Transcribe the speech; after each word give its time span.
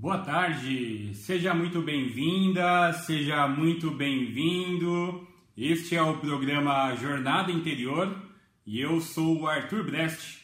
Boa 0.00 0.18
tarde, 0.18 1.12
seja 1.12 1.52
muito 1.52 1.82
bem-vinda, 1.82 2.92
seja 2.92 3.48
muito 3.48 3.90
bem-vindo. 3.90 5.26
Este 5.56 5.96
é 5.96 6.00
o 6.00 6.18
programa 6.18 6.94
Jornada 6.94 7.50
Interior 7.50 8.16
e 8.64 8.80
eu 8.80 9.00
sou 9.00 9.40
o 9.40 9.48
Arthur 9.48 9.82
Brest. 9.82 10.38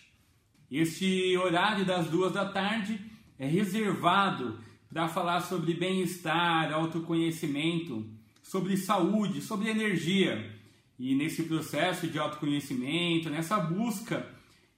Este 0.69 1.37
horário 1.37 1.85
das 1.85 2.09
duas 2.09 2.33
da 2.33 2.47
tarde 2.47 3.01
é 3.39 3.47
reservado 3.47 4.59
para 4.93 5.07
falar 5.07 5.41
sobre 5.43 5.73
bem-estar, 5.73 6.73
autoconhecimento, 6.73 8.05
sobre 8.43 8.77
saúde, 8.77 9.41
sobre 9.41 9.71
energia. 9.71 10.53
E 10.99 11.15
nesse 11.15 11.45
processo 11.45 12.09
de 12.09 12.19
autoconhecimento, 12.19 13.31
nessa 13.31 13.61
busca 13.61 14.34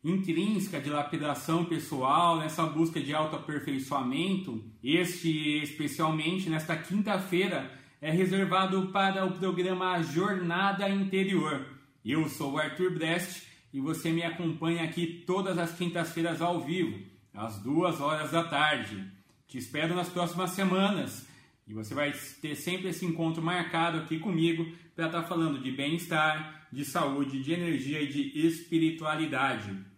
intrínseca 0.08 0.80
de 0.80 0.88
lapidação 0.88 1.64
pessoal, 1.64 2.38
nessa 2.38 2.64
busca 2.64 3.00
de 3.00 3.12
autoaperfeiçoamento, 3.12 4.64
este 4.82 5.60
especialmente 5.60 6.48
nesta 6.48 6.76
quinta-feira 6.76 7.68
é 8.00 8.08
reservado 8.08 8.92
para 8.92 9.24
o 9.24 9.32
programa 9.32 10.00
Jornada 10.02 10.88
Interior. 10.88 11.66
Eu 12.04 12.28
sou 12.28 12.52
o 12.52 12.58
Arthur 12.58 12.94
Brest 12.94 13.42
e 13.74 13.80
você 13.80 14.12
me 14.12 14.22
acompanha 14.22 14.84
aqui 14.84 15.24
todas 15.26 15.58
as 15.58 15.76
quintas-feiras 15.76 16.40
ao 16.40 16.60
vivo, 16.60 17.04
às 17.34 17.58
duas 17.58 18.00
horas 18.00 18.30
da 18.30 18.44
tarde. 18.44 19.04
Te 19.48 19.58
espero 19.58 19.92
nas 19.96 20.08
próximas 20.08 20.50
semanas 20.50 21.26
e 21.66 21.74
você 21.74 21.94
vai 21.94 22.12
ter 22.40 22.54
sempre 22.54 22.90
esse 22.90 23.04
encontro 23.04 23.42
marcado 23.42 23.98
aqui 23.98 24.20
comigo 24.20 24.70
para 24.94 25.06
estar 25.06 25.24
falando 25.24 25.60
de 25.60 25.72
bem-estar, 25.72 26.68
de 26.70 26.84
saúde, 26.84 27.42
de 27.42 27.52
energia 27.52 28.00
e 28.00 28.06
de 28.06 28.46
espiritualidade. 28.46 29.95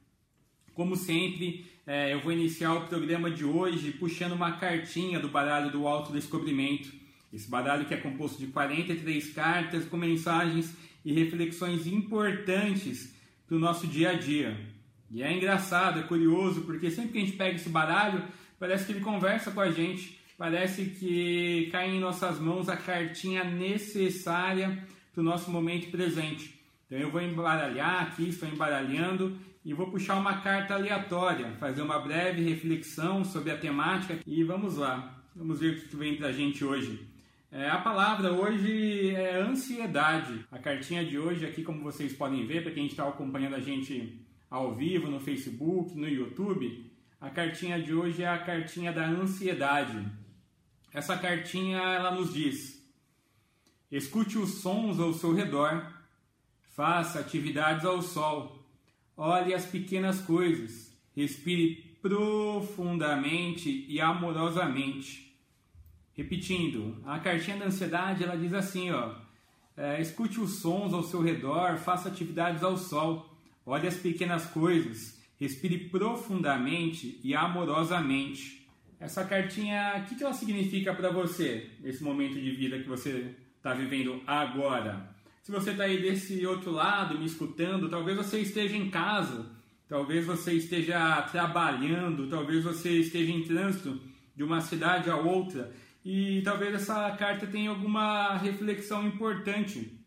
Como 0.79 0.95
sempre, 0.95 1.67
é, 1.85 2.15
eu 2.15 2.21
vou 2.21 2.31
iniciar 2.31 2.73
o 2.73 2.87
programa 2.87 3.29
de 3.29 3.45
hoje 3.45 3.91
puxando 3.91 4.35
uma 4.35 4.53
cartinha 4.53 5.19
do 5.19 5.29
baralho 5.29 5.73
do 5.73 5.89
autodescobrimento. 5.89 6.89
Esse 7.33 7.51
baralho 7.51 7.85
que 7.85 7.95
é 7.95 7.97
composto 7.97 8.39
de 8.39 8.47
43 8.47 9.33
cartas 9.33 9.87
com 9.87 9.97
mensagens 9.97 10.73
e 11.05 11.13
reflexões 11.13 11.85
importantes 11.89 13.13
para 13.45 13.57
o 13.57 13.59
nosso 13.59 13.89
dia 13.89 14.11
a 14.11 14.13
dia. 14.13 14.57
E 15.11 15.21
é 15.21 15.37
engraçado, 15.37 15.99
é 15.99 16.05
curioso, 16.05 16.61
porque 16.61 16.93
sempre 16.93 17.11
que 17.11 17.19
a 17.19 17.23
gente 17.23 17.37
pega 17.37 17.57
esse 17.57 17.71
baralho, 17.71 18.23
parece 18.57 18.87
que 18.87 18.93
ele 18.93 19.01
conversa 19.01 19.51
com 19.51 19.61
a 19.61 19.73
gente, 19.73 20.17
parece 20.39 20.85
que 20.85 21.71
cai 21.73 21.91
em 21.91 21.99
nossas 21.99 22.39
mãos 22.39 22.69
a 22.69 22.77
cartinha 22.77 23.43
necessária 23.43 24.87
para 25.13 25.21
o 25.23 25.25
nosso 25.25 25.51
momento 25.51 25.91
presente. 25.91 26.55
Então 26.87 26.97
eu 26.97 27.11
vou 27.11 27.21
embaralhar 27.21 28.05
aqui, 28.05 28.29
estou 28.29 28.49
embaralhando 28.49 29.37
e 29.65 29.75
vou 29.75 29.91
puxar 29.91 30.17
uma 30.17 30.41
carta 30.41 30.75
aleatória, 30.75 31.53
fazer 31.59 31.83
uma 31.83 31.99
breve 31.99 32.43
reflexão 32.43 33.25
sobre 33.25 33.51
a 33.51 33.59
temática 33.59 34.19
e 34.27 34.43
vamos 34.45 34.77
lá. 34.77 35.23
Vamos 35.35 35.61
ver 35.61 35.75
o 35.75 35.89
que 35.89 35.97
vem 35.97 36.17
para 36.17 36.29
a 36.29 36.33
gente 36.33 36.65
hoje. 36.65 37.09
É, 37.51 37.69
a 37.69 37.79
palavra 37.79 38.33
hoje 38.33 39.15
é 39.15 39.41
ansiedade. 39.41 40.45
A 40.51 40.59
cartinha 40.59 41.05
de 41.05 41.19
hoje 41.19 41.47
aqui, 41.47 41.63
como 41.63 41.83
vocês 41.83 42.13
podem 42.13 42.47
ver, 42.47 42.63
para 42.63 42.73
quem 42.73 42.87
está 42.87 43.09
acompanhando 43.09 43.55
a 43.55 43.61
gente 43.61 44.21
ao 44.51 44.75
vivo 44.75 45.11
no 45.11 45.21
Facebook, 45.21 45.97
no 45.97 46.09
YouTube, 46.09 46.91
a 47.21 47.31
cartinha 47.31 47.81
de 47.81 47.95
hoje 47.95 48.23
é 48.23 48.29
a 48.29 48.39
cartinha 48.39 48.93
da 48.93 49.07
ansiedade. 49.07 50.07
Essa 50.93 51.17
cartinha 51.17 51.79
ela 51.79 52.11
nos 52.11 52.33
diz: 52.33 52.87
escute 53.91 54.39
os 54.39 54.61
sons 54.61 55.01
ao 55.01 55.13
seu 55.13 55.35
redor, 55.35 55.93
faça 56.75 57.21
atividades 57.21 57.85
ao 57.85 58.03
sol 58.03 58.58
Olhe 59.21 59.53
as 59.53 59.67
pequenas 59.67 60.21
coisas, 60.21 60.97
respire 61.17 61.99
profundamente 62.01 63.85
e 63.89 64.01
amorosamente. 64.01 65.37
Repetindo, 66.15 67.03
a 67.05 67.19
cartinha 67.19 67.57
da 67.57 67.67
ansiedade 67.67 68.23
ela 68.23 68.37
diz 68.37 68.55
assim, 68.55 68.93
ó, 68.93 69.17
é, 69.77 70.01
escute 70.01 70.39
os 70.39 70.61
sons 70.61 70.95
ao 70.95 71.03
seu 71.03 71.21
redor, 71.21 71.79
faça 71.79 72.09
atividades 72.09 72.63
ao 72.63 72.77
sol, 72.77 73.29
olhe 73.67 73.89
as 73.89 73.97
pequenas 73.97 74.47
coisas, 74.47 75.21
respire 75.37 75.89
profundamente 75.89 77.19
e 77.25 77.35
amorosamente. 77.35 78.69
Essa 79.01 79.25
cartinha, 79.25 79.97
o 79.99 80.09
que, 80.09 80.15
que 80.15 80.23
ela 80.23 80.33
significa 80.33 80.95
para 80.95 81.11
você, 81.11 81.71
nesse 81.81 82.05
momento 82.05 82.35
de 82.35 82.53
vida 82.53 82.79
que 82.79 82.89
você 82.89 83.35
está 83.57 83.75
vivendo 83.75 84.23
agora? 84.29 85.13
Se 85.43 85.51
você 85.51 85.71
está 85.71 85.85
aí 85.85 86.01
desse 86.01 86.47
outro 86.47 86.71
lado 86.71 87.19
me 87.19 87.25
escutando, 87.25 87.89
talvez 87.89 88.17
você 88.17 88.41
esteja 88.41 88.77
em 88.77 88.91
casa, 88.91 89.47
talvez 89.89 90.27
você 90.27 90.53
esteja 90.53 91.23
trabalhando, 91.23 92.29
talvez 92.29 92.65
você 92.65 92.99
esteja 93.01 93.33
em 93.33 93.43
trânsito 93.43 94.01
de 94.37 94.45
uma 94.45 94.61
cidade 94.61 95.11
a 95.11 95.17
outra 95.17 95.73
e 96.05 96.43
talvez 96.43 96.75
essa 96.75 97.11
carta 97.13 97.47
tenha 97.47 97.71
alguma 97.71 98.37
reflexão 98.37 99.07
importante 99.07 99.99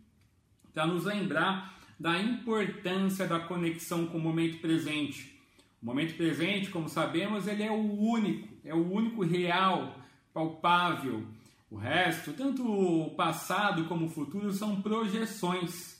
para 0.73 0.87
nos 0.87 1.05
lembrar 1.05 1.77
da 1.99 2.19
importância 2.19 3.27
da 3.27 3.39
conexão 3.39 4.07
com 4.07 4.17
o 4.17 4.21
momento 4.21 4.59
presente. 4.59 5.39
O 5.81 5.85
momento 5.85 6.15
presente, 6.15 6.69
como 6.69 6.87
sabemos, 6.87 7.47
ele 7.47 7.63
é 7.63 7.71
o 7.71 7.99
único, 7.99 8.47
é 8.63 8.73
o 8.73 8.91
único 8.91 9.23
real, 9.23 9.99
palpável, 10.33 11.27
o 11.71 11.77
resto, 11.77 12.33
tanto 12.33 12.69
o 12.69 13.11
passado 13.11 13.85
como 13.85 14.07
o 14.07 14.09
futuro, 14.09 14.51
são 14.51 14.81
projeções. 14.81 15.97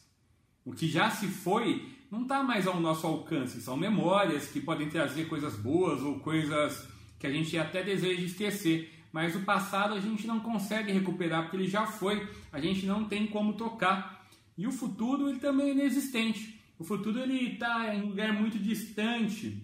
O 0.66 0.74
que 0.74 0.86
já 0.86 1.10
se 1.10 1.30
foi 1.30 1.88
não 2.12 2.24
está 2.24 2.44
mais 2.44 2.68
ao 2.68 2.78
nosso 2.82 3.08
alcance, 3.08 3.62
são 3.62 3.78
memórias 3.78 4.50
que 4.50 4.60
podem 4.60 4.90
trazer 4.90 5.30
coisas 5.30 5.56
boas 5.56 6.02
ou 6.02 6.20
coisas 6.20 6.86
que 7.18 7.26
a 7.26 7.32
gente 7.32 7.58
até 7.58 7.82
deseja 7.82 8.22
esquecer. 8.22 8.94
Mas 9.14 9.34
o 9.34 9.46
passado 9.46 9.94
a 9.94 10.00
gente 10.02 10.28
não 10.28 10.42
consegue 10.42 10.92
recuperar 10.92 11.44
porque 11.44 11.56
ele 11.56 11.68
já 11.68 11.86
foi, 11.86 12.28
a 12.52 12.60
gente 12.60 12.86
não 12.86 13.06
tem 13.06 13.26
como 13.26 13.54
tocar. 13.54 14.28
E 14.58 14.68
o 14.68 14.74
futuro 14.74 15.30
ele 15.30 15.40
também 15.40 15.70
é 15.70 15.72
inexistente. 15.72 16.60
O 16.78 16.84
futuro 16.84 17.18
ele 17.18 17.54
está 17.54 17.96
em 17.96 18.02
um 18.02 18.08
lugar 18.08 18.34
muito 18.34 18.60
distante. 18.60 19.64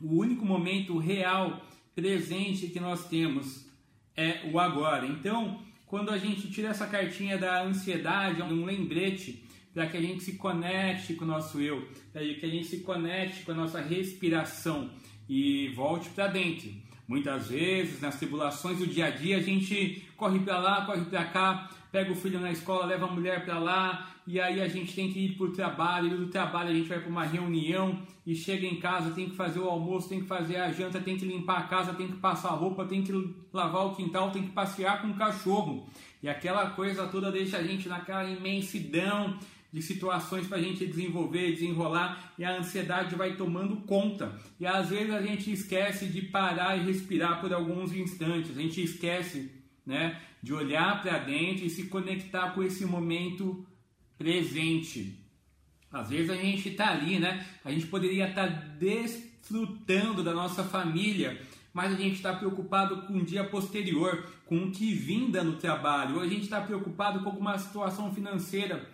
O 0.00 0.16
único 0.16 0.44
momento 0.44 0.98
real, 0.98 1.64
presente 1.94 2.66
que 2.66 2.80
nós 2.80 3.06
temos 3.06 3.69
é 4.20 4.50
o 4.52 4.58
agora. 4.58 5.06
Então, 5.06 5.60
quando 5.86 6.10
a 6.10 6.18
gente 6.18 6.50
tira 6.50 6.68
essa 6.68 6.86
cartinha 6.86 7.38
da 7.38 7.62
ansiedade, 7.62 8.40
é 8.40 8.44
um 8.44 8.64
lembrete 8.64 9.42
para 9.72 9.86
que 9.86 9.96
a 9.96 10.00
gente 10.00 10.22
se 10.22 10.34
conecte 10.34 11.14
com 11.14 11.24
o 11.24 11.28
nosso 11.28 11.60
eu, 11.60 11.88
para 12.12 12.22
que 12.22 12.44
a 12.44 12.48
gente 12.48 12.66
se 12.66 12.80
conecte 12.80 13.42
com 13.42 13.52
a 13.52 13.54
nossa 13.54 13.80
respiração 13.80 14.90
e 15.28 15.68
volte 15.68 16.10
para 16.10 16.26
dentro. 16.26 16.70
Muitas 17.08 17.48
vezes, 17.48 18.00
nas 18.00 18.16
tribulações 18.16 18.78
do 18.78 18.86
dia 18.86 19.06
a 19.06 19.10
dia, 19.10 19.38
a 19.38 19.42
gente 19.42 20.04
corre 20.16 20.38
para 20.40 20.58
lá, 20.58 20.84
corre 20.84 21.04
para 21.06 21.24
cá, 21.24 21.70
pega 21.90 22.12
o 22.12 22.16
filho 22.16 22.40
na 22.40 22.50
escola, 22.50 22.86
leva 22.86 23.06
a 23.06 23.10
mulher 23.10 23.44
para 23.44 23.58
lá, 23.58 24.10
e 24.26 24.40
aí 24.40 24.60
a 24.60 24.68
gente 24.68 24.94
tem 24.94 25.12
que 25.12 25.18
ir 25.18 25.36
para 25.36 25.46
o 25.46 25.52
trabalho, 25.52 26.14
e 26.14 26.16
do 26.16 26.28
trabalho 26.28 26.70
a 26.70 26.74
gente 26.74 26.88
vai 26.88 27.00
para 27.00 27.10
uma 27.10 27.24
reunião 27.24 28.00
e 28.26 28.34
chega 28.34 28.66
em 28.66 28.76
casa, 28.76 29.10
tem 29.10 29.28
que 29.28 29.36
fazer 29.36 29.58
o 29.58 29.68
almoço, 29.68 30.08
tem 30.08 30.20
que 30.20 30.26
fazer 30.26 30.56
a 30.56 30.70
janta, 30.70 31.00
tem 31.00 31.16
que 31.16 31.24
limpar 31.24 31.58
a 31.58 31.62
casa, 31.64 31.94
tem 31.94 32.06
que 32.08 32.16
passar 32.16 32.50
a 32.50 32.54
roupa, 32.54 32.84
tem 32.84 33.02
que 33.02 33.12
lavar 33.52 33.86
o 33.86 33.96
quintal, 33.96 34.30
tem 34.30 34.42
que 34.42 34.52
passear 34.52 35.02
com 35.02 35.08
o 35.08 35.14
cachorro. 35.14 35.88
E 36.22 36.28
aquela 36.28 36.70
coisa 36.70 37.08
toda 37.08 37.32
deixa 37.32 37.56
a 37.56 37.62
gente 37.62 37.88
naquela 37.88 38.24
imensidão 38.24 39.38
de 39.72 39.80
situações 39.80 40.46
para 40.46 40.58
a 40.58 40.62
gente 40.62 40.84
desenvolver, 40.86 41.52
desenrolar 41.52 42.32
e 42.38 42.44
a 42.44 42.58
ansiedade 42.58 43.14
vai 43.14 43.36
tomando 43.36 43.76
conta. 43.78 44.38
E 44.58 44.66
às 44.66 44.90
vezes 44.90 45.12
a 45.12 45.22
gente 45.22 45.52
esquece 45.52 46.06
de 46.06 46.22
parar 46.22 46.76
e 46.76 46.84
respirar 46.84 47.40
por 47.40 47.52
alguns 47.52 47.92
instantes, 47.92 48.56
a 48.56 48.60
gente 48.60 48.82
esquece 48.82 49.50
né, 49.86 50.20
de 50.42 50.52
olhar 50.52 51.02
para 51.02 51.18
dentro 51.18 51.64
e 51.64 51.70
se 51.70 51.86
conectar 51.86 52.50
com 52.50 52.62
esse 52.62 52.84
momento 52.84 53.66
presente. 54.16 55.18
Às 55.92 56.10
vezes 56.10 56.30
a 56.30 56.36
gente 56.36 56.68
está 56.68 56.90
ali, 56.90 57.18
né? 57.18 57.44
A 57.64 57.70
gente 57.70 57.86
poderia 57.86 58.28
estar 58.28 58.48
tá 58.48 58.54
desfrutando 58.78 60.22
da 60.22 60.32
nossa 60.32 60.62
família, 60.62 61.40
mas 61.72 61.92
a 61.92 61.96
gente 61.96 62.16
está 62.16 62.32
preocupado 62.32 63.02
com 63.02 63.14
o 63.14 63.24
dia 63.24 63.44
posterior, 63.44 64.24
com 64.46 64.64
o 64.64 64.70
que 64.70 64.92
vinda 64.92 65.42
no 65.42 65.56
trabalho, 65.56 66.16
ou 66.16 66.22
a 66.22 66.28
gente 66.28 66.42
está 66.42 66.60
preocupado 66.60 67.20
com 67.20 67.28
alguma 67.28 67.58
situação 67.58 68.14
financeira. 68.14 68.88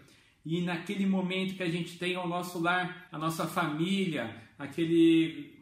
E 0.45 0.63
naquele 0.63 1.07
momento 1.07 1.57
que 1.57 1.63
a 1.63 1.69
gente 1.69 1.99
tem 1.99 2.15
ao 2.15 2.29
nosso 2.29 2.61
lar, 2.61 3.09
a 3.11 3.19
nossa 3.19 3.47
família, 3.47 4.35
aquele 4.59 5.56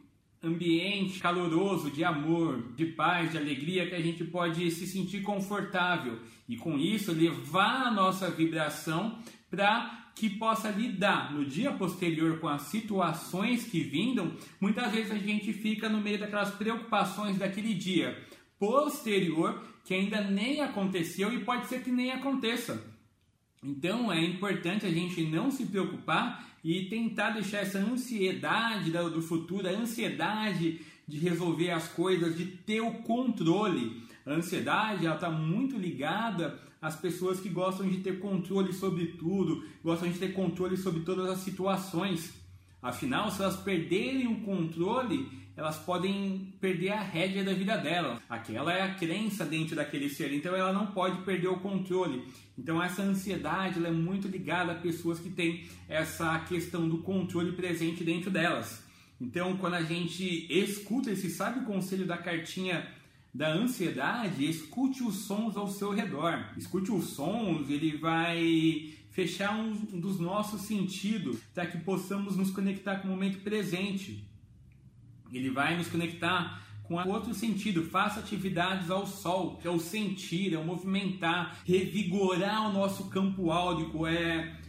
ambiente 0.47 1.19
caloroso 1.19 1.89
de 1.89 2.03
amor, 2.03 2.73
de 2.75 2.85
paz, 2.85 3.31
de 3.31 3.37
alegria, 3.37 3.87
que 3.87 3.95
a 3.95 4.01
gente 4.01 4.23
pode 4.23 4.69
se 4.71 4.85
sentir 4.87 5.21
confortável 5.21 6.19
e 6.47 6.55
com 6.57 6.77
isso 6.77 7.11
levar 7.11 7.87
a 7.87 7.91
nossa 7.91 8.29
vibração 8.29 9.19
para 9.49 10.11
que 10.15 10.29
possa 10.29 10.69
lidar 10.69 11.33
no 11.33 11.45
dia 11.45 11.71
posterior 11.73 12.39
com 12.39 12.47
as 12.47 12.63
situações 12.63 13.65
que 13.65 13.81
vindam. 13.81 14.31
Muitas 14.61 14.91
vezes 14.91 15.11
a 15.11 15.17
gente 15.17 15.51
fica 15.51 15.89
no 15.89 15.99
meio 15.99 16.17
daquelas 16.17 16.51
preocupações 16.51 17.37
daquele 17.37 17.73
dia 17.73 18.17
posterior 18.57 19.61
que 19.83 19.93
ainda 19.93 20.21
nem 20.21 20.61
aconteceu 20.61 21.33
e 21.33 21.43
pode 21.43 21.67
ser 21.67 21.83
que 21.83 21.91
nem 21.91 22.11
aconteça. 22.11 22.94
Então 23.65 24.13
é 24.13 24.23
importante 24.23 24.85
a 24.85 24.91
gente 24.91 25.23
não 25.23 25.49
se 25.49 25.65
preocupar 25.65 26.45
e 26.63 26.85
tentar 26.85 27.31
deixar 27.31 27.59
essa 27.59 27.79
ansiedade 27.79 28.91
do 28.91 29.21
futuro, 29.23 29.67
a 29.67 29.71
ansiedade 29.71 30.81
de 31.07 31.17
resolver 31.17 31.71
as 31.71 31.87
coisas, 31.87 32.37
de 32.37 32.45
ter 32.45 32.81
o 32.81 32.91
controle. 33.01 34.03
A 34.23 34.33
ansiedade 34.33 35.07
está 35.07 35.31
muito 35.31 35.77
ligada 35.77 36.59
às 36.79 36.95
pessoas 36.95 37.39
que 37.39 37.49
gostam 37.49 37.89
de 37.89 37.97
ter 37.97 38.19
controle 38.19 38.71
sobre 38.71 39.07
tudo, 39.07 39.63
gostam 39.83 40.11
de 40.11 40.19
ter 40.19 40.33
controle 40.33 40.77
sobre 40.77 41.01
todas 41.01 41.27
as 41.27 41.39
situações. 41.39 42.33
Afinal, 42.83 43.31
se 43.31 43.41
elas 43.41 43.57
perderem 43.57 44.27
o 44.27 44.41
controle, 44.41 45.27
elas 45.57 45.77
podem 45.77 46.53
perder 46.59 46.89
a 46.89 47.01
rédea 47.01 47.43
da 47.43 47.53
vida 47.53 47.77
delas. 47.77 48.19
Aquela 48.29 48.73
é 48.73 48.81
a 48.81 48.93
crença 48.95 49.45
dentro 49.45 49.75
daquele 49.75 50.09
ser, 50.09 50.33
então 50.33 50.55
ela 50.55 50.73
não 50.73 50.87
pode 50.87 51.21
perder 51.23 51.47
o 51.47 51.59
controle. 51.59 52.23
Então 52.57 52.81
essa 52.81 53.01
ansiedade 53.01 53.83
é 53.83 53.91
muito 53.91 54.27
ligada 54.27 54.73
a 54.73 54.75
pessoas 54.75 55.19
que 55.19 55.29
têm 55.29 55.65
essa 55.87 56.39
questão 56.39 56.87
do 56.89 56.99
controle 56.99 57.53
presente 57.53 58.03
dentro 58.03 58.29
delas. 58.29 58.83
Então 59.19 59.55
quando 59.57 59.75
a 59.75 59.83
gente 59.83 60.45
escuta 60.49 61.11
esse 61.11 61.29
sabe 61.29 61.59
o 61.59 61.65
conselho 61.65 62.05
da 62.05 62.17
cartinha 62.17 62.87
da 63.33 63.49
ansiedade, 63.53 64.49
escute 64.49 65.03
os 65.03 65.25
sons 65.25 65.57
ao 65.57 65.67
seu 65.67 65.91
redor. 65.91 66.51
Escute 66.57 66.91
os 66.91 67.09
sons, 67.09 67.69
ele 67.69 67.97
vai 67.97 68.93
fechar 69.11 69.57
um 69.57 69.73
dos 69.73 70.19
nossos 70.19 70.61
sentidos 70.61 71.39
para 71.53 71.65
que 71.65 71.77
possamos 71.77 72.35
nos 72.35 72.51
conectar 72.51 72.97
com 72.97 73.07
o 73.07 73.11
momento 73.11 73.39
presente. 73.39 74.25
Ele 75.31 75.49
vai 75.49 75.77
nos 75.77 75.87
conectar 75.87 76.63
com 76.83 76.95
outro 76.95 77.33
sentido. 77.33 77.83
Faça 77.83 78.19
atividades 78.19 78.89
ao 78.89 79.05
sol, 79.05 79.57
que 79.57 79.67
é 79.67 79.71
o 79.71 79.79
sentir, 79.79 80.53
é 80.53 80.57
o 80.57 80.65
movimentar, 80.65 81.59
revigorar 81.65 82.69
o 82.69 82.73
nosso 82.73 83.09
campo 83.09 83.51
áudico, 83.51 84.07
é 84.07 84.59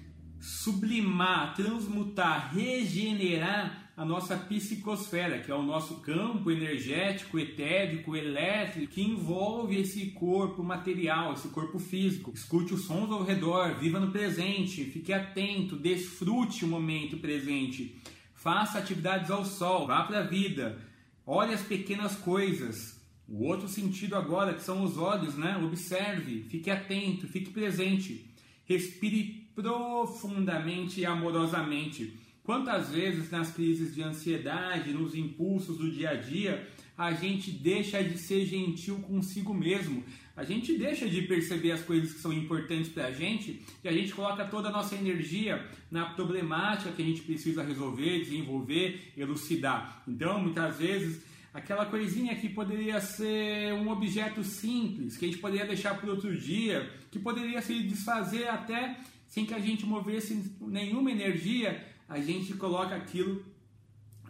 sublimar, 0.40 1.54
transmutar, 1.54 2.54
regenerar 2.54 3.86
a 3.96 4.04
nossa 4.04 4.36
psicosfera, 4.36 5.38
que 5.38 5.50
é 5.50 5.54
o 5.54 5.62
nosso 5.62 6.00
campo 6.02 6.50
energético, 6.50 7.38
etérico, 7.38 8.14
elétrico, 8.14 8.92
que 8.92 9.00
envolve 9.00 9.80
esse 9.80 10.10
corpo 10.10 10.62
material, 10.62 11.32
esse 11.32 11.48
corpo 11.48 11.78
físico. 11.78 12.30
Escute 12.34 12.74
os 12.74 12.84
sons 12.84 13.10
ao 13.10 13.24
redor, 13.24 13.78
viva 13.78 13.98
no 13.98 14.12
presente, 14.12 14.84
fique 14.84 15.14
atento, 15.14 15.76
desfrute 15.76 16.62
o 16.62 16.68
momento 16.68 17.16
presente. 17.16 17.96
Faça 18.46 18.78
atividades 18.78 19.28
ao 19.28 19.44
sol, 19.44 19.88
vá 19.88 20.04
para 20.04 20.20
a 20.20 20.22
vida, 20.22 20.78
olhe 21.26 21.52
as 21.52 21.62
pequenas 21.62 22.14
coisas. 22.14 22.96
O 23.28 23.42
outro 23.42 23.66
sentido 23.66 24.14
agora, 24.14 24.54
que 24.54 24.62
são 24.62 24.84
os 24.84 24.96
olhos, 24.96 25.34
né? 25.34 25.56
Observe, 25.56 26.44
fique 26.48 26.70
atento, 26.70 27.26
fique 27.26 27.50
presente. 27.50 28.30
Respire 28.64 29.48
profundamente 29.52 31.00
e 31.00 31.04
amorosamente. 31.04 32.16
Quantas 32.44 32.90
vezes 32.90 33.32
nas 33.32 33.50
crises 33.50 33.92
de 33.92 34.04
ansiedade, 34.04 34.92
nos 34.92 35.16
impulsos 35.16 35.78
do 35.78 35.90
dia 35.90 36.10
a 36.10 36.14
dia, 36.14 36.70
a 36.96 37.12
gente 37.12 37.50
deixa 37.50 38.00
de 38.00 38.16
ser 38.16 38.46
gentil 38.46 39.00
consigo 39.00 39.52
mesmo, 39.52 40.04
a 40.36 40.44
gente 40.44 40.76
deixa 40.76 41.08
de 41.08 41.22
perceber 41.22 41.72
as 41.72 41.82
coisas 41.82 42.12
que 42.12 42.20
são 42.20 42.32
importantes 42.32 42.90
para 42.90 43.06
a 43.06 43.10
gente 43.10 43.64
e 43.82 43.88
a 43.88 43.92
gente 43.92 44.12
coloca 44.12 44.44
toda 44.44 44.68
a 44.68 44.72
nossa 44.72 44.94
energia 44.94 45.66
na 45.90 46.10
problemática 46.10 46.92
que 46.92 47.02
a 47.02 47.04
gente 47.04 47.22
precisa 47.22 47.62
resolver, 47.62 48.20
desenvolver, 48.20 49.12
elucidar. 49.16 50.02
Então, 50.06 50.38
muitas 50.38 50.76
vezes, 50.76 51.22
aquela 51.54 51.86
coisinha 51.86 52.36
que 52.36 52.50
poderia 52.50 53.00
ser 53.00 53.72
um 53.72 53.88
objeto 53.88 54.44
simples, 54.44 55.16
que 55.16 55.24
a 55.24 55.28
gente 55.28 55.40
poderia 55.40 55.64
deixar 55.64 55.98
para 55.98 56.10
outro 56.10 56.36
dia, 56.38 56.90
que 57.10 57.18
poderia 57.18 57.62
se 57.62 57.82
desfazer 57.82 58.46
até 58.46 59.00
sem 59.26 59.46
que 59.46 59.54
a 59.54 59.58
gente 59.58 59.86
movesse 59.86 60.54
nenhuma 60.60 61.10
energia, 61.10 61.82
a 62.06 62.20
gente 62.20 62.52
coloca 62.54 62.94
aquilo 62.94 63.42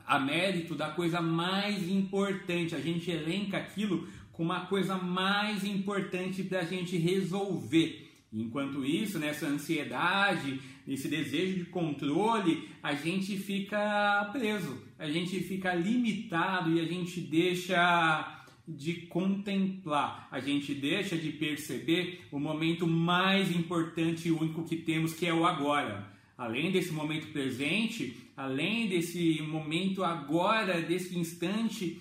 a 0.06 0.20
mérito 0.20 0.76
da 0.76 0.90
coisa 0.90 1.20
mais 1.20 1.88
importante, 1.90 2.76
a 2.76 2.80
gente 2.80 3.10
elenca 3.10 3.56
aquilo 3.56 4.08
com 4.36 4.42
uma 4.42 4.66
coisa 4.66 4.96
mais 4.98 5.64
importante 5.64 6.42
para 6.42 6.60
a 6.60 6.64
gente 6.64 6.98
resolver. 6.98 8.06
Enquanto 8.30 8.84
isso, 8.84 9.18
nessa 9.18 9.46
ansiedade, 9.46 10.60
nesse 10.86 11.08
desejo 11.08 11.54
de 11.60 11.64
controle, 11.64 12.68
a 12.82 12.94
gente 12.94 13.34
fica 13.38 14.28
preso, 14.32 14.82
a 14.98 15.08
gente 15.08 15.40
fica 15.40 15.74
limitado 15.74 16.70
e 16.76 16.80
a 16.80 16.84
gente 16.84 17.18
deixa 17.18 18.44
de 18.68 19.06
contemplar, 19.06 20.28
a 20.30 20.38
gente 20.38 20.74
deixa 20.74 21.16
de 21.16 21.30
perceber 21.30 22.26
o 22.30 22.38
momento 22.38 22.86
mais 22.86 23.54
importante 23.54 24.28
e 24.28 24.32
único 24.32 24.64
que 24.64 24.76
temos, 24.76 25.14
que 25.14 25.24
é 25.24 25.32
o 25.32 25.46
agora. 25.46 26.12
Além 26.36 26.70
desse 26.70 26.92
momento 26.92 27.28
presente, 27.28 28.14
além 28.36 28.86
desse 28.88 29.40
momento 29.40 30.04
agora, 30.04 30.82
desse 30.82 31.18
instante, 31.18 31.98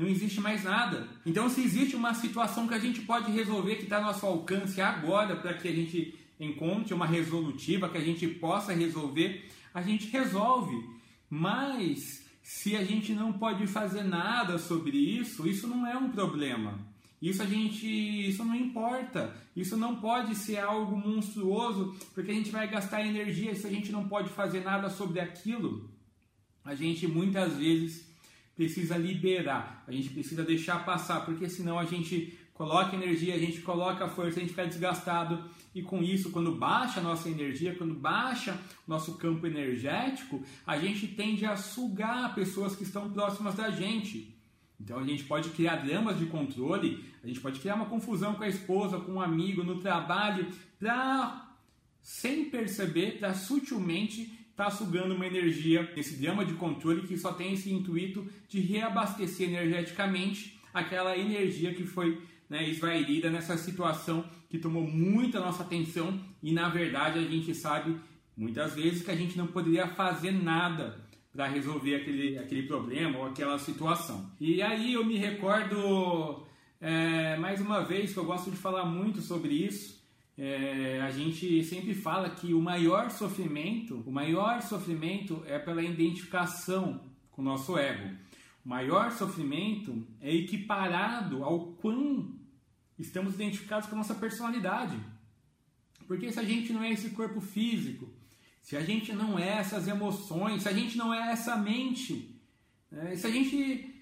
não 0.00 0.08
existe 0.08 0.40
mais 0.40 0.64
nada. 0.64 1.06
Então, 1.26 1.50
se 1.50 1.60
existe 1.60 1.94
uma 1.94 2.14
situação 2.14 2.66
que 2.66 2.72
a 2.72 2.78
gente 2.78 3.02
pode 3.02 3.30
resolver, 3.30 3.76
que 3.76 3.82
está 3.82 3.98
ao 3.98 4.04
nosso 4.04 4.24
alcance 4.24 4.80
agora, 4.80 5.36
para 5.36 5.52
que 5.52 5.68
a 5.68 5.72
gente 5.72 6.18
encontre 6.40 6.94
uma 6.94 7.04
resolutiva, 7.04 7.86
que 7.86 7.98
a 7.98 8.02
gente 8.02 8.26
possa 8.26 8.72
resolver, 8.72 9.46
a 9.74 9.82
gente 9.82 10.06
resolve. 10.06 10.74
Mas, 11.28 12.26
se 12.42 12.74
a 12.76 12.82
gente 12.82 13.12
não 13.12 13.34
pode 13.34 13.66
fazer 13.66 14.02
nada 14.02 14.58
sobre 14.58 14.96
isso, 14.96 15.46
isso 15.46 15.68
não 15.68 15.86
é 15.86 15.94
um 15.98 16.10
problema. 16.10 16.80
Isso 17.20 17.42
a 17.42 17.46
gente, 17.46 17.86
isso 17.86 18.42
não 18.42 18.54
importa. 18.54 19.36
Isso 19.54 19.76
não 19.76 19.96
pode 19.96 20.34
ser 20.34 20.60
algo 20.60 20.96
monstruoso, 20.96 21.94
porque 22.14 22.30
a 22.30 22.34
gente 22.34 22.50
vai 22.50 22.66
gastar 22.66 23.04
energia 23.04 23.54
se 23.54 23.66
a 23.66 23.70
gente 23.70 23.92
não 23.92 24.08
pode 24.08 24.30
fazer 24.30 24.60
nada 24.60 24.88
sobre 24.88 25.20
aquilo. 25.20 25.90
A 26.64 26.74
gente 26.74 27.06
muitas 27.06 27.54
vezes 27.58 28.09
precisa 28.60 28.98
liberar, 28.98 29.82
a 29.88 29.92
gente 29.92 30.10
precisa 30.10 30.44
deixar 30.44 30.84
passar, 30.84 31.24
porque 31.24 31.48
senão 31.48 31.78
a 31.78 31.86
gente 31.86 32.38
coloca 32.52 32.94
energia, 32.94 33.34
a 33.34 33.38
gente 33.38 33.62
coloca 33.62 34.06
força, 34.06 34.36
a 34.36 34.40
gente 34.42 34.50
fica 34.50 34.66
desgastado 34.66 35.42
e 35.74 35.80
com 35.80 36.02
isso, 36.02 36.30
quando 36.30 36.54
baixa 36.54 37.00
a 37.00 37.02
nossa 37.02 37.30
energia, 37.30 37.74
quando 37.74 37.94
baixa 37.94 38.52
o 38.86 38.90
nosso 38.90 39.14
campo 39.16 39.46
energético, 39.46 40.42
a 40.66 40.76
gente 40.76 41.06
tende 41.06 41.46
a 41.46 41.56
sugar 41.56 42.34
pessoas 42.34 42.76
que 42.76 42.82
estão 42.82 43.10
próximas 43.10 43.54
da 43.54 43.70
gente. 43.70 44.36
Então 44.78 44.98
a 44.98 45.06
gente 45.06 45.24
pode 45.24 45.48
criar 45.50 45.76
dramas 45.76 46.18
de 46.18 46.26
controle, 46.26 47.02
a 47.24 47.26
gente 47.26 47.40
pode 47.40 47.60
criar 47.60 47.76
uma 47.76 47.86
confusão 47.86 48.34
com 48.34 48.42
a 48.42 48.48
esposa, 48.48 49.00
com 49.00 49.12
um 49.12 49.22
amigo, 49.22 49.64
no 49.64 49.80
trabalho, 49.80 50.46
para 50.78 51.48
sem 52.02 52.50
perceber, 52.50 53.18
para 53.18 53.32
sutilmente 53.32 54.38
está 54.60 54.70
sugando 54.70 55.14
uma 55.14 55.26
energia, 55.26 55.90
esse 55.96 56.16
drama 56.16 56.44
de 56.44 56.52
controle 56.52 57.06
que 57.06 57.16
só 57.16 57.32
tem 57.32 57.54
esse 57.54 57.72
intuito 57.72 58.28
de 58.46 58.60
reabastecer 58.60 59.48
energeticamente 59.48 60.60
aquela 60.72 61.16
energia 61.16 61.72
que 61.72 61.84
foi 61.84 62.20
né, 62.48 62.68
esvairida 62.68 63.30
nessa 63.30 63.56
situação 63.56 64.28
que 64.50 64.58
tomou 64.58 64.82
muita 64.82 65.40
nossa 65.40 65.62
atenção 65.62 66.20
e 66.42 66.52
na 66.52 66.68
verdade 66.68 67.18
a 67.18 67.22
gente 67.22 67.54
sabe 67.54 67.96
muitas 68.36 68.74
vezes 68.74 69.02
que 69.02 69.10
a 69.10 69.16
gente 69.16 69.38
não 69.38 69.46
poderia 69.46 69.86
fazer 69.86 70.30
nada 70.30 71.00
para 71.32 71.46
resolver 71.46 71.94
aquele, 71.94 72.36
aquele 72.36 72.64
problema 72.64 73.18
ou 73.18 73.26
aquela 73.26 73.58
situação. 73.58 74.30
E 74.38 74.60
aí 74.60 74.92
eu 74.92 75.04
me 75.04 75.16
recordo 75.16 76.44
é, 76.80 77.36
mais 77.36 77.60
uma 77.60 77.80
vez 77.80 78.12
que 78.12 78.18
eu 78.18 78.24
gosto 78.24 78.50
de 78.50 78.56
falar 78.56 78.84
muito 78.84 79.22
sobre 79.22 79.54
isso 79.54 79.99
é, 80.42 81.02
a 81.02 81.10
gente 81.10 81.62
sempre 81.64 81.94
fala 81.94 82.30
que 82.30 82.54
o 82.54 82.62
maior 82.62 83.10
sofrimento, 83.10 84.02
o 84.06 84.10
maior 84.10 84.62
sofrimento 84.62 85.42
é 85.46 85.58
pela 85.58 85.82
identificação 85.82 86.98
com 87.30 87.42
o 87.42 87.44
nosso 87.44 87.76
ego. 87.76 88.16
O 88.64 88.68
maior 88.70 89.12
sofrimento 89.12 90.02
é 90.18 90.34
equiparado 90.34 91.44
ao 91.44 91.72
quão 91.74 92.34
estamos 92.98 93.34
identificados 93.34 93.86
com 93.86 93.94
a 93.94 93.98
nossa 93.98 94.14
personalidade. 94.14 94.98
Porque 96.06 96.32
se 96.32 96.40
a 96.40 96.44
gente 96.44 96.72
não 96.72 96.82
é 96.82 96.90
esse 96.90 97.10
corpo 97.10 97.42
físico, 97.42 98.08
se 98.62 98.78
a 98.78 98.80
gente 98.80 99.12
não 99.12 99.38
é 99.38 99.58
essas 99.58 99.88
emoções, 99.88 100.62
se 100.62 100.70
a 100.70 100.72
gente 100.72 100.96
não 100.96 101.12
é 101.12 101.32
essa 101.32 101.54
mente, 101.54 102.40
né, 102.90 103.14
se 103.14 103.26
a 103.26 103.30
gente 103.30 103.94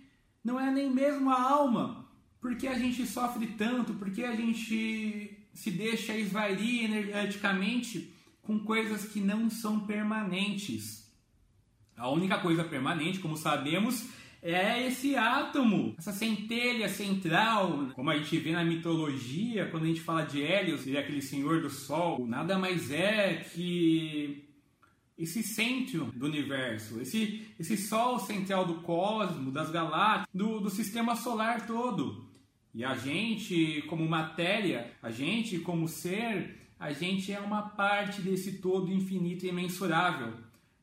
não 0.45 0.61
é 0.61 0.71
nem 0.71 0.89
mesmo 0.89 1.31
a 1.31 1.43
alma, 1.43 2.09
por 2.41 2.55
que 2.57 2.69
a 2.69 2.79
gente 2.79 3.05
sofre 3.09 3.49
tanto? 3.59 3.95
Por 3.95 4.09
que 4.13 4.23
a 4.23 4.37
gente 4.37 5.38
se 5.59 5.73
deixa 5.73 6.17
esvair 6.17 6.85
energeticamente 6.85 8.15
com 8.41 8.61
coisas 8.61 9.07
que 9.07 9.19
não 9.19 9.51
são 9.51 9.81
permanentes. 9.81 11.13
A 11.97 12.09
única 12.09 12.39
coisa 12.39 12.63
permanente, 12.63 13.19
como 13.19 13.37
sabemos, 13.37 14.09
é 14.41 14.87
esse 14.87 15.17
átomo, 15.17 15.97
essa 15.99 16.13
centelha 16.13 16.89
central, 16.89 17.89
como 17.93 18.09
a 18.09 18.17
gente 18.17 18.39
vê 18.39 18.53
na 18.53 18.65
mitologia, 18.65 19.69
quando 19.69 19.83
a 19.83 19.89
gente 19.89 20.01
fala 20.01 20.23
de 20.23 20.41
Hélios, 20.41 20.87
ele 20.87 20.97
é 20.97 21.01
aquele 21.01 21.21
senhor 21.21 21.61
do 21.61 21.69
sol, 21.69 22.25
nada 22.25 22.57
mais 22.57 22.93
é 22.93 23.45
que 23.53 24.45
esse 25.19 25.43
centro 25.43 26.05
do 26.15 26.27
universo, 26.27 27.01
esse, 27.01 27.49
esse 27.59 27.77
sol 27.77 28.21
central 28.21 28.65
do 28.65 28.75
cosmos, 28.77 29.53
das 29.53 29.73
galáxias, 29.73 30.29
do, 30.33 30.61
do 30.61 30.71
sistema 30.71 31.17
solar 31.17 31.67
todo. 31.67 32.28
E 32.75 32.85
a 32.85 32.95
gente, 32.95 33.83
como 33.89 34.09
matéria, 34.09 34.93
a 35.03 35.11
gente, 35.11 35.59
como 35.59 35.89
ser, 35.89 36.59
a 36.79 36.93
gente 36.93 37.33
é 37.33 37.41
uma 37.41 37.63
parte 37.63 38.21
desse 38.23 38.59
todo 38.59 38.93
infinito 38.93 39.45
e 39.45 39.49
imensurável. 39.49 40.35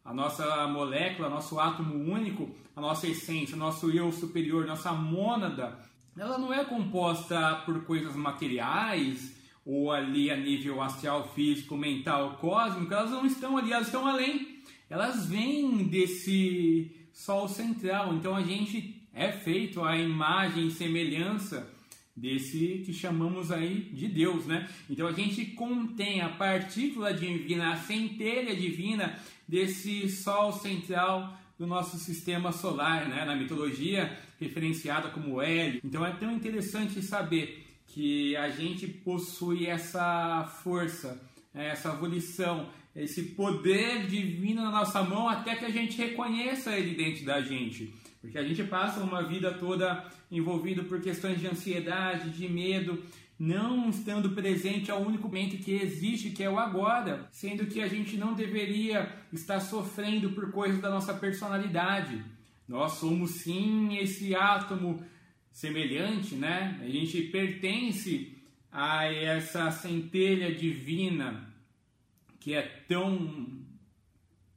a 0.04 0.14
nossa 0.14 0.68
molécula, 0.68 1.30
nosso 1.30 1.60
átomo 1.60 1.96
único, 1.96 2.54
a 2.76 2.82
nossa 2.82 3.08
essência, 3.08 3.58
nosso 3.58 3.90
eu 3.90 4.12
superior, 4.12 4.68
nossa 4.68 4.92
mônada, 4.92 5.80
ela 6.16 6.38
não 6.38 6.54
é 6.54 6.64
composta 6.64 7.64
por 7.66 7.84
coisas 7.86 8.16
materiais 8.16 9.36
ou 9.66 9.92
ali 9.92 10.30
a 10.30 10.38
nível 10.38 10.82
astral, 10.82 11.28
físico, 11.34 11.76
mental, 11.76 12.38
cósmico, 12.40 12.94
elas 12.94 13.10
não 13.10 13.26
estão 13.26 13.58
ali, 13.58 13.74
elas 13.74 13.88
estão 13.88 14.06
além. 14.06 14.62
Elas 14.90 15.26
vêm 15.26 15.84
desse 15.86 17.10
sol 17.12 17.48
central. 17.48 18.14
Então 18.14 18.36
a 18.36 18.44
gente 18.44 19.02
é 19.12 19.32
feito 19.32 19.84
a 19.84 19.98
imagem 19.98 20.68
e 20.68 20.72
semelhança 20.72 21.75
desse 22.16 22.82
que 22.86 22.94
chamamos 22.94 23.52
aí 23.52 23.90
de 23.94 24.08
Deus, 24.08 24.46
né? 24.46 24.70
Então 24.90 25.08
a 25.08 25.12
gente 25.12 25.46
contém 25.48 26.22
a 26.22 26.30
partícula 26.30 27.14
divina, 27.14 27.74
a 27.74 27.78
centelha 27.78 28.56
divina 28.56 29.20
desse 29.48 30.10
sol 30.10 30.54
central 30.54 31.38
do 31.60 31.68
nosso 31.68 31.98
sistema 31.98 32.52
solar, 32.52 33.08
né? 33.10 33.26
Na 33.26 33.36
mitologia 33.36 34.18
referenciada 34.40 35.10
como 35.10 35.42
Hélio. 35.42 35.82
Então 35.84 36.06
é 36.06 36.12
tão 36.12 36.32
interessante 36.32 37.02
saber 37.02 37.66
que 37.88 38.36
a 38.36 38.50
gente 38.50 38.88
possui 38.88 39.66
essa 39.66 40.44
força, 40.64 41.22
né? 41.54 41.70
essa 41.70 41.92
volição, 41.92 42.70
esse 42.96 43.24
poder 43.24 44.08
divino 44.08 44.62
na 44.62 44.72
nossa 44.72 45.04
mão 45.04 45.30
até 45.30 45.56
que 45.56 45.66
a 45.66 45.70
gente 45.70 45.98
reconheça 45.98 46.78
ele 46.78 46.96
dentro 46.96 47.26
da 47.26 47.42
gente. 47.42 47.94
Porque 48.26 48.38
a 48.38 48.44
gente 48.44 48.64
passa 48.64 49.02
uma 49.02 49.24
vida 49.24 49.54
toda 49.54 50.04
envolvido 50.32 50.84
por 50.86 51.00
questões 51.00 51.40
de 51.40 51.48
ansiedade, 51.48 52.32
de 52.32 52.50
medo, 52.50 53.04
não 53.38 53.90
estando 53.90 54.32
presente 54.32 54.90
ao 54.90 55.02
único 55.02 55.28
momento 55.28 55.62
que 55.64 55.72
existe, 55.72 56.32
que 56.32 56.44
é 56.44 56.50
o 56.50 56.58
agora, 56.58 57.28
sendo 57.32 57.68
que 57.68 57.82
a 57.82 57.88
gente 57.88 58.18
não 58.18 58.34
deveria 58.34 59.14
estar 59.32 59.60
sofrendo 59.60 60.32
por 60.32 60.52
coisas 60.52 60.82
da 60.82 60.90
nossa 60.90 61.14
personalidade. 61.14 62.24
Nós 62.68 62.94
somos 62.94 63.32
sim 63.32 63.98
esse 63.98 64.34
átomo 64.34 65.04
semelhante, 65.52 66.36
né? 66.36 66.80
A 66.82 66.90
gente 66.90 67.22
pertence 67.24 68.36
a 68.72 69.06
essa 69.06 69.70
centelha 69.70 70.54
divina 70.54 71.54
que 72.40 72.54
é 72.54 72.62
tão 72.88 73.65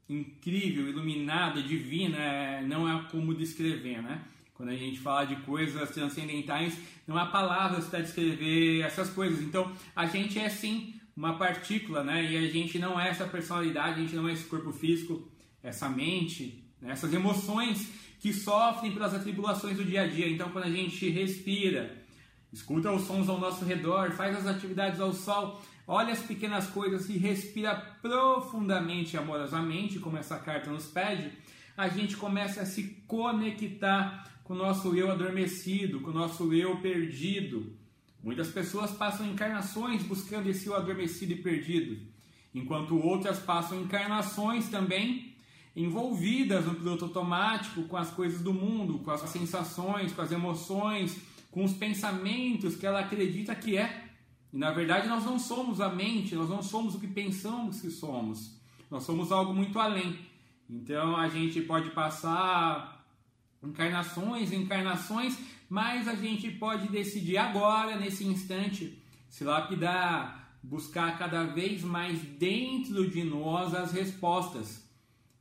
incrível, 0.09 0.89
iluminada, 0.89 1.63
divina, 1.63 2.17
é, 2.19 2.63
não 2.63 2.89
é 2.89 3.05
como 3.11 3.35
descrever, 3.35 4.03
né? 4.03 4.23
Quando 4.55 4.71
a 4.71 4.77
gente 4.77 4.99
fala 4.99 5.25
de 5.25 5.37
coisas 5.37 5.91
transcendentais, 5.91 6.77
não 7.07 7.17
há 7.17 7.27
palavras 7.27 7.87
para 7.87 8.01
descrever 8.01 8.81
essas 8.81 9.09
coisas. 9.11 9.41
Então, 9.41 9.71
a 9.95 10.07
gente 10.07 10.39
é 10.39 10.49
sim 10.49 10.95
uma 11.17 11.37
partícula, 11.37 12.03
né? 12.03 12.25
E 12.25 12.37
a 12.37 12.51
gente 12.51 12.79
não 12.79 12.99
é 12.99 13.09
essa 13.09 13.27
personalidade, 13.27 14.01
a 14.01 14.03
gente 14.03 14.17
não 14.17 14.29
é 14.29 14.33
esse 14.33 14.45
corpo 14.45 14.73
físico, 14.73 15.29
essa 15.63 15.89
mente, 15.89 16.65
né? 16.81 16.93
essas 16.93 17.13
emoções 17.13 17.89
que 18.21 18.33
sofrem 18.33 18.93
pelas 18.93 19.15
atribulações 19.15 19.77
do 19.77 19.85
dia 19.85 20.03
a 20.03 20.07
dia. 20.07 20.29
Então, 20.29 20.51
quando 20.51 20.65
a 20.65 20.71
gente 20.71 21.09
respira, 21.09 21.97
escuta 22.53 22.91
os 22.91 23.03
sons 23.03 23.29
ao 23.29 23.39
nosso 23.39 23.65
redor, 23.65 24.13
faz 24.13 24.37
as 24.37 24.47
atividades 24.47 25.01
ao 25.01 25.13
sol, 25.13 25.63
olha 25.89 26.13
as 26.13 26.23
pequenas 26.23 26.67
coisas 26.67 27.09
e 27.09 27.17
respira 27.17 27.75
profundamente 28.03 29.17
e 29.17 29.19
amorosamente, 29.19 29.99
como 29.99 30.19
essa 30.19 30.37
carta 30.37 30.71
nos 30.71 30.87
pede, 30.87 31.33
a 31.75 31.89
gente 31.89 32.15
começa 32.15 32.61
a 32.61 32.67
se 32.67 33.03
conectar 33.07 34.31
com 34.45 34.53
o 34.53 34.57
nosso 34.57 34.95
eu 34.95 35.11
adormecido, 35.11 36.01
com 36.01 36.11
o 36.11 36.15
nosso 36.15 36.53
eu 36.53 36.77
perdido. 36.77 37.73
Muitas 38.23 38.49
pessoas 38.49 38.91
passam 38.91 39.27
encarnações 39.27 40.03
buscando 40.03 40.51
esse 40.51 40.67
eu 40.67 40.77
adormecido 40.77 41.33
e 41.33 41.37
perdido, 41.37 41.99
enquanto 42.55 42.99
outras 42.99 43.39
passam 43.39 43.81
encarnações 43.81 44.69
também 44.69 45.35
envolvidas 45.75 46.67
no 46.67 46.75
piloto 46.75 47.07
automático 47.07 47.85
com 47.85 47.97
as 47.97 48.11
coisas 48.11 48.43
do 48.43 48.53
mundo, 48.53 48.99
com 48.99 49.11
as 49.11 49.23
sensações, 49.31 50.13
com 50.13 50.21
as 50.21 50.33
emoções, 50.33 51.19
com 51.51 51.65
os 51.65 51.73
pensamentos 51.73 52.77
que 52.77 52.85
ela 52.85 53.01
acredita 53.01 53.55
que 53.55 53.77
é 53.77 54.08
e 54.53 54.57
na 54.57 54.71
verdade 54.71 55.09
nós 55.09 55.25
não 55.25 55.39
somos 55.39 55.81
a 55.81 55.89
mente, 55.89 56.35
nós 56.35 56.49
não 56.49 56.63
somos 56.63 56.95
o 56.95 57.01
que 57.01 57.07
pensamos 57.07 57.81
que 57.81 57.91
somos. 57.91 58.57
Nós 58.91 59.05
somos 59.05 59.31
algo 59.31 59.53
muito 59.53 59.79
além. 59.79 60.19
Então 60.69 61.17
a 61.17 61.29
gente 61.29 61.61
pode 61.63 61.91
passar 61.91 63.07
encarnações, 63.63 64.53
encarnações, 64.53 65.39
mas 65.69 66.09
a 66.09 66.15
gente 66.15 66.51
pode 66.51 66.89
decidir 66.89 67.37
agora, 67.37 67.97
nesse 67.97 68.25
instante, 68.25 69.03
se 69.29 69.45
lapidar, 69.45 70.59
buscar 70.63 71.19
cada 71.19 71.45
vez 71.45 71.83
mais 71.83 72.19
dentro 72.21 73.09
de 73.11 73.25
nós 73.25 73.75
as 73.75 73.93
respostas. 73.93 74.87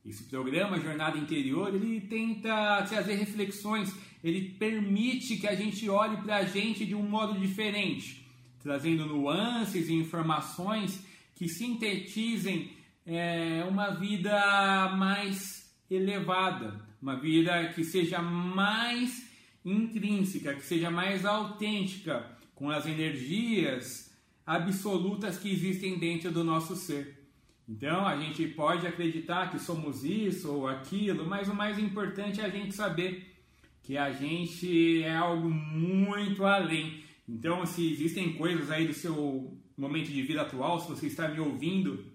Esse 0.06 0.24
programa 0.24 0.80
Jornada 0.80 1.18
Interior, 1.18 1.74
ele 1.74 2.02
tenta 2.02 2.82
trazer 2.84 3.16
reflexões, 3.16 3.94
ele 4.24 4.50
permite 4.52 5.38
que 5.38 5.48
a 5.48 5.56
gente 5.56 5.90
olhe 5.90 6.18
para 6.18 6.38
a 6.38 6.46
gente 6.46 6.86
de 6.86 6.96
um 6.96 7.04
modo 7.04 7.40
diferente 7.40 8.27
trazendo 8.68 9.06
nuances 9.06 9.88
e 9.88 9.94
informações 9.94 11.02
que 11.34 11.48
sintetizem 11.48 12.74
é, 13.06 13.64
uma 13.64 13.92
vida 13.92 14.94
mais 14.98 15.74
elevada, 15.90 16.86
uma 17.02 17.16
vida 17.16 17.70
que 17.70 17.86
seja 17.86 18.22
mais 18.22 19.32
intrínseca, 19.64 20.54
que 20.54 20.66
seja 20.66 20.92
mais 20.92 21.24
autêntica 21.24 22.30
com 22.54 22.70
as 22.70 22.86
energias 22.86 24.14
absolutas 24.46 25.38
que 25.38 25.50
existem 25.50 25.98
dentro 25.98 26.30
do 26.30 26.44
nosso 26.44 26.76
ser. 26.76 27.26
Então 27.70 28.06
a 28.06 28.18
gente 28.18 28.46
pode 28.50 28.86
acreditar 28.86 29.50
que 29.50 29.60
somos 29.60 30.04
isso 30.04 30.52
ou 30.52 30.68
aquilo, 30.68 31.26
mas 31.26 31.48
o 31.48 31.56
mais 31.56 31.80
importante 31.80 32.42
é 32.42 32.46
a 32.46 32.50
gente 32.50 32.76
saber 32.76 33.34
que 33.82 33.98
a 33.98 34.12
gente 34.12 35.04
é 35.04 35.16
algo 35.16 35.50
muito 35.50 36.44
além 36.44 37.07
então, 37.28 37.66
se 37.66 37.92
existem 37.92 38.34
coisas 38.34 38.72
aí 38.72 38.88
do 38.88 38.94
seu 38.94 39.60
momento 39.78 40.10
de 40.10 40.22
vida 40.22 40.42
atual, 40.42 40.80
se 40.80 40.88
você 40.88 41.08
está 41.08 41.28
me 41.28 41.40
ouvindo 41.40 42.06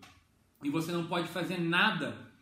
e 0.63 0.71
você 0.71 0.91
não 0.91 1.07
pode 1.07 1.29
fazer 1.29 1.61
nada 1.61 2.33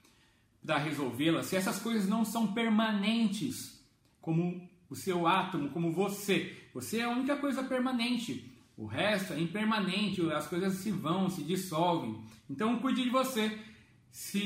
para 0.65 0.79
resolvê-las, 0.79 1.47
se 1.47 1.57
essas 1.57 1.81
coisas 1.81 2.09
não 2.09 2.25
são 2.25 2.53
permanentes, 2.53 3.85
como 4.21 4.69
o 4.89 4.95
seu 4.95 5.27
átomo, 5.27 5.71
como 5.71 5.93
você, 5.93 6.57
você 6.73 6.99
é 6.99 7.05
a 7.05 7.11
única 7.11 7.37
coisa 7.37 7.65
permanente. 7.65 8.53
O 8.77 8.87
resto 8.87 9.33
é 9.33 9.41
impermanente, 9.41 10.23
as 10.33 10.47
coisas 10.47 10.75
se 10.75 10.91
vão, 10.91 11.29
se 11.29 11.43
dissolvem. 11.43 12.23
Então, 12.49 12.79
cuide 12.79 13.03
de 13.03 13.11
você. 13.11 13.59
Se 14.11 14.41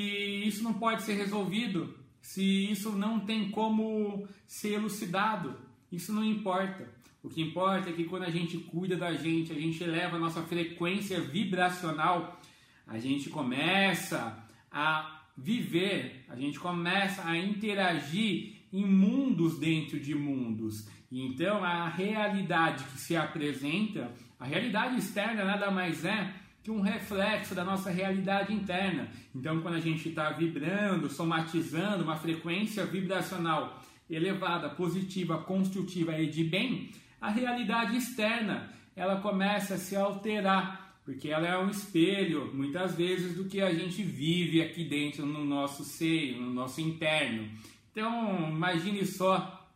isso 0.47 0.63
não 0.63 0.75
pode 0.75 1.03
ser 1.03 1.15
resolvido, 1.15 1.95
se 2.21 2.71
isso 2.71 2.93
não 2.93 3.21
tem 3.21 3.51
como 3.51 4.27
ser 4.47 4.73
elucidado, 4.73 5.57
isso 5.91 6.13
não 6.13 6.25
importa. 6.25 6.89
O 7.25 7.31
que 7.31 7.41
importa 7.41 7.89
é 7.89 7.93
que 7.95 8.05
quando 8.05 8.25
a 8.25 8.31
gente 8.31 8.59
cuida 8.59 8.97
da 8.97 9.15
gente, 9.15 9.51
a 9.51 9.55
gente 9.55 9.83
eleva 9.83 10.17
a 10.17 10.19
nossa 10.19 10.43
frequência 10.43 11.19
vibracional, 11.23 12.39
a 12.87 12.99
gente 12.99 13.31
começa 13.31 14.47
a 14.71 15.23
viver, 15.35 16.27
a 16.29 16.37
gente 16.37 16.61
começa 16.61 17.27
a 17.27 17.35
interagir 17.39 18.57
em 18.71 18.85
mundos 18.85 19.59
dentro 19.59 19.99
de 19.99 20.15
mundos. 20.15 20.87
E 21.11 21.23
então 21.23 21.65
a 21.65 21.89
realidade 21.89 22.85
que 22.85 22.99
se 22.99 23.17
apresenta, 23.17 24.13
a 24.39 24.45
realidade 24.45 24.99
externa 24.99 25.47
nada 25.47 25.71
mais 25.71 26.05
é 26.05 26.31
que 26.63 26.71
um 26.71 26.83
reflexo 26.83 27.55
da 27.55 27.65
nossa 27.65 27.91
realidade 27.91 28.53
interna. 28.53 29.09
Então, 29.35 29.63
quando 29.63 29.77
a 29.77 29.81
gente 29.81 30.11
está 30.11 30.31
vibrando, 30.31 31.09
somatizando 31.09 32.05
uma 32.05 32.17
frequência 32.17 32.85
vibracional 32.85 33.83
elevada, 34.11 34.69
positiva, 34.69 35.39
construtiva 35.39 36.19
e 36.19 36.27
de 36.27 36.45
bem, 36.45 36.91
a 37.25 37.31
realidade 37.31 37.97
externa 37.97 38.71
ela 38.95 39.19
começa 39.19 39.77
a 39.77 39.79
se 39.79 39.97
alterar, 39.97 41.01
porque 41.07 41.31
ela 41.31 41.49
é 41.49 41.59
um 41.59 41.71
espelho, 41.71 42.55
muitas 42.55 42.95
vezes, 42.95 43.35
do 43.35 43.47
que 43.47 43.63
a 43.63 43.73
gente 43.73 44.03
vive 44.03 44.61
aqui 44.61 44.85
dentro 44.85 45.25
no 45.25 45.43
nosso 45.43 45.85
seio, 45.85 46.39
no 46.39 46.53
nosso 46.53 46.83
interno. 46.83 47.49
Então, 47.91 48.51
imagine 48.51 49.07
só 49.07 49.67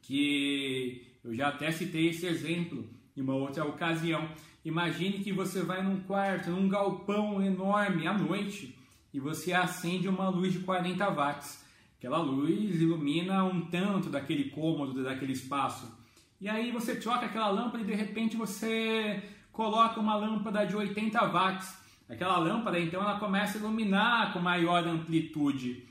que 0.00 1.06
eu 1.22 1.34
já 1.34 1.48
até 1.48 1.70
citei 1.70 2.08
esse 2.08 2.24
exemplo 2.24 2.88
em 3.14 3.20
uma 3.20 3.34
outra 3.34 3.66
ocasião. 3.66 4.26
Imagine 4.64 5.18
que 5.18 5.30
você 5.30 5.62
vai 5.62 5.82
num 5.82 6.00
quarto, 6.00 6.50
num 6.50 6.70
galpão 6.70 7.42
enorme 7.42 8.06
à 8.06 8.14
noite 8.16 8.74
e 9.12 9.20
você 9.20 9.52
acende 9.52 10.08
uma 10.08 10.30
luz 10.30 10.54
de 10.54 10.60
40 10.60 11.06
watts. 11.10 11.62
Aquela 11.98 12.18
luz 12.18 12.80
ilumina 12.80 13.44
um 13.44 13.66
tanto 13.66 14.08
daquele 14.08 14.44
cômodo, 14.44 15.04
daquele 15.04 15.34
espaço. 15.34 15.97
E 16.40 16.48
aí 16.48 16.70
você 16.70 16.96
troca 16.96 17.26
aquela 17.26 17.50
lâmpada 17.50 17.82
e 17.82 17.86
de 17.86 17.94
repente 17.94 18.36
você 18.36 19.22
coloca 19.50 19.98
uma 19.98 20.14
lâmpada 20.14 20.64
de 20.64 20.76
80 20.76 21.26
watts. 21.26 21.76
Aquela 22.08 22.38
lâmpada 22.38 22.78
então 22.78 23.02
ela 23.02 23.18
começa 23.18 23.58
a 23.58 23.60
iluminar 23.60 24.32
com 24.32 24.38
maior 24.38 24.86
amplitude. 24.86 25.84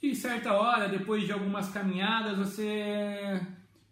De 0.00 0.14
certa 0.14 0.52
hora, 0.54 0.88
depois 0.88 1.24
de 1.24 1.32
algumas 1.32 1.68
caminhadas, 1.68 2.38
você 2.38 3.40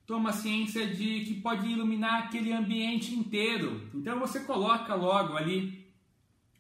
toma 0.07 0.33
ciência 0.33 0.87
de 0.87 1.21
que 1.21 1.35
pode 1.41 1.67
iluminar 1.67 2.25
aquele 2.25 2.53
ambiente 2.53 3.15
inteiro. 3.15 3.89
Então 3.95 4.19
você 4.19 4.41
coloca 4.41 4.95
logo 4.95 5.37
ali 5.37 5.87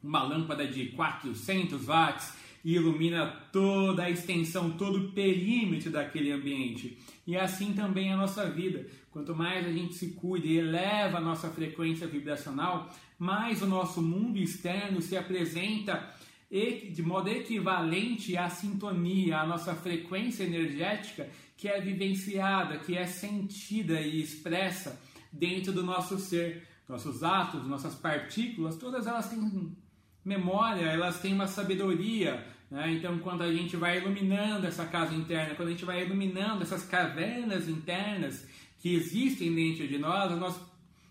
uma 0.02 0.22
lâmpada 0.22 0.66
de 0.66 0.86
400 0.88 1.84
watts 1.86 2.34
e 2.64 2.74
ilumina 2.74 3.26
toda 3.52 4.04
a 4.04 4.10
extensão, 4.10 4.70
todo 4.70 4.98
o 4.98 5.12
perímetro 5.12 5.90
daquele 5.90 6.32
ambiente. 6.32 6.98
E 7.26 7.36
assim 7.36 7.74
também 7.74 8.12
a 8.12 8.16
nossa 8.16 8.48
vida. 8.50 8.86
Quanto 9.14 9.32
mais 9.32 9.64
a 9.64 9.70
gente 9.70 9.94
se 9.94 10.08
cuida 10.08 10.44
e 10.44 10.58
eleva 10.58 11.18
a 11.18 11.20
nossa 11.20 11.48
frequência 11.48 12.04
vibracional, 12.04 12.92
mais 13.16 13.62
o 13.62 13.66
nosso 13.66 14.02
mundo 14.02 14.38
externo 14.38 15.00
se 15.00 15.16
apresenta 15.16 16.12
de 16.50 17.00
modo 17.00 17.28
equivalente 17.28 18.36
à 18.36 18.50
sintonia, 18.50 19.38
à 19.38 19.46
nossa 19.46 19.72
frequência 19.72 20.42
energética 20.42 21.28
que 21.56 21.68
é 21.68 21.80
vivenciada, 21.80 22.78
que 22.78 22.96
é 22.96 23.06
sentida 23.06 24.00
e 24.00 24.20
expressa 24.20 25.00
dentro 25.32 25.72
do 25.72 25.84
nosso 25.84 26.18
ser. 26.18 26.66
Nossos 26.88 27.22
átomos, 27.22 27.68
nossas 27.68 27.94
partículas, 27.94 28.76
todas 28.76 29.06
elas 29.06 29.28
têm 29.28 29.76
memória, 30.24 30.86
elas 30.86 31.20
têm 31.20 31.32
uma 31.32 31.46
sabedoria. 31.46 32.44
Né? 32.68 32.94
Então, 32.94 33.16
quando 33.20 33.42
a 33.42 33.52
gente 33.52 33.76
vai 33.76 33.98
iluminando 33.98 34.66
essa 34.66 34.84
casa 34.84 35.14
interna, 35.14 35.54
quando 35.54 35.68
a 35.68 35.70
gente 35.70 35.84
vai 35.84 36.04
iluminando 36.04 36.64
essas 36.64 36.84
cavernas 36.84 37.68
internas 37.68 38.44
que 38.84 38.94
existem 38.96 39.54
dentro 39.54 39.88
de 39.88 39.96
nós, 39.96 40.38
nós 40.38 40.60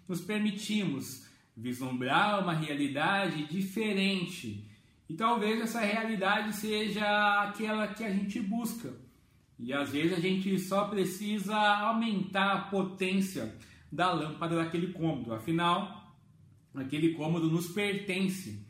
nos 0.08 0.22
permitimos 0.22 1.26
vislumbrar 1.58 2.44
uma 2.44 2.54
realidade 2.54 3.48
diferente. 3.48 4.64
E 5.10 5.16
talvez 5.16 5.60
essa 5.60 5.80
realidade 5.80 6.56
seja 6.56 7.42
aquela 7.42 7.88
que 7.88 8.04
a 8.04 8.14
gente 8.14 8.40
busca. 8.40 8.94
E 9.58 9.74
às 9.74 9.90
vezes 9.90 10.16
a 10.16 10.20
gente 10.20 10.60
só 10.60 10.86
precisa 10.86 11.58
aumentar 11.58 12.52
a 12.52 12.62
potência 12.66 13.58
da 13.92 14.12
lâmpada 14.12 14.56
daquele 14.56 14.94
cômodo. 14.94 15.34
Afinal, 15.34 16.16
aquele 16.76 17.16
cômodo 17.16 17.50
nos 17.50 17.70
pertence 17.70 18.64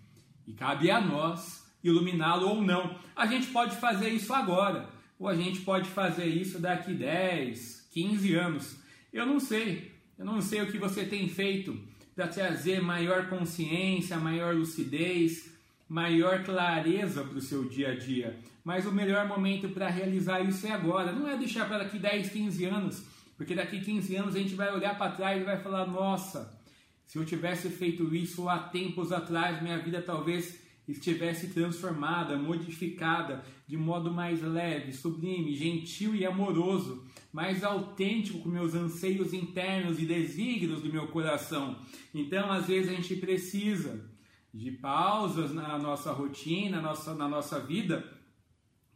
e 0.48 0.54
cabe 0.54 0.90
a 0.90 1.02
nós 1.02 1.70
iluminá-lo 1.84 2.48
ou 2.48 2.62
não. 2.62 2.98
A 3.14 3.26
gente 3.26 3.48
pode 3.48 3.76
fazer 3.76 4.12
isso 4.12 4.34
agora, 4.34 4.90
ou 5.20 5.28
a 5.28 5.36
gente 5.36 5.60
pode 5.60 5.90
fazer 5.90 6.28
isso 6.28 6.58
daqui 6.58 6.94
10, 6.94 7.90
15 7.92 8.36
anos. 8.36 8.83
Eu 9.14 9.28
não 9.28 9.40
sei. 9.40 9.92
Eu 10.18 10.26
não 10.26 10.42
sei 10.42 10.62
o 10.62 10.72
que 10.72 10.80
você 10.80 11.06
tem 11.06 11.30
feito 11.30 11.80
para 12.16 12.28
trazer 12.28 12.82
maior 12.82 13.30
consciência, 13.30 14.18
maior 14.18 14.56
lucidez, 14.56 15.52
maior 15.88 16.44
clareza 16.44 17.24
para 17.24 17.38
o 17.38 17.42
seu 17.42 17.66
dia 17.66 17.92
a 17.92 17.96
dia. 17.96 18.40
Mas 18.64 18.88
o 18.88 18.92
melhor 18.92 19.28
momento 19.28 19.70
para 19.70 19.88
realizar 19.88 20.42
isso 20.42 20.66
é 20.66 20.72
agora. 20.72 21.12
Não 21.12 21.28
é 21.28 21.38
deixar 21.38 21.68
para 21.68 21.80
daqui 21.80 22.00
10, 22.00 22.30
15 22.30 22.66
anos, 22.66 23.04
porque 23.38 23.54
daqui 23.54 23.80
15 23.82 24.16
anos 24.16 24.36
a 24.36 24.40
gente 24.40 24.56
vai 24.56 24.74
olhar 24.74 24.98
para 24.98 25.12
trás 25.12 25.40
e 25.40 25.46
vai 25.46 25.62
falar: 25.62 25.86
nossa, 25.86 26.60
se 27.06 27.20
eu 27.20 27.26
tivesse 27.26 27.70
feito 27.70 28.16
isso 28.16 28.50
há 28.50 28.58
tempos 28.58 29.12
atrás, 29.12 29.62
minha 29.62 29.78
vida 29.78 30.02
talvez 30.02 30.63
estivesse 30.88 31.48
transformada, 31.48 32.38
modificada 32.38 33.44
de 33.68 33.78
modo 33.78 34.12
mais 34.12 34.42
leve, 34.42 34.92
sublime, 34.92 35.56
gentil 35.56 36.14
e 36.14 36.26
amoroso, 36.26 37.06
mais 37.32 37.64
autêntico 37.64 38.40
com 38.40 38.50
meus 38.50 38.76
anseios 38.76 39.34
internos 39.34 40.00
e 40.00 40.06
desígnios 40.06 40.82
do 40.82 40.92
meu 40.92 41.08
coração. 41.08 41.80
Então, 42.14 42.52
às 42.52 42.68
vezes 42.68 42.92
a 42.92 42.96
gente 42.96 43.16
precisa 43.16 44.10
de 44.54 44.72
pausas 44.72 45.54
na 45.54 45.80
nossa 45.80 46.12
rotina, 46.12 46.78
na 46.78 46.90
nossa, 46.90 47.16
na 47.16 47.28
nossa 47.28 47.60
vida. 47.60 48.04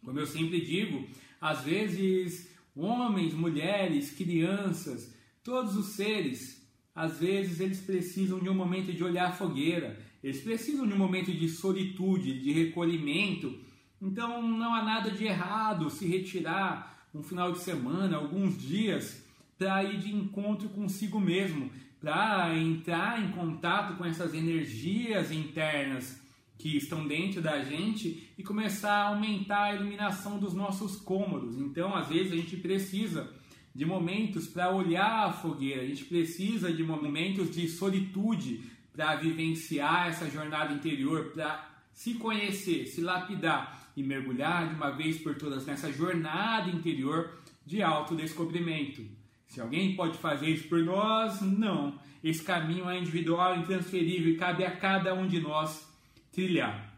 Como 0.03 0.19
eu 0.19 0.27
sempre 0.27 0.61
digo, 0.61 1.07
às 1.41 1.61
vezes 1.61 2.55
homens, 2.75 3.33
mulheres, 3.33 4.11
crianças, 4.11 5.15
todos 5.43 5.75
os 5.75 5.87
seres, 5.87 6.57
às 6.93 7.19
vezes 7.19 7.59
eles 7.59 7.79
precisam 7.81 8.39
de 8.39 8.49
um 8.49 8.53
momento 8.53 8.93
de 8.93 9.03
olhar 9.03 9.35
fogueira, 9.35 9.99
eles 10.27 10.41
precisam 10.41 10.85
de 10.85 10.93
um 10.93 10.97
momento 10.97 11.31
de 11.31 11.47
solitude, 11.47 12.41
de 12.41 12.51
recolhimento. 12.51 13.57
Então 14.01 14.41
não 14.41 14.75
há 14.75 14.83
nada 14.83 15.09
de 15.09 15.23
errado 15.23 15.89
se 15.89 16.05
retirar 16.05 17.07
um 17.15 17.23
final 17.23 17.53
de 17.53 17.59
semana, 17.59 18.17
alguns 18.17 18.61
dias, 18.61 19.25
para 19.57 19.85
ir 19.85 19.97
de 19.99 20.13
encontro 20.13 20.67
consigo 20.67 21.17
mesmo, 21.17 21.71
para 22.01 22.57
entrar 22.57 23.23
em 23.23 23.31
contato 23.31 23.95
com 23.95 24.03
essas 24.03 24.33
energias 24.33 25.31
internas 25.31 26.21
que 26.57 26.75
estão 26.75 27.07
dentro 27.07 27.41
da 27.41 27.63
gente 27.63 28.29
e 28.37 28.43
começar 28.43 28.93
a 28.93 29.07
aumentar 29.07 29.63
a 29.63 29.75
iluminação 29.75 30.37
dos 30.39 30.53
nossos 30.53 30.97
cômodos. 30.97 31.57
Então, 31.57 31.95
às 31.95 32.09
vezes, 32.09 32.33
a 32.33 32.35
gente 32.35 32.57
precisa 32.57 33.31
de 33.73 33.85
momentos 33.85 34.47
para 34.47 34.75
olhar 34.75 35.27
a 35.27 35.31
fogueira, 35.31 35.83
a 35.83 35.85
gente 35.85 36.03
precisa 36.03 36.73
de 36.73 36.83
momentos 36.83 37.55
de 37.55 37.69
solitude 37.69 38.63
para 38.97 39.15
vivenciar 39.15 40.07
essa 40.07 40.27
jornada 40.27 40.73
interior, 40.73 41.31
para 41.31 41.69
se 41.93 42.15
conhecer, 42.15 42.87
se 42.87 42.99
lapidar 42.99 43.91
e 43.95 44.01
mergulhar 44.01 44.67
de 44.67 44.73
uma 44.73 44.89
vez 44.89 45.19
por 45.19 45.35
todas 45.35 45.67
nessa 45.67 45.93
jornada 45.93 46.71
interior 46.71 47.37
de 47.63 47.83
autodescobrimento. 47.83 49.05
Se 49.45 49.61
alguém 49.61 49.95
pode 49.95 50.17
fazer 50.17 50.49
isso 50.49 50.67
por 50.67 50.83
nós, 50.83 51.41
não. 51.41 51.99
Esse 52.23 52.43
caminho 52.43 52.89
é 52.89 52.97
individual, 52.97 53.57
intransferível 53.57 54.33
e 54.33 54.37
cabe 54.37 54.65
a 54.65 54.75
cada 54.75 55.13
um 55.13 55.27
de 55.27 55.39
nós 55.39 55.87
trilhar. 56.31 56.97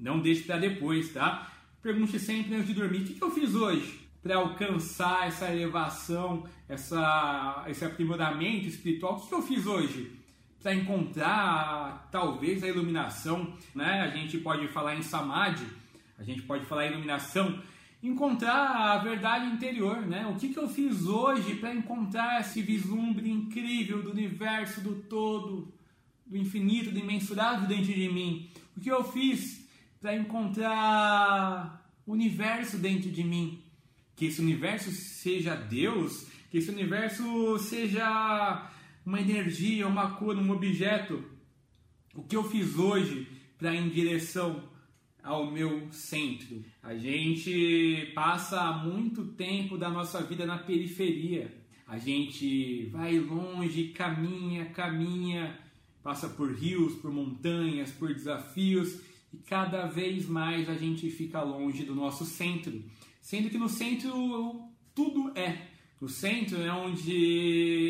Não 0.00 0.20
deixe 0.20 0.42
para 0.42 0.58
depois, 0.58 1.12
tá? 1.12 1.52
Pergunte 1.80 2.18
sempre 2.18 2.56
antes 2.56 2.66
de 2.66 2.74
dormir: 2.74 3.02
o 3.02 3.04
que 3.04 3.22
eu 3.22 3.30
fiz 3.30 3.54
hoje 3.54 4.00
para 4.20 4.36
alcançar 4.36 5.28
essa 5.28 5.52
elevação, 5.52 6.44
essa, 6.68 7.64
esse 7.68 7.84
aprimoramento 7.84 8.66
espiritual? 8.66 9.16
O 9.16 9.28
que 9.28 9.34
eu 9.34 9.42
fiz 9.42 9.66
hoje 9.66 10.21
para 10.62 10.74
encontrar 10.74 12.08
talvez 12.10 12.62
a 12.62 12.68
iluminação? 12.68 13.52
Né? 13.74 14.00
A 14.00 14.08
gente 14.08 14.38
pode 14.38 14.68
falar 14.68 14.94
em 14.94 15.02
samadhi, 15.02 15.66
a 16.18 16.22
gente 16.22 16.42
pode 16.42 16.64
falar 16.66 16.86
em 16.86 16.92
iluminação 16.92 17.60
encontrar 18.02 18.92
a 18.92 18.98
verdade 18.98 19.46
interior, 19.46 20.04
né? 20.04 20.26
O 20.26 20.34
que, 20.34 20.48
que 20.48 20.58
eu 20.58 20.68
fiz 20.68 21.06
hoje 21.06 21.54
para 21.54 21.72
encontrar 21.72 22.40
esse 22.40 22.60
vislumbre 22.60 23.30
incrível 23.30 24.02
do 24.02 24.10
universo, 24.10 24.80
do 24.80 24.96
todo, 25.02 25.72
do 26.26 26.36
infinito, 26.36 26.90
do 26.90 26.98
imensurável 26.98 27.68
dentro 27.68 27.94
de 27.94 28.08
mim? 28.08 28.50
O 28.76 28.80
que 28.80 28.90
eu 28.90 29.04
fiz 29.04 29.68
para 30.00 30.16
encontrar 30.16 31.88
o 32.04 32.12
universo 32.12 32.76
dentro 32.76 33.08
de 33.08 33.22
mim? 33.22 33.62
Que 34.16 34.26
esse 34.26 34.40
universo 34.40 34.90
seja 34.90 35.54
Deus, 35.54 36.26
que 36.50 36.58
esse 36.58 36.70
universo 36.70 37.56
seja 37.60 38.68
uma 39.04 39.20
energia, 39.20 39.86
uma 39.86 40.12
cor, 40.12 40.36
um 40.36 40.50
objeto. 40.50 41.24
O 42.14 42.22
que 42.22 42.36
eu 42.36 42.44
fiz 42.44 42.76
hoje 42.76 43.26
para 43.58 43.74
ir 43.74 43.78
em 43.78 43.88
direção 43.88 44.70
ao 45.22 45.50
meu 45.50 45.90
centro. 45.92 46.64
A 46.82 46.94
gente 46.94 48.10
passa 48.14 48.72
muito 48.72 49.24
tempo 49.28 49.78
da 49.78 49.88
nossa 49.88 50.22
vida 50.22 50.44
na 50.44 50.58
periferia. 50.58 51.62
A 51.86 51.98
gente 51.98 52.86
vai 52.86 53.18
longe, 53.18 53.88
caminha, 53.88 54.66
caminha, 54.66 55.58
passa 56.02 56.28
por 56.28 56.52
rios, 56.52 56.94
por 56.94 57.12
montanhas, 57.12 57.92
por 57.92 58.12
desafios 58.12 59.00
e 59.32 59.38
cada 59.38 59.86
vez 59.86 60.28
mais 60.28 60.68
a 60.68 60.74
gente 60.74 61.08
fica 61.10 61.42
longe 61.42 61.84
do 61.84 61.94
nosso 61.94 62.24
centro. 62.24 62.82
Sendo 63.20 63.48
que 63.48 63.58
no 63.58 63.68
centro 63.68 64.68
tudo 64.94 65.32
é. 65.38 65.71
No 66.02 66.08
centro 66.08 66.60
é 66.60 66.72
onde 66.72 67.12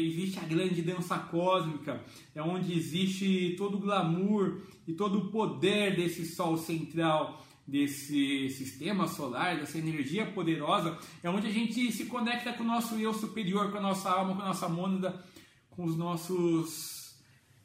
existe 0.07 0.39
a 0.39 0.43
grande 0.43 0.83
dança 0.83 1.19
cósmica, 1.19 2.05
é 2.35 2.43
onde 2.43 2.75
existe 2.75 3.55
todo 3.57 3.79
o 3.79 3.81
glamour 3.81 4.61
e 4.87 4.93
todo 4.93 5.17
o 5.17 5.31
poder 5.31 5.97
desse 5.97 6.27
Sol 6.27 6.59
central, 6.59 7.43
desse 7.67 8.51
sistema 8.51 9.09
solar, 9.09 9.57
dessa 9.57 9.79
energia 9.79 10.27
poderosa, 10.27 10.99
é 11.23 11.31
onde 11.31 11.47
a 11.47 11.51
gente 11.51 11.91
se 11.91 12.05
conecta 12.05 12.53
com 12.53 12.65
o 12.65 12.67
nosso 12.67 12.97
eu 12.97 13.15
superior, 13.15 13.73
com 13.73 13.79
a 13.79 13.81
nossa 13.81 14.11
alma, 14.11 14.37
com 14.37 14.43
a 14.43 14.49
nossa 14.49 14.69
mônada, 14.69 15.25
com 15.71 15.85
os 15.85 15.97
nossos 15.97 17.17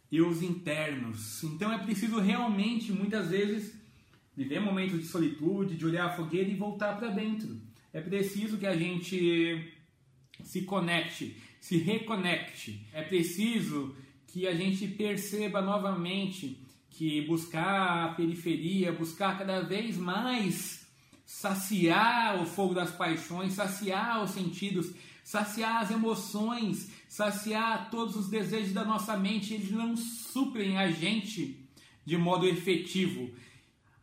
eus 0.10 0.42
internos. 0.42 1.44
Então 1.44 1.74
é 1.74 1.78
preciso 1.78 2.22
realmente, 2.22 2.94
muitas 2.94 3.32
vezes, 3.32 3.78
viver 4.34 4.62
momentos 4.62 4.98
de 4.98 5.08
solitude, 5.08 5.76
de 5.76 5.86
olhar 5.86 6.06
a 6.06 6.16
fogueira 6.16 6.50
e 6.50 6.56
voltar 6.56 6.98
para 6.98 7.10
dentro. 7.10 7.54
É 7.92 8.00
preciso 8.00 8.58
que 8.58 8.66
a 8.66 8.78
gente 8.78 9.76
se 10.44 10.62
conecte, 10.62 11.36
se 11.60 11.78
reconecte. 11.78 12.86
É 12.94 13.02
preciso 13.02 13.96
que 14.28 14.48
a 14.48 14.54
gente 14.54 14.88
perceba 14.88 15.62
novamente 15.62 16.58
que 16.90 17.22
buscar 17.22 18.06
a 18.06 18.14
periferia, 18.14 18.92
buscar 18.92 19.38
cada 19.38 19.62
vez 19.62 19.98
mais 19.98 20.88
saciar 21.26 22.42
o 22.42 22.46
fogo 22.46 22.74
das 22.74 22.92
paixões, 22.92 23.54
saciar 23.54 24.24
os 24.24 24.32
sentidos, 24.32 24.92
saciar 25.24 25.84
as 25.84 25.92
emoções, 25.92 26.90
saciar 27.10 27.90
todos 27.92 28.16
os 28.16 28.30
desejos 28.30 28.74
da 28.74 28.86
nossa 28.86 29.18
mente, 29.18 29.54
eles 29.54 29.72
não 29.72 29.98
suprem 29.98 30.78
a 30.78 30.90
gente 30.90 31.68
de 32.06 32.18
modo 32.18 32.48
efetivo. 32.48 33.30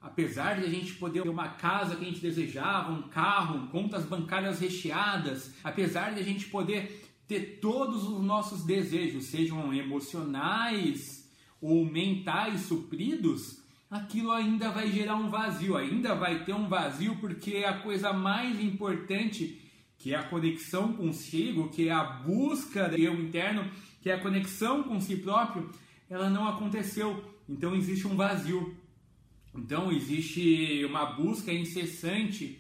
Apesar 0.05 0.61
de 0.61 0.67
a 0.67 0.69
gente 0.69 0.93
poder 0.97 1.23
ter 1.23 1.31
uma 1.31 1.49
casa 1.49 1.97
que 1.97 2.05
a 2.05 2.09
gente 2.09 2.21
desejava, 2.21 2.93
um 2.93 3.09
carro, 3.09 3.69
contas 3.69 4.05
bancárias 4.05 4.61
recheadas, 4.61 5.55
apesar 5.65 6.13
de 6.13 6.21
a 6.21 6.23
gente 6.23 6.45
poder 6.49 7.03
ter 7.27 7.59
todos 7.59 8.07
os 8.07 8.23
nossos 8.23 8.65
desejos, 8.65 9.25
sejam 9.25 9.73
emocionais 9.73 11.27
ou 11.59 11.87
mentais 11.87 12.61
supridos, 12.61 13.63
aquilo 13.91 14.31
ainda 14.31 14.71
vai 14.71 14.93
gerar 14.93 15.17
um 15.17 15.31
vazio, 15.31 15.75
ainda 15.75 16.15
vai 16.15 16.45
ter 16.45 16.53
um 16.53 16.69
vazio 16.69 17.17
porque 17.17 17.65
a 17.67 17.79
coisa 17.79 18.13
mais 18.13 18.63
importante 18.63 19.59
que 19.97 20.13
é 20.13 20.19
a 20.19 20.25
conexão 20.25 20.93
consigo, 20.93 21.71
que 21.71 21.89
é 21.89 21.93
a 21.93 22.05
busca 22.05 22.91
do 22.91 22.97
eu 22.97 23.15
interno, 23.15 23.71
que 24.03 24.11
é 24.11 24.15
a 24.15 24.21
conexão 24.21 24.83
com 24.83 25.01
si 25.01 25.17
próprio, 25.17 25.71
ela 26.11 26.29
não 26.29 26.47
aconteceu. 26.47 27.25
Então 27.49 27.75
existe 27.75 28.07
um 28.07 28.15
vazio. 28.15 28.84
Então 29.55 29.93
existe 29.93 30.85
uma 30.85 31.07
busca 31.07 31.53
incessante 31.53 32.59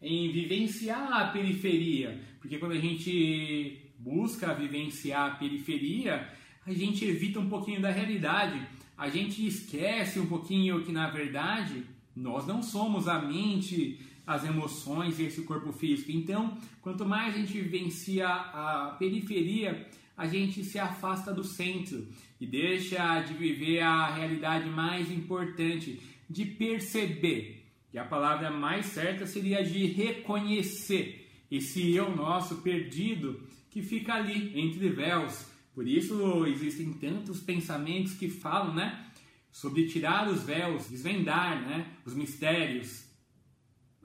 em 0.00 0.32
vivenciar 0.32 1.12
a 1.12 1.28
periferia, 1.28 2.20
porque 2.40 2.58
quando 2.58 2.72
a 2.72 2.80
gente 2.80 3.80
busca 3.98 4.52
vivenciar 4.52 5.30
a 5.30 5.34
periferia, 5.36 6.28
a 6.66 6.72
gente 6.72 7.04
evita 7.04 7.38
um 7.38 7.48
pouquinho 7.48 7.80
da 7.80 7.90
realidade, 7.90 8.60
a 8.98 9.08
gente 9.08 9.46
esquece 9.46 10.18
um 10.18 10.26
pouquinho 10.26 10.82
que 10.84 10.90
na 10.90 11.08
verdade 11.08 11.84
nós 12.14 12.46
não 12.46 12.62
somos 12.62 13.08
a 13.08 13.20
mente, 13.20 14.00
as 14.26 14.44
emoções 14.44 15.18
e 15.18 15.24
esse 15.24 15.42
corpo 15.42 15.72
físico. 15.72 16.12
Então, 16.12 16.56
quanto 16.80 17.04
mais 17.04 17.34
a 17.34 17.38
gente 17.38 17.52
vivencia 17.52 18.28
a 18.28 18.96
periferia, 18.98 19.88
a 20.16 20.26
gente 20.26 20.62
se 20.62 20.78
afasta 20.78 21.32
do 21.32 21.42
centro 21.42 22.06
e 22.40 22.46
deixa 22.46 23.20
de 23.22 23.34
viver 23.34 23.80
a 23.80 24.14
realidade 24.14 24.68
mais 24.68 25.10
importante, 25.10 26.00
de 26.28 26.44
perceber. 26.44 27.66
E 27.92 27.98
a 27.98 28.04
palavra 28.04 28.50
mais 28.50 28.86
certa 28.86 29.26
seria 29.26 29.62
de 29.62 29.86
reconhecer 29.86 31.28
esse 31.50 31.94
eu 31.94 32.14
nosso 32.16 32.62
perdido 32.62 33.42
que 33.70 33.82
fica 33.82 34.14
ali 34.14 34.58
entre 34.58 34.88
véus. 34.88 35.46
Por 35.74 35.86
isso 35.86 36.46
existem 36.46 36.92
tantos 36.94 37.40
pensamentos 37.40 38.14
que 38.14 38.28
falam, 38.28 38.74
né, 38.74 39.06
sobre 39.50 39.86
tirar 39.86 40.28
os 40.28 40.42
véus, 40.42 40.88
desvendar, 40.88 41.60
né, 41.62 41.86
os 42.04 42.14
mistérios. 42.14 43.04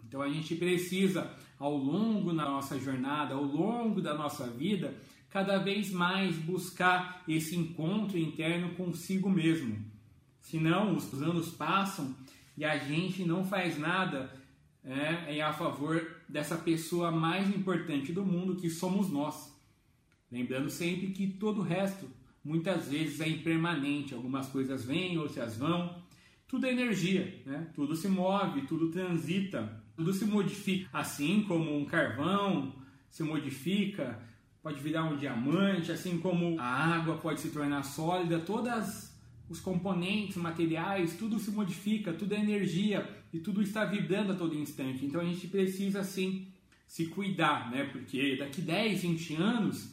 Então 0.05 0.21
a 0.21 0.29
gente 0.29 0.55
precisa 0.55 1.33
ao 1.59 1.75
longo 1.75 2.33
da 2.33 2.45
nossa 2.45 2.79
jornada, 2.79 3.35
ao 3.35 3.43
longo 3.43 4.01
da 4.01 4.13
nossa 4.13 4.47
vida, 4.47 4.95
cada 5.29 5.57
vez 5.57 5.91
mais 5.91 6.35
buscar 6.35 7.23
esse 7.27 7.55
encontro 7.55 8.17
interno 8.17 8.75
consigo 8.75 9.29
mesmo. 9.29 9.83
Senão 10.47 10.95
os 10.95 11.21
anos 11.21 11.49
passam 11.49 12.15
e 12.55 12.63
a 12.63 12.77
gente 12.77 13.25
não 13.25 13.43
faz 13.43 13.77
nada 13.77 14.31
é, 14.81 15.41
a 15.41 15.51
favor 15.51 16.21
dessa 16.29 16.55
pessoa 16.55 17.11
mais 17.11 17.53
importante 17.53 18.13
do 18.13 18.25
mundo 18.25 18.55
que 18.55 18.69
somos 18.69 19.09
nós. 19.09 19.53
Lembrando 20.31 20.69
sempre 20.69 21.07
que 21.07 21.27
todo 21.27 21.59
o 21.59 21.63
resto 21.63 22.09
muitas 22.41 22.87
vezes 22.87 23.19
é 23.19 23.27
impermanente, 23.27 24.13
algumas 24.13 24.47
coisas 24.47 24.85
vêm, 24.85 25.17
outras 25.17 25.57
vão. 25.57 26.01
Tudo 26.47 26.65
é 26.65 26.71
energia, 26.71 27.43
né? 27.45 27.69
tudo 27.75 27.93
se 27.93 28.07
move, 28.07 28.61
tudo 28.61 28.89
transita, 28.89 29.83
tudo 29.97 30.13
se 30.13 30.23
modifica. 30.23 30.87
Assim 30.93 31.43
como 31.43 31.77
um 31.77 31.83
carvão 31.83 32.73
se 33.09 33.21
modifica, 33.21 34.17
pode 34.63 34.79
virar 34.79 35.03
um 35.03 35.17
diamante, 35.17 35.91
assim 35.91 36.17
como 36.19 36.57
a 36.57 36.95
água 36.95 37.17
pode 37.17 37.41
se 37.41 37.49
tornar 37.49 37.83
sólida, 37.83 38.39
todas 38.39 39.06
os 39.49 39.59
componentes 39.59 40.35
materiais, 40.35 41.15
tudo 41.15 41.39
se 41.39 41.51
modifica, 41.51 42.13
tudo 42.13 42.33
é 42.33 42.39
energia 42.39 43.07
e 43.31 43.39
tudo 43.39 43.61
está 43.61 43.85
vibrando 43.85 44.33
a 44.33 44.35
todo 44.35 44.55
instante. 44.55 45.05
Então 45.05 45.21
a 45.21 45.25
gente 45.25 45.47
precisa 45.47 46.03
sim 46.03 46.47
se 46.87 47.07
cuidar, 47.07 47.71
né? 47.71 47.85
Porque 47.85 48.35
daqui 48.37 48.61
10, 48.61 49.01
20 49.01 49.35
anos, 49.35 49.89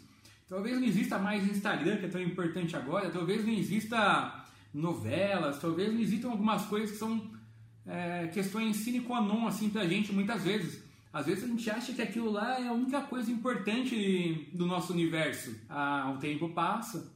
talvez 0.48 0.76
não 0.76 0.86
exista 0.86 1.18
mais 1.18 1.46
Instagram, 1.48 1.98
que 1.98 2.06
é 2.06 2.08
tão 2.08 2.22
importante 2.22 2.76
agora, 2.76 3.10
talvez 3.10 3.44
não 3.44 3.52
exista 3.52 4.44
novelas, 4.72 5.60
talvez 5.60 5.92
não 5.92 6.00
existam 6.00 6.30
algumas 6.30 6.64
coisas 6.66 6.90
que 6.90 6.96
são 6.96 7.30
é, 7.86 8.28
questões 8.28 8.76
sine 8.76 9.00
qua 9.00 9.20
non 9.20 9.46
assim 9.46 9.70
pra 9.70 9.86
gente 9.86 10.12
muitas 10.12 10.42
vezes. 10.42 10.82
Às 11.12 11.26
vezes 11.26 11.44
a 11.44 11.46
gente 11.46 11.70
acha 11.70 11.92
que 11.92 12.02
aquilo 12.02 12.28
lá 12.32 12.58
é 12.58 12.66
a 12.66 12.72
única 12.72 13.00
coisa 13.02 13.30
importante 13.30 14.48
do 14.52 14.66
nosso 14.66 14.92
universo. 14.92 15.54
Ah, 15.68 16.12
o 16.16 16.18
tempo 16.18 16.48
passa 16.48 17.13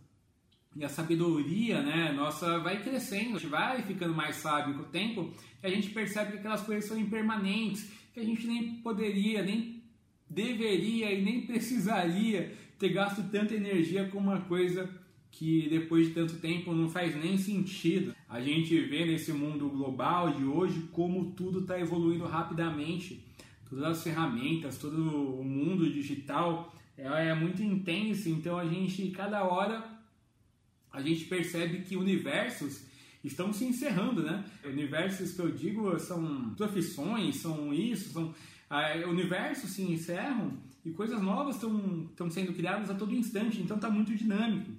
e 0.79 0.85
a 0.85 0.89
sabedoria, 0.89 1.83
né, 1.83 2.13
nossa, 2.13 2.61
vai 2.61 2.81
crescendo, 2.81 3.37
a 3.37 3.41
gente 3.41 3.49
vai 3.49 3.83
ficando 3.83 4.15
mais 4.15 4.37
sábio 4.37 4.75
com 4.75 4.83
o 4.83 4.87
tempo 4.87 5.29
e 5.61 5.67
a 5.67 5.71
gente 5.71 5.91
percebe 5.91 6.33
que 6.33 6.39
aquelas 6.39 6.63
coisas 6.63 6.85
são 6.85 6.97
impermanentes, 6.97 7.91
que 8.15 8.21
a 8.21 8.25
gente 8.25 8.47
nem 8.47 8.77
poderia, 8.77 9.43
nem 9.43 9.83
deveria 10.31 11.13
e 11.13 11.25
nem 11.25 11.41
precisaria 11.47 12.55
ter 12.79 12.91
gasto 12.91 13.29
tanta 13.29 13.55
energia 13.55 14.07
com 14.09 14.19
uma 14.19 14.43
coisa 14.43 14.89
que 15.33 15.69
depois 15.69 16.07
de 16.07 16.15
tanto 16.15 16.37
tempo 16.37 16.73
não 16.73 16.89
faz 16.89 17.17
nem 17.17 17.37
sentido. 17.37 18.15
A 18.29 18.41
gente 18.41 18.79
vê 18.83 19.05
nesse 19.05 19.33
mundo 19.33 19.69
global 19.69 20.31
de 20.31 20.45
hoje 20.45 20.89
como 20.93 21.33
tudo 21.33 21.61
está 21.61 21.79
evoluindo 21.79 22.25
rapidamente 22.25 23.25
todas 23.69 23.85
as 23.85 24.03
ferramentas, 24.05 24.79
todo 24.79 24.97
o 25.41 25.45
mundo 25.45 25.93
digital 25.93 26.73
é, 26.97 27.29
é 27.29 27.35
muito 27.35 27.63
intenso, 27.63 28.29
então 28.29 28.57
a 28.57 28.65
gente, 28.65 29.11
cada 29.11 29.45
hora, 29.45 29.98
a 30.99 31.03
gente 31.03 31.25
percebe 31.27 31.83
que 31.83 31.97
universos 31.97 32.83
estão 33.23 33.53
se 33.53 33.65
encerrando, 33.65 34.23
né? 34.23 34.45
Universos 34.65 35.33
que 35.33 35.41
eu 35.41 35.51
digo 35.51 35.99
são 35.99 36.55
profissões, 36.57 37.37
são 37.37 37.73
isso, 37.73 38.11
são 38.13 38.35
uh, 38.71 39.09
universos 39.09 39.71
se 39.71 39.83
encerram 39.83 40.59
e 40.85 40.91
coisas 40.91 41.21
novas 41.23 41.57
estão 41.57 42.31
sendo 42.31 42.53
criadas 42.53 42.91
a 42.91 42.95
todo 42.95 43.15
instante, 43.15 43.61
então 43.61 43.77
está 43.77 43.89
muito 43.89 44.15
dinâmico. 44.15 44.71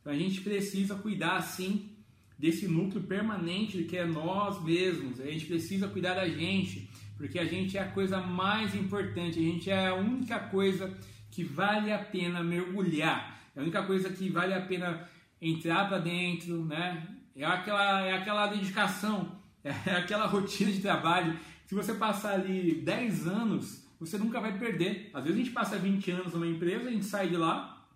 Então 0.00 0.12
a 0.12 0.16
gente 0.16 0.40
precisa 0.40 0.94
cuidar, 0.94 1.40
sim, 1.42 1.90
desse 2.38 2.66
núcleo 2.66 3.02
permanente 3.02 3.84
que 3.84 3.96
é 3.96 4.06
nós 4.06 4.62
mesmos, 4.62 5.20
a 5.20 5.26
gente 5.26 5.46
precisa 5.46 5.88
cuidar 5.88 6.14
da 6.14 6.28
gente, 6.28 6.88
porque 7.16 7.38
a 7.38 7.44
gente 7.44 7.76
é 7.76 7.82
a 7.82 7.90
coisa 7.90 8.20
mais 8.20 8.74
importante, 8.74 9.38
a 9.38 9.42
gente 9.42 9.70
é 9.70 9.88
a 9.88 9.94
única 9.94 10.38
coisa 10.38 10.96
que 11.30 11.42
vale 11.42 11.92
a 11.92 11.98
pena 11.98 12.42
mergulhar, 12.42 13.40
é 13.54 13.60
a 13.60 13.62
única 13.62 13.82
coisa 13.82 14.10
que 14.10 14.28
vale 14.28 14.54
a 14.54 14.60
pena 14.60 15.08
entrar 15.50 15.88
para 15.88 15.98
dentro, 15.98 16.64
né? 16.64 17.06
É 17.34 17.44
aquela, 17.44 18.00
é 18.02 18.14
aquela 18.14 18.46
dedicação, 18.46 19.38
é 19.62 19.92
aquela 19.92 20.26
rotina 20.26 20.70
de 20.70 20.80
trabalho. 20.80 21.38
Se 21.66 21.74
você 21.74 21.94
passar 21.94 22.34
ali 22.34 22.76
10 22.76 23.26
anos, 23.26 23.86
você 23.98 24.16
nunca 24.16 24.40
vai 24.40 24.58
perder. 24.58 25.10
Às 25.12 25.24
vezes 25.24 25.38
a 25.38 25.44
gente 25.44 25.52
passa 25.52 25.78
20 25.78 26.10
anos 26.10 26.32
numa 26.32 26.46
empresa, 26.46 26.88
a 26.88 26.92
gente 26.92 27.04
sai 27.04 27.28
de 27.28 27.36
lá, 27.36 27.86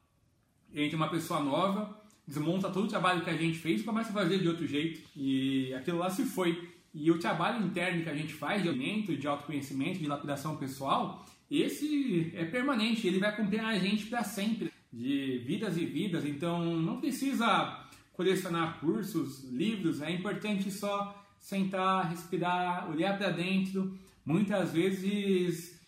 entra 0.75 0.97
uma 0.97 1.09
pessoa 1.09 1.41
nova, 1.41 2.01
desmonta 2.27 2.71
todo 2.71 2.85
o 2.85 2.89
trabalho 2.89 3.23
que 3.23 3.31
a 3.31 3.37
gente 3.37 3.59
fez 3.59 3.81
e 3.81 3.85
começa 3.85 4.11
a 4.11 4.15
fazer 4.15 4.39
de 4.39 4.49
outro 4.49 4.67
jeito. 4.67 5.01
E 5.17 5.73
aquilo 5.75 5.99
lá 5.99 6.11
se 6.11 6.25
foi. 6.25 6.71
E 6.93 7.11
o 7.11 7.19
trabalho 7.19 7.65
interno 7.65 8.03
que 8.03 8.09
a 8.09 8.15
gente 8.15 8.33
faz 8.33 8.63
de 8.63 8.69
aumento, 8.69 9.17
de 9.17 9.27
autoconhecimento, 9.27 9.99
de 9.99 10.07
lapidação 10.07 10.57
pessoal, 10.57 11.25
esse 11.51 12.33
é 12.35 12.45
permanente, 12.45 13.07
ele 13.07 13.19
vai 13.19 13.31
acompanhar 13.31 13.69
a 13.69 13.79
gente 13.79 14.07
para 14.07 14.23
sempre, 14.23 14.73
de 14.93 15.39
vidas 15.47 15.77
e 15.77 15.85
vidas. 15.85 16.25
Então 16.25 16.77
não 16.77 17.01
precisa 17.01 17.87
colecionar 18.13 18.81
cursos, 18.81 19.45
livros, 19.45 20.03
é 20.03 20.11
importante 20.11 20.71
só 20.71 21.25
sentar, 21.39 22.11
respirar, 22.11 22.91
olhar 22.91 23.17
para 23.17 23.31
dentro. 23.31 23.97
Muitas 24.25 24.73
vezes 24.73 25.81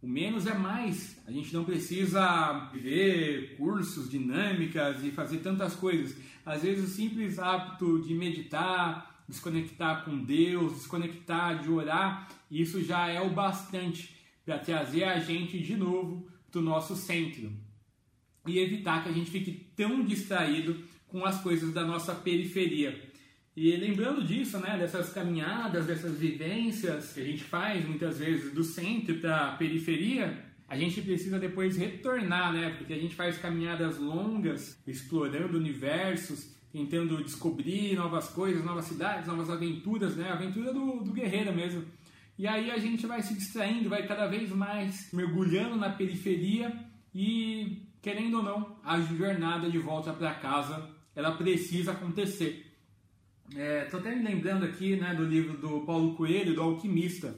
o 0.00 0.06
menos 0.06 0.46
é 0.46 0.54
mais. 0.54 1.20
A 1.26 1.32
gente 1.32 1.52
não 1.52 1.64
precisa 1.64 2.70
ver 2.74 3.56
cursos, 3.56 4.10
dinâmicas 4.10 5.02
e 5.02 5.10
fazer 5.10 5.38
tantas 5.38 5.74
coisas. 5.74 6.16
Às 6.44 6.62
vezes 6.62 6.84
o 6.84 6.94
simples 6.94 7.38
hábito 7.38 8.00
de 8.02 8.14
meditar, 8.14 9.24
desconectar 9.26 10.04
com 10.04 10.22
Deus, 10.22 10.74
desconectar 10.74 11.62
de 11.62 11.70
orar, 11.70 12.28
isso 12.50 12.84
já 12.84 13.08
é 13.08 13.20
o 13.20 13.30
bastante 13.30 14.14
para 14.44 14.58
trazer 14.58 15.04
a 15.04 15.18
gente 15.18 15.58
de 15.58 15.74
novo 15.74 16.28
do 16.52 16.60
nosso 16.60 16.94
centro 16.94 17.50
e 18.46 18.58
evitar 18.58 19.02
que 19.02 19.08
a 19.08 19.12
gente 19.12 19.30
fique 19.30 19.66
tão 19.74 20.04
distraído 20.04 20.76
com 21.08 21.24
as 21.24 21.40
coisas 21.40 21.72
da 21.72 21.84
nossa 21.84 22.14
periferia. 22.14 23.00
E 23.56 23.76
lembrando 23.76 24.24
disso, 24.24 24.58
né, 24.58 24.76
dessas 24.76 25.12
caminhadas, 25.12 25.86
dessas 25.86 26.18
vivências 26.18 27.12
que 27.12 27.20
a 27.20 27.24
gente 27.24 27.44
faz 27.44 27.86
muitas 27.86 28.18
vezes 28.18 28.52
do 28.52 28.64
centro 28.64 29.14
para 29.16 29.48
a 29.48 29.56
periferia, 29.56 30.44
a 30.68 30.76
gente 30.76 31.00
precisa 31.02 31.38
depois 31.38 31.76
retornar, 31.76 32.52
né, 32.52 32.74
porque 32.76 32.92
a 32.92 32.98
gente 32.98 33.14
faz 33.14 33.38
caminhadas 33.38 33.98
longas, 33.98 34.76
explorando 34.86 35.56
universos, 35.56 36.54
tentando 36.74 37.22
descobrir 37.22 37.94
novas 37.94 38.28
coisas, 38.28 38.64
novas 38.64 38.86
cidades, 38.86 39.28
novas 39.28 39.48
aventuras, 39.48 40.16
né? 40.16 40.28
Aventura 40.28 40.72
do, 40.72 41.04
do 41.04 41.12
guerreiro 41.12 41.54
mesmo. 41.54 41.84
E 42.36 42.48
aí 42.48 42.68
a 42.68 42.78
gente 42.78 43.06
vai 43.06 43.22
se 43.22 43.32
distraindo, 43.32 43.88
vai 43.88 44.04
cada 44.08 44.26
vez 44.26 44.50
mais 44.50 45.12
mergulhando 45.12 45.76
na 45.76 45.90
periferia 45.90 46.76
e, 47.14 47.82
querendo 48.04 48.36
ou 48.36 48.42
não, 48.42 48.76
a 48.84 49.00
jornada 49.00 49.70
de 49.70 49.78
volta 49.78 50.12
para 50.12 50.34
casa, 50.34 50.90
ela 51.16 51.32
precisa 51.32 51.92
acontecer. 51.92 52.70
Estou 53.48 53.98
é, 53.98 54.02
até 54.02 54.14
me 54.14 54.22
lembrando 54.22 54.66
aqui 54.66 54.94
né, 54.94 55.14
do 55.14 55.24
livro 55.24 55.56
do 55.56 55.80
Paulo 55.86 56.14
Coelho, 56.14 56.54
do 56.54 56.60
Alquimista. 56.60 57.34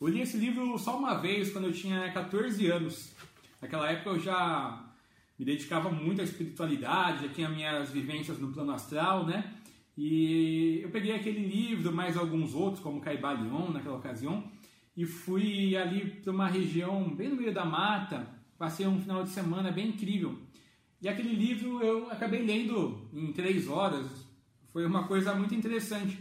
Eu 0.00 0.08
li 0.08 0.22
esse 0.22 0.38
livro 0.38 0.78
só 0.78 0.98
uma 0.98 1.16
vez, 1.16 1.52
quando 1.52 1.66
eu 1.66 1.72
tinha 1.74 2.10
14 2.10 2.66
anos. 2.68 3.12
Naquela 3.60 3.90
época 3.90 4.10
eu 4.10 4.18
já 4.18 4.82
me 5.38 5.44
dedicava 5.44 5.90
muito 5.90 6.22
à 6.22 6.24
espiritualidade, 6.24 7.26
já 7.26 7.32
tinha 7.34 7.48
minhas 7.50 7.90
vivências 7.90 8.38
no 8.38 8.50
plano 8.50 8.72
astral, 8.72 9.26
né? 9.26 9.52
E 9.94 10.80
eu 10.82 10.88
peguei 10.88 11.14
aquele 11.14 11.46
livro, 11.46 11.92
mais 11.92 12.16
alguns 12.16 12.54
outros, 12.54 12.82
como 12.82 13.02
Caibalion 13.02 13.72
naquela 13.72 13.96
ocasião, 13.96 14.50
e 14.96 15.04
fui 15.04 15.76
ali 15.76 16.06
para 16.22 16.32
uma 16.32 16.48
região 16.48 17.14
bem 17.14 17.28
no 17.28 17.36
meio 17.36 17.52
da 17.52 17.66
mata, 17.66 18.37
passei 18.58 18.86
um 18.86 19.00
final 19.00 19.22
de 19.22 19.30
semana 19.30 19.70
bem 19.70 19.88
incrível. 19.88 20.36
E 21.00 21.08
aquele 21.08 21.34
livro 21.34 21.80
eu 21.82 22.10
acabei 22.10 22.42
lendo 22.42 23.08
em 23.12 23.32
três 23.32 23.68
horas, 23.68 24.06
foi 24.72 24.84
uma 24.84 25.06
coisa 25.06 25.32
muito 25.34 25.54
interessante. 25.54 26.18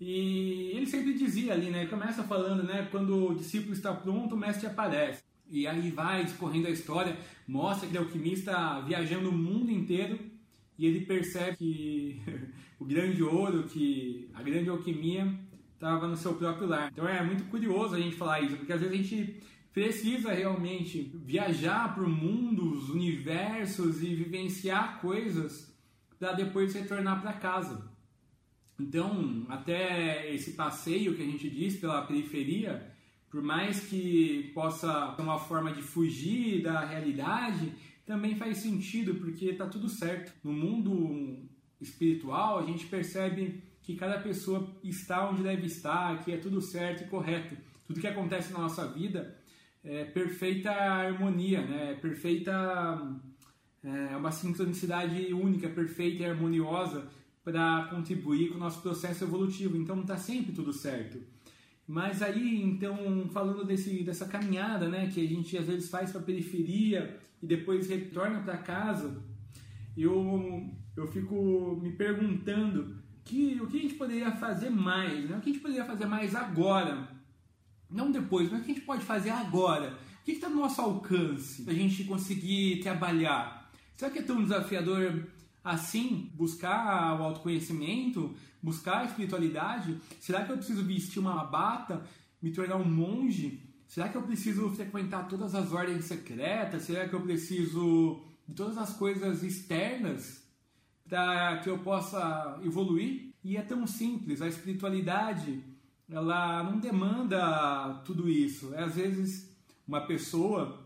E 0.00 0.72
ele 0.74 0.86
sempre 0.86 1.14
dizia 1.14 1.52
ali, 1.52 1.70
né? 1.70 1.86
Começa 1.86 2.22
falando, 2.22 2.62
né? 2.62 2.88
Quando 2.90 3.30
o 3.30 3.34
discípulo 3.34 3.72
está 3.72 3.92
pronto, 3.92 4.34
o 4.34 4.38
mestre 4.38 4.66
aparece. 4.66 5.22
E 5.48 5.66
aí 5.66 5.90
vai 5.90 6.24
discorrendo 6.24 6.68
a 6.68 6.70
história, 6.70 7.16
mostra 7.46 7.88
que 7.88 7.96
o 7.96 8.00
alquimista 8.00 8.80
viajando 8.80 9.28
o 9.28 9.32
mundo 9.32 9.70
inteiro 9.70 10.18
e 10.78 10.86
ele 10.86 11.02
percebe 11.02 11.56
que 11.56 12.22
o 12.80 12.84
grande 12.84 13.22
ouro, 13.22 13.64
que 13.64 14.30
a 14.32 14.42
grande 14.42 14.70
alquimia 14.70 15.32
estava 15.74 16.08
no 16.08 16.16
seu 16.16 16.34
próprio 16.34 16.66
lar. 16.66 16.90
Então 16.92 17.06
é 17.06 17.22
muito 17.22 17.44
curioso 17.44 17.94
a 17.94 18.00
gente 18.00 18.16
falar 18.16 18.40
isso, 18.40 18.56
porque 18.56 18.72
às 18.72 18.80
vezes 18.80 18.94
a 18.94 19.02
gente 19.02 19.42
precisa 19.72 20.32
realmente 20.32 21.10
viajar 21.24 21.94
por 21.94 22.06
mundos, 22.06 22.90
universos 22.90 24.02
e 24.02 24.14
vivenciar 24.14 25.00
coisas 25.00 25.74
para 26.18 26.32
depois 26.32 26.74
retornar 26.74 27.20
para 27.22 27.32
casa. 27.32 27.90
Então, 28.78 29.46
até 29.48 30.32
esse 30.34 30.52
passeio 30.52 31.14
que 31.14 31.22
a 31.22 31.26
gente 31.26 31.48
diz 31.48 31.76
pela 31.76 32.02
periferia, 32.02 32.90
por 33.30 33.42
mais 33.42 33.80
que 33.80 34.50
possa 34.54 35.14
ser 35.16 35.22
uma 35.22 35.38
forma 35.38 35.72
de 35.72 35.82
fugir 35.82 36.62
da 36.62 36.84
realidade, 36.84 37.72
também 38.04 38.36
faz 38.36 38.58
sentido 38.58 39.14
porque 39.14 39.46
está 39.46 39.66
tudo 39.66 39.88
certo. 39.88 40.32
No 40.44 40.52
mundo 40.52 41.48
espiritual, 41.80 42.58
a 42.58 42.66
gente 42.66 42.86
percebe 42.86 43.62
que 43.82 43.96
cada 43.96 44.20
pessoa 44.20 44.68
está 44.84 45.28
onde 45.28 45.42
deve 45.42 45.66
estar, 45.66 46.22
que 46.22 46.30
é 46.30 46.36
tudo 46.36 46.60
certo 46.60 47.04
e 47.04 47.06
correto. 47.06 47.56
Tudo 47.86 48.00
que 48.00 48.06
acontece 48.06 48.52
na 48.52 48.60
nossa 48.60 48.86
vida 48.86 49.40
é 49.84 50.04
perfeita 50.04 50.70
harmonia, 50.70 51.62
né? 51.62 51.92
é 51.92 51.94
perfeita 51.94 53.20
é 53.84 54.16
uma 54.16 54.30
sincronicidade 54.30 55.32
única, 55.34 55.68
perfeita 55.68 56.22
e 56.22 56.26
harmoniosa 56.26 57.08
para 57.44 57.88
contribuir 57.90 58.50
com 58.50 58.54
o 58.54 58.60
nosso 58.60 58.80
processo 58.80 59.24
evolutivo. 59.24 59.76
Então 59.76 60.00
está 60.00 60.16
sempre 60.16 60.52
tudo 60.52 60.72
certo. 60.72 61.18
Mas 61.86 62.22
aí, 62.22 62.62
então, 62.62 63.28
falando 63.32 63.64
desse, 63.64 64.04
dessa 64.04 64.26
caminhada, 64.26 64.88
né, 64.88 65.10
que 65.12 65.20
a 65.20 65.28
gente 65.28 65.58
às 65.58 65.66
vezes 65.66 65.90
faz 65.90 66.12
para 66.12 66.20
a 66.20 66.24
periferia 66.24 67.18
e 67.42 67.46
depois 67.46 67.88
retorna 67.88 68.40
para 68.40 68.56
casa, 68.58 69.20
eu, 69.96 70.70
eu 70.96 71.06
fico 71.08 71.80
me 71.82 71.90
perguntando 71.90 72.96
que, 73.24 73.60
o 73.60 73.66
que 73.66 73.78
a 73.78 73.82
gente 73.82 73.94
poderia 73.94 74.30
fazer 74.30 74.70
mais, 74.70 75.28
né? 75.28 75.36
o 75.36 75.40
que 75.40 75.50
a 75.50 75.52
gente 75.52 75.62
poderia 75.62 75.84
fazer 75.84 76.06
mais 76.06 76.34
agora, 76.36 77.08
não 77.92 78.10
depois, 78.10 78.50
mas 78.50 78.60
o 78.60 78.64
que 78.64 78.70
a 78.70 78.74
gente 78.74 78.86
pode 78.86 79.04
fazer 79.04 79.30
agora? 79.30 79.98
O 80.20 80.24
que 80.24 80.32
está 80.32 80.48
no 80.48 80.56
nosso 80.56 80.80
alcance 80.80 81.64
a 81.68 81.72
gente 81.72 82.04
conseguir 82.04 82.80
trabalhar? 82.82 83.70
Será 83.96 84.10
que 84.10 84.20
é 84.20 84.22
tão 84.22 84.42
desafiador 84.42 85.26
assim 85.64 86.30
buscar 86.34 87.20
o 87.20 87.22
autoconhecimento, 87.22 88.34
buscar 88.62 88.98
a 88.98 89.04
espiritualidade? 89.04 89.98
Será 90.20 90.44
que 90.44 90.52
eu 90.52 90.56
preciso 90.56 90.82
vestir 90.84 91.18
uma 91.18 91.44
bata, 91.44 92.04
me 92.40 92.50
tornar 92.52 92.76
um 92.76 92.88
monge? 92.88 93.60
Será 93.86 94.08
que 94.08 94.16
eu 94.16 94.22
preciso 94.22 94.70
frequentar 94.70 95.28
todas 95.28 95.54
as 95.54 95.72
ordens 95.72 96.06
secretas? 96.06 96.84
Será 96.84 97.06
que 97.06 97.14
eu 97.14 97.20
preciso 97.20 98.22
de 98.48 98.54
todas 98.54 98.78
as 98.78 98.94
coisas 98.94 99.42
externas 99.42 100.42
para 101.08 101.58
que 101.58 101.68
eu 101.68 101.78
possa 101.78 102.58
evoluir? 102.64 103.32
E 103.44 103.56
é 103.56 103.62
tão 103.62 103.86
simples, 103.86 104.40
a 104.40 104.48
espiritualidade 104.48 105.62
ela 106.12 106.62
não 106.62 106.78
demanda 106.78 108.02
tudo 108.04 108.28
isso. 108.28 108.74
É 108.74 108.84
às 108.84 108.94
vezes 108.94 109.50
uma 109.86 110.02
pessoa 110.02 110.80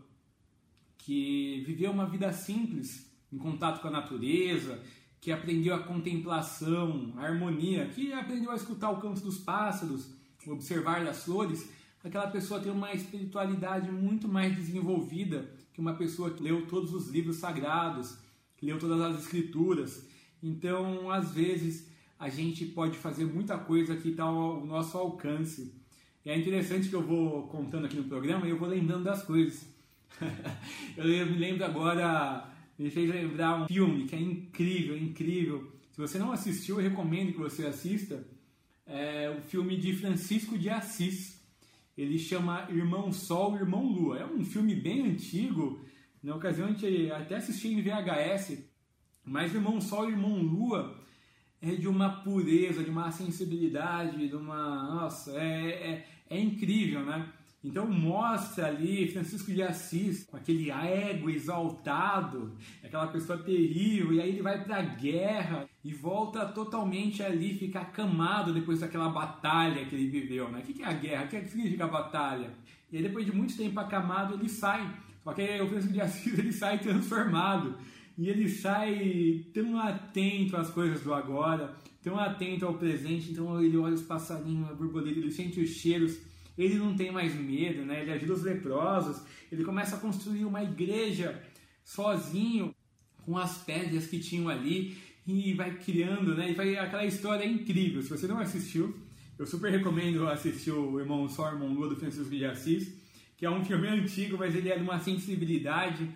que 0.97 1.63
viveu 1.65 1.91
uma 1.91 2.05
vida 2.05 2.31
simples, 2.33 3.11
em 3.31 3.37
contato 3.37 3.81
com 3.81 3.87
a 3.89 3.91
natureza, 3.91 4.81
que 5.19 5.31
aprendeu 5.31 5.75
a 5.75 5.83
contemplação, 5.83 7.13
a 7.17 7.23
harmonia, 7.23 7.87
que 7.89 8.13
aprendeu 8.13 8.51
a 8.51 8.55
escutar 8.55 8.89
o 8.89 9.01
canto 9.01 9.21
dos 9.21 9.37
pássaros, 9.37 10.15
observar 10.47 11.05
as 11.05 11.23
flores, 11.23 11.69
aquela 12.03 12.27
pessoa 12.27 12.59
tem 12.59 12.71
uma 12.71 12.93
espiritualidade 12.93 13.91
muito 13.91 14.27
mais 14.27 14.55
desenvolvida 14.55 15.51
que 15.73 15.81
uma 15.81 15.95
pessoa 15.95 16.31
que 16.31 16.41
leu 16.41 16.65
todos 16.67 16.93
os 16.93 17.09
livros 17.09 17.37
sagrados, 17.37 18.17
que 18.55 18.65
leu 18.65 18.79
todas 18.79 18.99
as 19.01 19.23
escrituras. 19.23 20.07
Então, 20.41 21.11
às 21.11 21.31
vezes, 21.31 21.86
a 22.19 22.29
gente 22.29 22.65
pode 22.65 22.97
fazer 22.97 23.25
muita 23.25 23.57
coisa 23.57 23.95
que 23.95 24.09
está 24.09 24.23
ao 24.23 24.65
nosso 24.65 24.97
alcance. 24.97 25.73
E 26.25 26.29
é 26.29 26.37
interessante 26.37 26.89
que 26.89 26.95
eu 26.95 27.01
vou 27.01 27.47
contando 27.47 27.85
aqui 27.85 27.95
no 27.95 28.05
programa 28.05 28.47
e 28.47 28.49
eu 28.49 28.57
vou 28.57 28.67
lembrando 28.67 29.03
das 29.03 29.23
coisas. 29.23 29.65
eu 30.97 31.05
me 31.05 31.37
lembro 31.37 31.63
agora 31.63 32.51
me 32.77 32.89
fez 32.89 33.09
lembrar 33.09 33.61
um 33.61 33.67
filme 33.67 34.05
que 34.05 34.15
é 34.15 34.19
incrível, 34.19 34.97
incrível. 34.97 35.71
Se 35.91 35.99
você 35.99 36.17
não 36.17 36.31
assistiu, 36.31 36.79
eu 36.79 36.89
recomendo 36.89 37.33
que 37.33 37.39
você 37.39 37.65
assista. 37.65 38.25
É 38.85 39.29
o 39.29 39.41
filme 39.41 39.77
de 39.77 39.93
Francisco 39.93 40.57
de 40.57 40.69
Assis. 40.69 41.41
Ele 41.97 42.17
chama 42.17 42.67
Irmão 42.69 43.11
Sol, 43.11 43.55
Irmão 43.55 43.85
Lua. 43.85 44.19
É 44.19 44.25
um 44.25 44.43
filme 44.45 44.75
bem 44.75 45.07
antigo. 45.07 45.83
Na 46.21 46.35
ocasião 46.35 46.67
a 46.67 46.71
gente 46.71 47.11
até 47.11 47.35
assistiu 47.35 47.71
em 47.71 47.81
VHS. 47.81 48.59
Mas 49.25 49.53
Irmão 49.53 49.81
Sol, 49.81 50.09
Irmão 50.09 50.37
Lua 50.37 50.96
é 51.61 51.71
de 51.71 51.87
uma 51.87 52.09
pureza, 52.21 52.83
de 52.83 52.89
uma 52.89 53.11
sensibilidade, 53.11 54.27
de 54.27 54.35
uma. 54.35 55.01
Nossa, 55.01 55.31
é, 55.31 55.69
é, 55.69 56.07
é 56.29 56.39
incrível, 56.39 57.03
né? 57.03 57.27
Então 57.63 57.87
mostra 57.87 58.67
ali 58.67 59.11
Francisco 59.11 59.51
de 59.51 59.61
Assis 59.63 60.23
com 60.25 60.37
aquele 60.37 60.69
ego 60.71 61.29
exaltado, 61.29 62.55
aquela 62.83 63.07
pessoa 63.07 63.39
terrível, 63.39 64.13
e 64.13 64.21
aí 64.21 64.29
ele 64.29 64.41
vai 64.41 64.63
para 64.63 64.77
a 64.77 64.81
guerra 64.81 65.67
e 65.83 65.91
volta 65.91 66.45
totalmente 66.45 67.23
ali, 67.23 67.57
fica 67.57 67.81
acamado 67.81 68.53
depois 68.53 68.79
daquela 68.79 69.09
batalha 69.09 69.85
que 69.85 69.95
ele 69.95 70.07
viveu. 70.07 70.49
Né? 70.49 70.59
O 70.59 70.61
que 70.61 70.81
é 70.81 70.85
a 70.85 70.93
guerra? 70.93 71.25
O 71.25 71.27
que 71.27 71.45
significa 71.45 71.85
a 71.85 71.89
batalha? 71.89 72.51
E 72.91 72.97
aí 72.97 73.03
depois 73.03 73.25
de 73.25 73.35
muito 73.35 73.57
tempo 73.57 73.79
acamado 73.79 74.35
ele 74.35 74.47
sai, 74.47 74.87
só 75.23 75.33
que 75.33 75.59
o 75.59 75.67
Francisco 75.67 75.93
de 75.93 76.01
Assis 76.01 76.37
ele 76.39 76.53
sai 76.53 76.77
transformado. 76.77 77.75
E 78.17 78.29
ele 78.29 78.49
sai 78.49 79.45
tão 79.53 79.77
atento 79.79 80.57
às 80.57 80.69
coisas 80.69 81.01
do 81.01 81.13
agora, 81.13 81.75
tão 82.01 82.17
atento 82.19 82.65
ao 82.65 82.73
presente, 82.73 83.31
então 83.31 83.61
ele 83.63 83.77
olha 83.77 83.93
os 83.93 84.01
passarinhos, 84.01 84.69
a 84.69 84.73
borboleta, 84.73 85.19
ele 85.19 85.31
sente 85.31 85.59
os 85.59 85.69
cheiros 85.69 86.17
ele 86.57 86.75
não 86.75 86.95
tem 86.95 87.11
mais 87.11 87.35
medo, 87.35 87.85
né? 87.85 88.01
ele 88.01 88.11
ajuda 88.11 88.33
os 88.33 88.43
leprosos, 88.43 89.21
ele 89.51 89.63
começa 89.63 89.95
a 89.95 89.99
construir 89.99 90.43
uma 90.43 90.63
igreja 90.63 91.39
sozinho 91.83 92.73
com 93.23 93.37
as 93.37 93.59
pedras 93.59 94.07
que 94.07 94.19
tinham 94.19 94.49
ali 94.49 94.97
e 95.25 95.53
vai 95.53 95.77
criando, 95.77 96.35
né? 96.35 96.51
E 96.51 96.53
vai 96.53 96.77
aquela 96.77 97.05
história 97.05 97.43
é 97.43 97.47
incrível. 97.47 98.01
Se 98.01 98.09
você 98.09 98.25
não 98.27 98.39
assistiu, 98.39 98.95
eu 99.37 99.45
super 99.45 99.69
recomendo 99.69 100.27
assistir 100.27 100.71
o 100.71 100.99
Irmão 100.99 101.27
Irmão 101.53 101.73
Lua 101.73 101.89
do 101.89 101.95
Francisco 101.95 102.29
de 102.29 102.45
Assis, 102.45 102.93
que 103.37 103.45
é 103.45 103.49
um 103.49 103.63
filme 103.63 103.87
antigo, 103.87 104.37
mas 104.37 104.55
ele 104.55 104.69
é 104.69 104.77
de 104.77 104.83
uma 104.83 104.99
sensibilidade, 104.99 106.09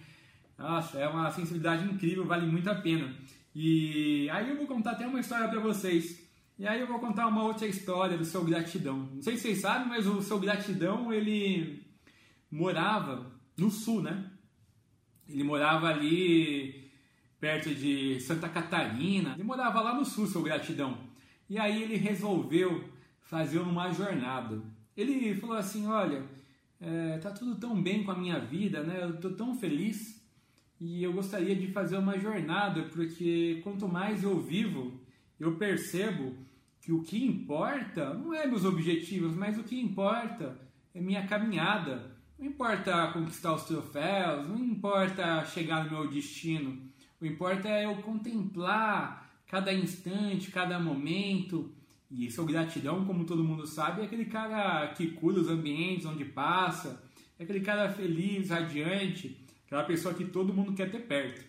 nossa, 0.58 1.00
é 1.00 1.08
uma 1.08 1.32
sensibilidade 1.32 1.86
incrível, 1.86 2.26
vale 2.26 2.46
muito 2.46 2.70
a 2.70 2.76
pena. 2.76 3.16
E 3.54 4.30
aí 4.30 4.50
eu 4.50 4.58
vou 4.58 4.68
contar 4.68 4.92
até 4.92 5.06
uma 5.06 5.20
história 5.20 5.48
para 5.48 5.60
vocês 5.60 6.22
e 6.62 6.68
aí 6.68 6.80
eu 6.80 6.86
vou 6.86 7.00
contar 7.00 7.26
uma 7.26 7.44
outra 7.44 7.66
história 7.66 8.16
do 8.16 8.24
seu 8.24 8.44
gratidão. 8.44 9.10
Não 9.16 9.22
sei 9.24 9.36
se 9.36 9.42
vocês 9.42 9.62
sabem, 9.62 9.88
mas 9.88 10.06
o 10.06 10.22
seu 10.22 10.40
gratidão 10.40 11.12
ele 11.12 11.84
morava 12.52 13.32
no 13.58 13.72
sul, 13.72 14.04
né? 14.04 14.30
Ele 15.28 15.44
morava 15.44 15.88
ali 15.88 16.92
perto 17.40 17.74
de 17.74 18.20
Santa 18.20 18.48
Catarina. 18.48 19.34
Ele 19.34 19.44
morava 19.44 19.82
lá 19.82 19.96
no 19.96 20.06
sul, 20.06 20.28
seu 20.28 20.44
gratidão. 20.44 21.00
E 21.50 21.58
aí 21.58 21.82
ele 21.82 21.96
resolveu 21.96 22.88
fazer 23.22 23.58
uma 23.58 23.92
jornada. 23.92 24.62
Ele 24.96 25.34
falou 25.34 25.58
assim: 25.58 25.88
Olha, 25.88 26.24
é, 26.80 27.18
tá 27.18 27.32
tudo 27.32 27.56
tão 27.56 27.82
bem 27.82 28.04
com 28.04 28.12
a 28.12 28.16
minha 28.16 28.40
vida, 28.40 28.84
né? 28.84 29.00
Eu 29.02 29.20
tô 29.20 29.32
tão 29.32 29.56
feliz 29.56 30.21
e 30.82 31.04
eu 31.04 31.13
gostaria 31.13 31.56
de 31.56 31.67
fazer 31.67 31.96
uma 31.96 32.17
jornada 32.17 32.82
porque 32.91 33.62
quanto 33.63 33.88
mais 33.88 34.24
eu 34.24 34.41
vivo, 34.41 35.00
eu 35.39 35.56
percebo 35.56 36.36
que 36.82 36.91
o 36.91 37.04
que 37.04 37.24
importa 37.24 38.15
não 38.15 38.34
é 38.34 38.48
meus 38.48 38.65
objetivos, 38.65 39.36
mas 39.36 39.60
o 39.60 39.63
que 39.63 39.80
importa 39.80 40.60
é 40.96 41.00
minha 41.00 41.28
caminhada. 41.28 42.17
Não 42.38 42.48
importa 42.48 43.12
conquistar 43.13 43.54
os 43.54 43.65
troféus, 43.65 44.48
não 44.48 44.58
importa 44.58 45.46
chegar 45.46 45.86
no 45.86 45.91
meu 45.91 46.10
destino. 46.10 46.82
O 47.22 47.28
importa 47.28 47.70
é 47.70 47.86
eu 47.86 47.98
contemplar 47.98 49.30
cada 49.46 49.72
instante, 49.72 50.50
cada 50.50 50.80
momento. 50.80 51.72
E 52.10 52.32
sua 52.32 52.44
gratidão, 52.44 53.06
como 53.06 53.24
todo 53.24 53.44
mundo 53.44 53.67
sabe, 53.67 54.02
é 54.02 54.06
aquele 54.06 54.26
cara 54.26 54.88
que 54.96 55.12
cura 55.12 55.39
os 55.39 55.48
ambientes 55.48 56.08
onde 56.08 56.26
passa, 56.26 57.04
é 57.38 57.44
aquele 57.44 57.62
cara 57.62 57.88
feliz, 57.94 58.50
radiante, 58.50 59.41
aquela 59.72 59.86
pessoa 59.86 60.14
que 60.14 60.26
todo 60.26 60.54
mundo 60.54 60.74
quer 60.74 60.92
ter 60.92 61.00
perto. 61.00 61.46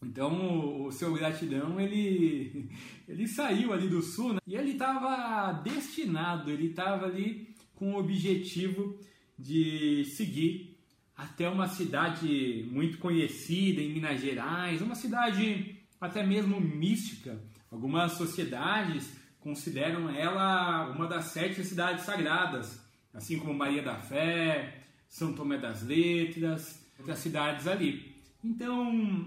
Então 0.00 0.86
o 0.86 0.92
seu 0.92 1.12
gratidão 1.12 1.80
ele, 1.80 2.70
ele 3.08 3.26
saiu 3.26 3.72
ali 3.72 3.88
do 3.88 4.00
sul 4.00 4.34
né? 4.34 4.38
e 4.46 4.54
ele 4.54 4.72
estava 4.72 5.52
destinado, 5.54 6.48
ele 6.48 6.68
estava 6.68 7.06
ali 7.06 7.52
com 7.74 7.94
o 7.94 7.98
objetivo 7.98 8.96
de 9.36 10.04
seguir 10.04 10.78
até 11.16 11.48
uma 11.48 11.66
cidade 11.66 12.64
muito 12.70 12.98
conhecida 12.98 13.80
em 13.80 13.92
Minas 13.92 14.20
Gerais, 14.20 14.80
uma 14.80 14.94
cidade 14.94 15.76
até 16.00 16.24
mesmo 16.24 16.60
mística. 16.60 17.42
Algumas 17.68 18.12
sociedades 18.12 19.12
consideram 19.40 20.08
ela 20.10 20.88
uma 20.90 21.08
das 21.08 21.26
sete 21.26 21.64
cidades 21.64 22.04
sagradas, 22.04 22.80
assim 23.12 23.40
como 23.40 23.52
Maria 23.52 23.82
da 23.82 23.96
Fé, 23.96 24.84
São 25.08 25.32
Tomé 25.32 25.58
das 25.58 25.82
Letras, 25.82 26.77
outras 26.98 27.18
cidades 27.18 27.66
ali. 27.66 28.16
Então, 28.42 29.26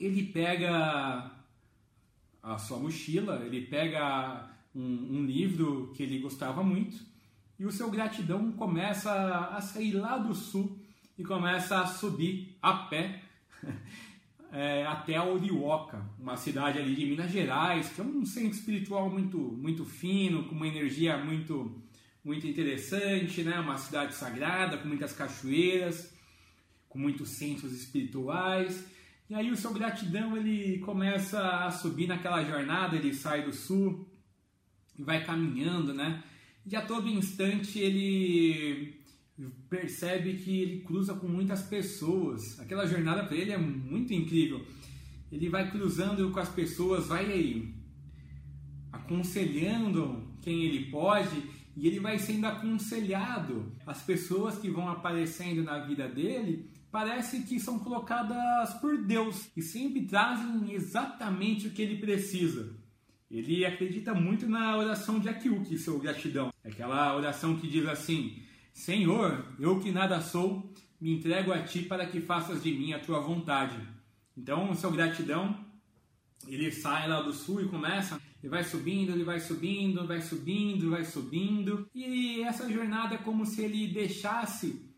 ele 0.00 0.24
pega 0.24 1.30
a 2.42 2.58
sua 2.58 2.78
mochila, 2.78 3.42
ele 3.44 3.62
pega 3.62 4.50
um, 4.74 5.18
um, 5.18 5.24
livro 5.24 5.92
que 5.94 6.02
ele 6.02 6.18
gostava 6.18 6.62
muito 6.62 7.00
e 7.58 7.64
o 7.64 7.72
seu 7.72 7.90
gratidão 7.90 8.52
começa 8.52 9.12
a 9.48 9.60
sair 9.60 9.92
lá 9.92 10.18
do 10.18 10.34
sul 10.34 10.78
e 11.16 11.24
começa 11.24 11.80
a 11.80 11.86
subir 11.86 12.56
a 12.60 12.72
pé 12.72 13.22
é, 14.52 14.84
até 14.86 15.20
Orioca, 15.20 16.04
uma 16.18 16.36
cidade 16.36 16.78
ali 16.78 16.94
de 16.94 17.06
Minas 17.06 17.30
Gerais, 17.30 17.88
que 17.90 18.00
é 18.00 18.04
um 18.04 18.26
centro 18.26 18.50
espiritual 18.50 19.08
muito, 19.08 19.38
muito 19.38 19.84
fino, 19.84 20.44
com 20.44 20.54
uma 20.54 20.66
energia 20.66 21.16
muito, 21.16 21.82
muito 22.24 22.46
interessante, 22.46 23.42
né? 23.42 23.58
uma 23.58 23.78
cidade 23.78 24.14
sagrada, 24.14 24.76
com 24.76 24.88
muitas 24.88 25.12
cachoeiras, 25.12 26.13
com 26.94 26.98
muitos 27.00 27.30
centros 27.30 27.72
espirituais. 27.72 28.86
E 29.28 29.34
aí 29.34 29.50
o 29.50 29.56
seu 29.56 29.72
gratidão 29.74 30.36
ele 30.36 30.78
começa 30.78 31.40
a 31.40 31.70
subir 31.72 32.06
naquela 32.06 32.44
jornada, 32.44 32.94
ele 32.94 33.12
sai 33.12 33.44
do 33.44 33.52
sul 33.52 34.08
e 34.96 35.02
vai 35.02 35.24
caminhando, 35.24 35.92
né? 35.92 36.22
E 36.64 36.76
a 36.76 36.82
todo 36.82 37.08
instante 37.08 37.80
ele 37.80 38.94
percebe 39.68 40.34
que 40.34 40.60
ele 40.60 40.80
cruza 40.82 41.14
com 41.14 41.26
muitas 41.26 41.62
pessoas. 41.62 42.60
Aquela 42.60 42.86
jornada 42.86 43.24
para 43.24 43.36
ele 43.36 43.50
é 43.50 43.58
muito 43.58 44.14
incrível. 44.14 44.64
Ele 45.32 45.48
vai 45.48 45.68
cruzando 45.72 46.30
com 46.30 46.38
as 46.38 46.48
pessoas, 46.48 47.08
vai 47.08 47.26
aí 47.26 47.74
aconselhando 48.92 50.28
quem 50.40 50.62
ele 50.62 50.92
pode 50.92 51.42
e 51.76 51.88
ele 51.88 51.98
vai 51.98 52.20
sendo 52.20 52.46
aconselhado. 52.46 53.72
As 53.84 54.00
pessoas 54.00 54.56
que 54.58 54.70
vão 54.70 54.88
aparecendo 54.88 55.64
na 55.64 55.80
vida 55.80 56.08
dele 56.08 56.70
parece 56.94 57.42
que 57.42 57.58
são 57.58 57.76
colocadas 57.80 58.74
por 58.74 58.96
Deus 58.96 59.50
e 59.56 59.60
sempre 59.60 60.02
trazem 60.02 60.72
exatamente 60.72 61.66
o 61.66 61.72
que 61.72 61.82
ele 61.82 61.96
precisa. 61.96 62.72
Ele 63.28 63.66
acredita 63.66 64.14
muito 64.14 64.48
na 64.48 64.76
oração 64.76 65.18
de 65.18 65.28
Akiuki, 65.28 65.76
seu 65.76 65.98
gratidão. 65.98 66.52
Aquela 66.64 67.16
oração 67.16 67.56
que 67.56 67.66
diz 67.66 67.84
assim: 67.88 68.40
Senhor, 68.72 69.44
eu 69.58 69.80
que 69.80 69.90
nada 69.90 70.20
sou, 70.20 70.72
me 71.00 71.12
entrego 71.12 71.52
a 71.52 71.64
ti 71.64 71.82
para 71.82 72.06
que 72.06 72.20
faças 72.20 72.62
de 72.62 72.70
mim 72.70 72.92
a 72.92 73.00
tua 73.00 73.18
vontade. 73.18 73.76
Então, 74.38 74.72
seu 74.72 74.92
gratidão, 74.92 75.66
ele 76.46 76.70
sai 76.70 77.08
lá 77.08 77.22
do 77.22 77.32
sul 77.32 77.60
e 77.60 77.68
começa, 77.68 78.20
ele 78.40 78.50
vai 78.50 78.62
subindo, 78.62 79.10
ele 79.10 79.24
vai 79.24 79.40
subindo, 79.40 80.06
vai 80.06 80.20
subindo, 80.20 80.90
vai 80.90 81.04
subindo, 81.04 81.88
e 81.92 82.40
essa 82.42 82.70
jornada 82.70 83.16
é 83.16 83.18
como 83.18 83.44
se 83.44 83.62
ele 83.62 83.88
deixasse 83.88 84.93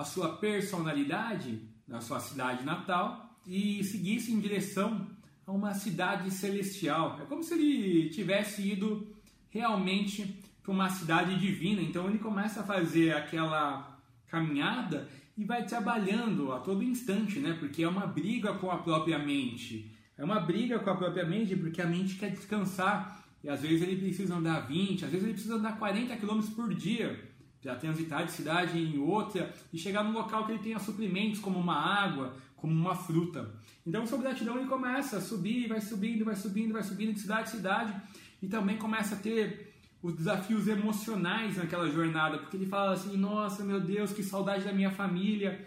a 0.00 0.04
sua 0.04 0.36
personalidade 0.36 1.60
na 1.86 2.00
sua 2.00 2.20
cidade 2.20 2.64
natal 2.64 3.38
e 3.46 3.84
seguisse 3.84 4.32
em 4.32 4.40
direção 4.40 5.06
a 5.46 5.52
uma 5.52 5.74
cidade 5.74 6.30
celestial. 6.30 7.18
É 7.20 7.26
como 7.26 7.42
se 7.42 7.54
ele 7.54 8.08
tivesse 8.08 8.62
ido 8.66 9.14
realmente 9.50 10.42
para 10.62 10.72
uma 10.72 10.88
cidade 10.88 11.38
divina. 11.38 11.82
Então 11.82 12.08
ele 12.08 12.18
começa 12.18 12.60
a 12.60 12.64
fazer 12.64 13.14
aquela 13.14 13.98
caminhada 14.28 15.08
e 15.36 15.44
vai 15.44 15.66
trabalhando 15.66 16.52
a 16.52 16.60
todo 16.60 16.82
instante, 16.82 17.38
né? 17.38 17.56
Porque 17.58 17.82
é 17.82 17.88
uma 17.88 18.06
briga 18.06 18.54
com 18.54 18.70
a 18.70 18.78
própria 18.78 19.18
mente. 19.18 19.94
É 20.16 20.24
uma 20.24 20.40
briga 20.40 20.78
com 20.78 20.90
a 20.90 20.96
própria 20.96 21.26
mente 21.26 21.56
porque 21.56 21.82
a 21.82 21.86
mente 21.86 22.14
quer 22.14 22.30
descansar. 22.30 23.22
E 23.42 23.48
às 23.48 23.62
vezes 23.62 23.82
ele 23.82 23.96
precisa 23.96 24.34
andar 24.36 24.60
20, 24.60 25.04
às 25.04 25.10
vezes 25.10 25.24
ele 25.24 25.34
precisa 25.34 25.56
andar 25.56 25.78
40 25.78 26.16
km 26.16 26.40
por 26.54 26.74
dia 26.74 27.29
para 27.62 27.76
transitar 27.76 28.24
de 28.24 28.32
cidade 28.32 28.78
em 28.78 28.98
outra 28.98 29.52
e 29.72 29.78
chegar 29.78 30.02
num 30.02 30.12
local 30.12 30.46
que 30.46 30.52
ele 30.52 30.62
tenha 30.62 30.78
suprimentos 30.78 31.40
como 31.40 31.58
uma 31.58 31.76
água, 31.76 32.34
como 32.56 32.72
uma 32.72 32.94
fruta. 32.94 33.54
Então, 33.86 34.06
sobre 34.06 34.26
gratidão, 34.28 34.56
ele 34.58 34.68
começa 34.68 35.18
a 35.18 35.20
subir, 35.20 35.68
vai 35.68 35.80
subindo, 35.80 36.24
vai 36.24 36.36
subindo, 36.36 36.72
vai 36.72 36.82
subindo 36.82 37.12
de 37.12 37.20
cidade 37.20 37.48
em 37.48 37.52
cidade 37.52 38.00
e 38.42 38.48
também 38.48 38.76
começa 38.76 39.14
a 39.14 39.18
ter 39.18 39.70
os 40.02 40.14
desafios 40.14 40.66
emocionais 40.66 41.56
naquela 41.56 41.90
jornada, 41.90 42.38
porque 42.38 42.56
ele 42.56 42.66
fala 42.66 42.92
assim: 42.92 43.16
Nossa, 43.16 43.62
meu 43.62 43.80
Deus, 43.80 44.12
que 44.12 44.22
saudade 44.22 44.64
da 44.64 44.72
minha 44.72 44.90
família, 44.90 45.66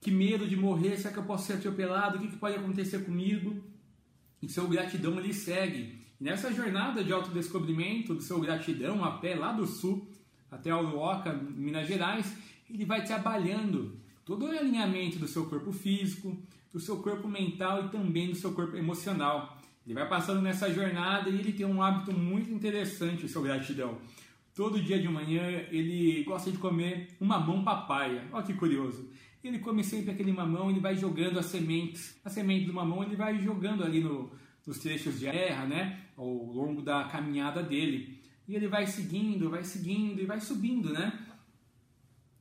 que 0.00 0.10
medo 0.10 0.46
de 0.46 0.56
morrer, 0.56 0.96
será 0.96 1.12
que 1.12 1.18
eu 1.18 1.24
posso 1.24 1.46
ser 1.46 1.54
atropelado? 1.54 2.16
O 2.16 2.20
que, 2.20 2.28
que 2.28 2.36
pode 2.36 2.56
acontecer 2.56 3.04
comigo? 3.04 3.64
E 4.40 4.48
seu 4.48 4.68
gratidão 4.68 5.18
ele 5.18 5.34
segue. 5.34 5.98
Nessa 6.20 6.52
jornada 6.52 7.02
de 7.02 7.12
autodescobrimento, 7.12 8.14
do 8.14 8.22
seu 8.22 8.40
gratidão 8.40 9.04
a 9.04 9.18
pé 9.18 9.34
lá 9.34 9.52
do 9.52 9.66
sul, 9.66 10.08
até 10.50 10.74
o 10.74 10.82
Luoca, 10.82 11.32
Minas 11.32 11.86
Gerais, 11.86 12.36
ele 12.70 12.84
vai 12.84 13.04
trabalhando 13.04 13.96
todo 14.24 14.46
o 14.46 14.50
alinhamento 14.50 15.18
do 15.18 15.26
seu 15.26 15.46
corpo 15.46 15.72
físico, 15.72 16.36
do 16.72 16.78
seu 16.78 16.98
corpo 16.98 17.26
mental 17.26 17.86
e 17.86 17.88
também 17.88 18.28
do 18.28 18.34
seu 18.34 18.52
corpo 18.52 18.76
emocional. 18.76 19.58
Ele 19.84 19.94
vai 19.94 20.06
passando 20.06 20.42
nessa 20.42 20.72
jornada 20.72 21.30
e 21.30 21.38
ele 21.38 21.52
tem 21.52 21.64
um 21.64 21.82
hábito 21.82 22.12
muito 22.12 22.50
interessante, 22.50 23.24
o 23.24 23.28
seu 23.28 23.42
gratidão. 23.42 23.98
Todo 24.54 24.82
dia 24.82 25.00
de 25.00 25.08
manhã 25.08 25.42
ele 25.70 26.24
gosta 26.24 26.50
de 26.50 26.58
comer 26.58 27.08
um 27.20 27.24
mamão 27.24 27.64
papaya. 27.64 28.24
Olha 28.32 28.44
que 28.44 28.52
curioso. 28.52 29.08
Ele 29.42 29.60
come 29.60 29.82
sempre 29.84 30.10
aquele 30.10 30.32
mamão, 30.32 30.68
ele 30.68 30.80
vai 30.80 30.96
jogando 30.96 31.38
as 31.38 31.46
sementes. 31.46 32.18
A 32.24 32.28
semente 32.28 32.66
do 32.66 32.74
mamão 32.74 33.02
ele 33.02 33.16
vai 33.16 33.40
jogando 33.40 33.84
ali 33.84 34.00
no, 34.00 34.30
nos 34.66 34.78
trechos 34.78 35.18
de 35.20 35.30
terra, 35.30 35.64
né? 35.64 36.00
Ao 36.16 36.26
longo 36.26 36.82
da 36.82 37.04
caminhada 37.04 37.62
dele. 37.62 38.17
E 38.48 38.56
ele 38.56 38.66
vai 38.66 38.86
seguindo, 38.86 39.50
vai 39.50 39.62
seguindo 39.62 40.22
e 40.22 40.24
vai 40.24 40.40
subindo, 40.40 40.90
né? 40.90 41.12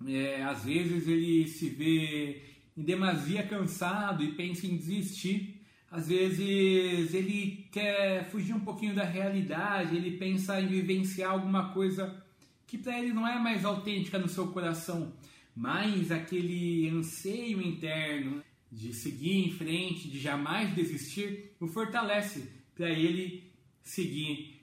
É, 0.07 0.41
às 0.41 0.63
vezes 0.63 1.05
ele 1.05 1.45
se 1.47 1.67
vê 1.69 2.43
em 2.77 2.81
demasia 2.81 3.43
cansado 3.43 4.23
e 4.23 4.31
pensa 4.31 4.65
em 4.65 4.77
desistir. 4.77 5.61
Às 5.91 6.07
vezes 6.07 7.13
ele 7.13 7.67
quer 7.71 8.29
fugir 8.29 8.53
um 8.53 8.61
pouquinho 8.61 8.95
da 8.95 9.03
realidade, 9.03 9.97
ele 9.97 10.17
pensa 10.17 10.61
em 10.61 10.67
vivenciar 10.67 11.31
alguma 11.31 11.73
coisa 11.73 12.23
que 12.65 12.77
para 12.77 12.97
ele 12.99 13.11
não 13.11 13.27
é 13.27 13.37
mais 13.37 13.65
autêntica 13.65 14.17
no 14.17 14.29
seu 14.29 14.47
coração, 14.47 15.13
mas 15.55 16.11
aquele 16.11 16.89
anseio 16.89 17.61
interno 17.61 18.43
de 18.71 18.93
seguir 18.93 19.45
em 19.45 19.51
frente, 19.51 20.09
de 20.09 20.19
jamais 20.19 20.73
desistir, 20.73 21.51
o 21.59 21.67
fortalece 21.67 22.49
para 22.75 22.89
ele 22.89 23.51
seguir 23.81 24.56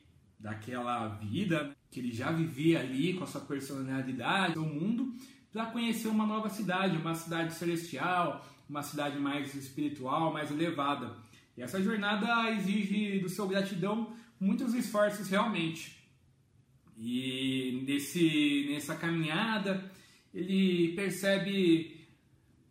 daquela 0.45 1.09
vida 1.09 1.75
que 1.91 2.01
ele 2.01 2.13
já 2.13 2.31
vivia 2.31 2.81
ali 2.81 3.15
com 3.15 3.25
a 3.25 3.27
sua 3.27 3.41
personalidade, 3.41 4.59
o 4.59 4.63
mundo, 4.63 5.15
para 5.51 5.65
conhecer 5.65 6.09
uma 6.09 6.27
nova 6.27 6.51
cidade, 6.51 6.99
uma 6.99 7.15
cidade 7.15 7.55
celestial, 7.55 8.45
uma 8.69 8.83
cidade 8.83 9.19
mais 9.19 9.55
espiritual, 9.55 10.35
mais 10.35 10.51
elevada. 10.51 11.17
E 11.57 11.63
essa 11.63 11.83
jornada 11.83 12.51
exige 12.51 13.21
do 13.21 13.29
seu 13.31 13.49
gratidão 13.49 14.13
muitos 14.39 14.75
esforços 14.75 15.31
realmente. 15.31 15.97
E 16.95 17.83
nesse, 17.87 18.67
nessa 18.71 18.95
caminhada, 18.97 19.91
ele 20.35 20.93
percebe 20.95 22.07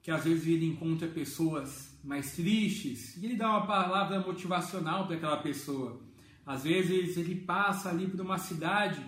que 0.04 0.12
às 0.12 0.26
vezes 0.26 0.46
ele 0.46 0.68
encontra 0.68 1.08
pessoas 1.08 1.98
mais 2.04 2.36
tristes 2.36 3.18
e 3.18 3.26
ele 3.26 3.36
dá 3.36 3.50
uma 3.50 3.66
palavra 3.66 4.20
motivacional 4.20 5.08
para 5.08 5.16
aquela 5.16 5.38
pessoa. 5.38 6.13
Às 6.46 6.64
vezes 6.64 7.18
ele 7.18 7.36
passa 7.36 7.90
ali 7.90 8.08
por 8.08 8.20
uma 8.20 8.38
cidade 8.38 9.02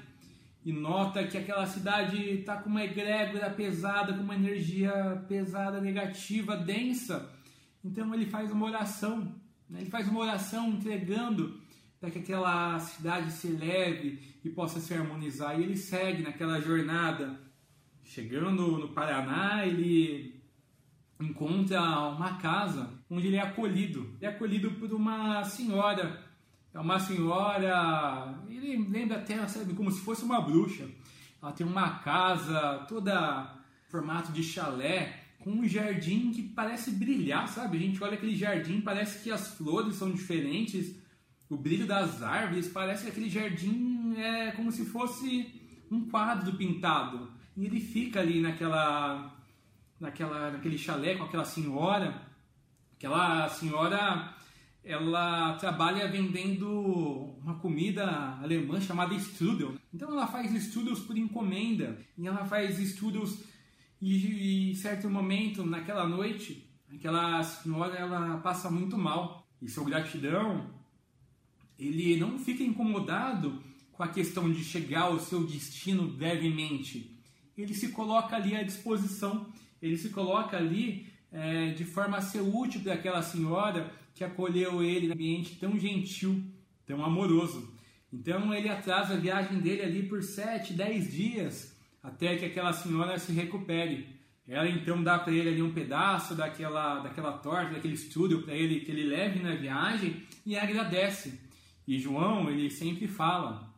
e 0.65 0.73
nota 0.73 1.27
que 1.27 1.38
aquela 1.38 1.67
cidade 1.67 2.17
está 2.17 2.57
com 2.57 2.69
uma 2.69 2.83
egrégora 2.83 3.51
pesada, 3.51 4.13
com 4.13 4.23
uma 4.23 4.33
energia 4.36 5.23
pesada, 5.27 5.79
negativa, 5.79 6.57
densa. 6.57 7.31
Então 7.83 8.13
ele 8.15 8.25
faz 8.25 8.51
uma 8.51 8.65
oração, 8.65 9.36
né? 9.69 9.81
ele 9.81 9.89
faz 9.91 10.07
uma 10.07 10.21
oração 10.21 10.69
entregando 10.69 11.59
para 11.99 12.09
que 12.09 12.19
aquela 12.19 12.79
cidade 12.79 13.31
se 13.31 13.47
eleve 13.47 14.19
e 14.43 14.49
possa 14.49 14.79
se 14.79 14.93
harmonizar. 14.93 15.59
E 15.59 15.63
ele 15.63 15.77
segue 15.77 16.23
naquela 16.23 16.59
jornada. 16.59 17.39
Chegando 18.03 18.77
no 18.77 18.89
Paraná, 18.89 19.65
ele 19.65 20.41
encontra 21.19 21.81
uma 22.09 22.38
casa 22.38 22.91
onde 23.09 23.27
ele 23.27 23.38
é 23.38 23.41
acolhido. 23.41 24.15
Ele 24.17 24.25
é 24.25 24.27
acolhido 24.29 24.71
por 24.71 24.91
uma 24.93 25.43
senhora 25.43 26.24
é 26.76 26.80
uma 26.80 26.99
senhora, 26.99 28.38
ele 28.49 28.76
lembra 28.89 29.17
até, 29.17 29.47
sabe, 29.47 29.73
como 29.73 29.89
se 29.89 30.01
fosse 30.01 30.26
uma 30.26 30.41
bruxa. 30.41 30.86
Ela 31.41 31.53
tem 31.53 31.65
uma 31.65 31.99
casa 31.99 32.86
toda 32.89 33.55
formato 33.88 34.34
de 34.34 34.43
chalé, 34.43 35.23
com 35.39 35.51
um 35.51 35.65
jardim 35.65 36.32
que 36.32 36.43
parece 36.43 36.91
brilhar, 36.91 37.47
sabe? 37.47 37.78
A 37.78 37.80
gente 37.80 38.03
olha 38.03 38.15
aquele 38.15 38.36
jardim, 38.36 38.82
parece 38.82 39.23
que 39.23 39.32
as 39.32 39.55
flores 39.55 39.95
são 39.95 40.11
diferentes, 40.11 40.93
o 41.49 41.55
brilho 41.55 41.88
das 41.88 42.21
árvores, 42.21 42.67
parece 42.67 43.05
que 43.05 43.11
aquele 43.11 43.30
jardim 43.30 44.15
é 44.17 44.51
como 44.51 44.69
se 44.69 44.84
fosse 44.84 45.49
um 45.89 46.09
quadro 46.09 46.57
pintado. 46.57 47.32
E 47.55 47.65
ele 47.65 47.80
fica 47.80 48.19
ali 48.19 48.41
naquela, 48.41 49.34
naquela, 49.97 50.51
naquele 50.51 50.78
chalé 50.78 51.15
com 51.15 51.23
aquela 51.23 51.45
senhora. 51.45 52.21
Aquela 52.97 53.47
senhora, 53.47 54.34
ela 54.86 55.55
trabalha 55.55 56.07
vendendo 56.07 57.36
uma 57.41 57.55
comida 57.55 58.38
alemã 58.39 58.79
chamada 58.79 59.15
strudel. 59.15 59.73
Então 59.91 60.11
ela 60.11 60.27
faz 60.27 60.53
strudels 60.53 60.99
por 60.99 61.17
encomenda. 61.17 61.97
E 62.15 62.27
ela 62.27 62.45
faz 62.45 62.77
strudels 62.79 63.39
e, 63.99 64.69
em 64.71 64.75
certo 64.75 65.09
momento, 65.09 65.65
naquela 65.65 66.07
noite, 66.07 66.69
aquela 66.93 67.41
senhora 67.43 67.95
ela 67.95 68.38
passa 68.38 68.69
muito 68.69 68.95
mal. 68.95 69.43
E 69.59 69.67
seu 69.67 69.83
gratidão, 69.83 70.69
ele 71.79 72.15
não 72.17 72.38
fica 72.38 72.61
incomodado 72.61 73.63
com 73.91 74.03
a 74.03 74.07
questão 74.07 74.51
de 74.51 74.63
chegar 74.63 75.03
ao 75.03 75.19
seu 75.19 75.43
destino 75.43 76.07
brevemente. 76.07 77.19
Ele 77.57 77.73
se 77.73 77.89
coloca 77.89 78.36
ali 78.36 78.55
à 78.55 78.61
disposição, 78.61 79.47
ele 79.81 79.97
se 79.97 80.09
coloca 80.09 80.57
ali 80.57 81.07
é, 81.31 81.71
de 81.71 81.86
forma 81.86 82.17
a 82.17 82.21
ser 82.21 82.41
útil 82.41 82.81
para 82.81 82.93
aquela 82.93 83.23
senhora 83.23 83.91
que 84.16 84.24
acolheu 84.24 84.82
ele 84.82 85.07
no 85.07 85.13
ambiente 85.13 85.59
tão 85.59 85.78
gentil, 85.78 86.41
tão 86.86 87.03
amoroso. 87.03 87.76
Então 88.11 88.53
ele 88.53 88.70
atrasa 88.70 89.13
a 89.13 89.18
viagem 89.18 89.59
dele 89.59 89.82
ali 89.82 90.03
por 90.03 90.24
sete, 90.24 90.74
dez 90.74 91.11
dias 91.11 91.76
até 92.01 92.38
que 92.38 92.45
aquela 92.45 92.72
senhora 92.72 93.20
se 93.20 93.34
recupere. 93.34 94.16
Ela 94.47 94.70
então 94.70 95.03
dá 95.03 95.20
para 95.20 95.34
ele 95.34 95.49
ali 95.49 95.61
um 95.61 95.74
pedaço 95.74 96.34
daquela, 96.34 96.99
daquela 96.99 97.34
torta, 97.39 97.74
daquele 97.74 97.95
estudo 97.95 98.43
para 98.43 98.53
ele 98.53 98.82
que 98.82 98.91
ele 98.91 99.03
leve 99.03 99.39
na 99.39 99.55
viagem 99.55 100.24
e 100.45 100.55
agradece. 100.55 101.41
E 101.86 101.99
João, 101.99 102.49
ele 102.49 102.70
sempre 102.70 103.07
fala: 103.07 103.74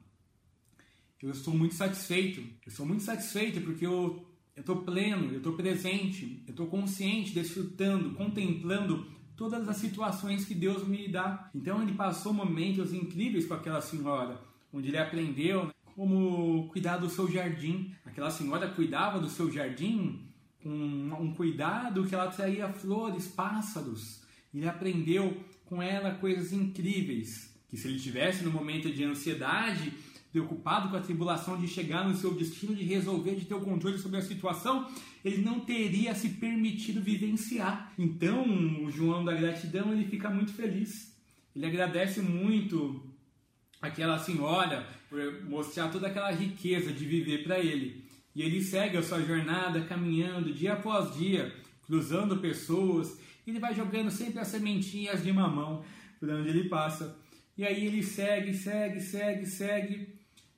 Eu 1.22 1.32
estou 1.32 1.54
muito 1.54 1.74
satisfeito, 1.74 2.42
eu 2.42 2.68
estou 2.68 2.86
muito 2.86 3.02
satisfeito 3.02 3.62
porque 3.62 3.86
eu 3.88 4.28
estou 4.56 4.84
pleno, 4.84 5.32
eu 5.32 5.38
estou 5.38 5.54
presente, 5.54 6.44
eu 6.46 6.52
estou 6.52 6.68
consciente, 6.68 7.34
desfrutando, 7.34 8.12
contemplando 8.12 9.17
todas 9.38 9.70
as 9.70 9.78
situações 9.78 10.44
que 10.44 10.56
Deus 10.56 10.86
me 10.86 11.08
dá. 11.08 11.50
Então 11.54 11.82
ele 11.82 11.94
passou 11.94 12.34
momentos 12.34 12.92
incríveis 12.92 13.46
com 13.46 13.54
aquela 13.54 13.80
senhora, 13.80 14.42
onde 14.74 14.90
ele 14.90 14.98
aprendeu 14.98 15.66
né, 15.66 15.72
como 15.96 16.68
cuidar 16.70 16.98
do 16.98 17.10
seu 17.10 17.32
jardim. 17.32 17.94
Aquela 18.04 18.32
senhora 18.32 18.68
cuidava 18.68 19.20
do 19.20 19.30
seu 19.30 19.50
jardim 19.52 20.28
com 20.62 20.70
um 20.70 21.34
cuidado 21.34 22.06
que 22.06 22.16
ela 22.16 22.28
traía 22.28 22.68
flores, 22.68 23.28
pássaros. 23.28 24.24
Ele 24.54 24.68
aprendeu 24.68 25.38
com 25.66 25.82
ela 25.82 26.16
coisas 26.16 26.52
incríveis 26.52 27.56
que 27.70 27.78
se 27.78 27.88
ele 27.88 28.00
tivesse 28.00 28.44
no 28.44 28.52
momento 28.52 28.92
de 28.92 29.04
ansiedade, 29.04 29.94
preocupado 30.32 30.90
com 30.90 30.98
a 30.98 31.02
tribulação 31.02 31.58
de 31.58 31.68
chegar 31.68 32.08
no 32.08 32.16
seu 32.16 32.34
destino, 32.34 32.76
de 32.76 32.84
resolver, 32.84 33.36
de 33.36 33.46
ter 33.46 33.54
o 33.54 33.62
controle 33.62 33.98
sobre 33.98 34.18
a 34.20 34.22
situação, 34.22 34.88
ele 35.24 35.42
não 35.42 35.60
teria 35.60 36.14
se 36.14 36.30
permitido 36.30 37.02
vivenciar. 37.02 37.92
Então, 37.98 38.46
o 38.84 38.92
João 38.92 39.24
da 39.24 39.34
gratidão, 39.34 39.92
ele 39.92 40.06
fica 40.06 40.30
muito 40.30 40.54
feliz. 40.54 41.16
Ele 41.56 41.66
agradece 41.66 42.22
muito 42.22 43.04
aquela 43.82 44.20
senhora 44.20 44.88
por 45.10 45.20
mostrar 45.46 45.90
toda 45.90 46.08
aquela 46.08 46.32
riqueza 46.32 46.92
de 46.92 47.06
viver 47.06 47.44
para 47.44 47.60
ele. 47.60 48.06
E 48.36 48.42
ele 48.44 48.62
segue 48.62 48.98
a 48.98 49.04
sua 49.04 49.22
jornada 49.22 49.82
caminhando 49.82 50.54
dia 50.54 50.74
após 50.74 51.16
dia, 51.16 51.54
cruzando 51.86 52.38
pessoas, 52.38 53.20
ele 53.48 53.60
vai 53.60 53.74
jogando 53.74 54.12
sempre 54.12 54.40
as 54.40 54.50
sementinhas 54.50 55.24
de 55.24 55.32
mamão 55.32 55.84
por 56.20 56.30
onde 56.30 56.50
ele 56.50 56.68
passa. 56.68 57.18
E 57.58 57.66
aí 57.66 57.86
ele 57.86 58.04
segue, 58.04 58.54
segue, 58.54 59.00
segue, 59.00 59.46
segue. 59.46 60.17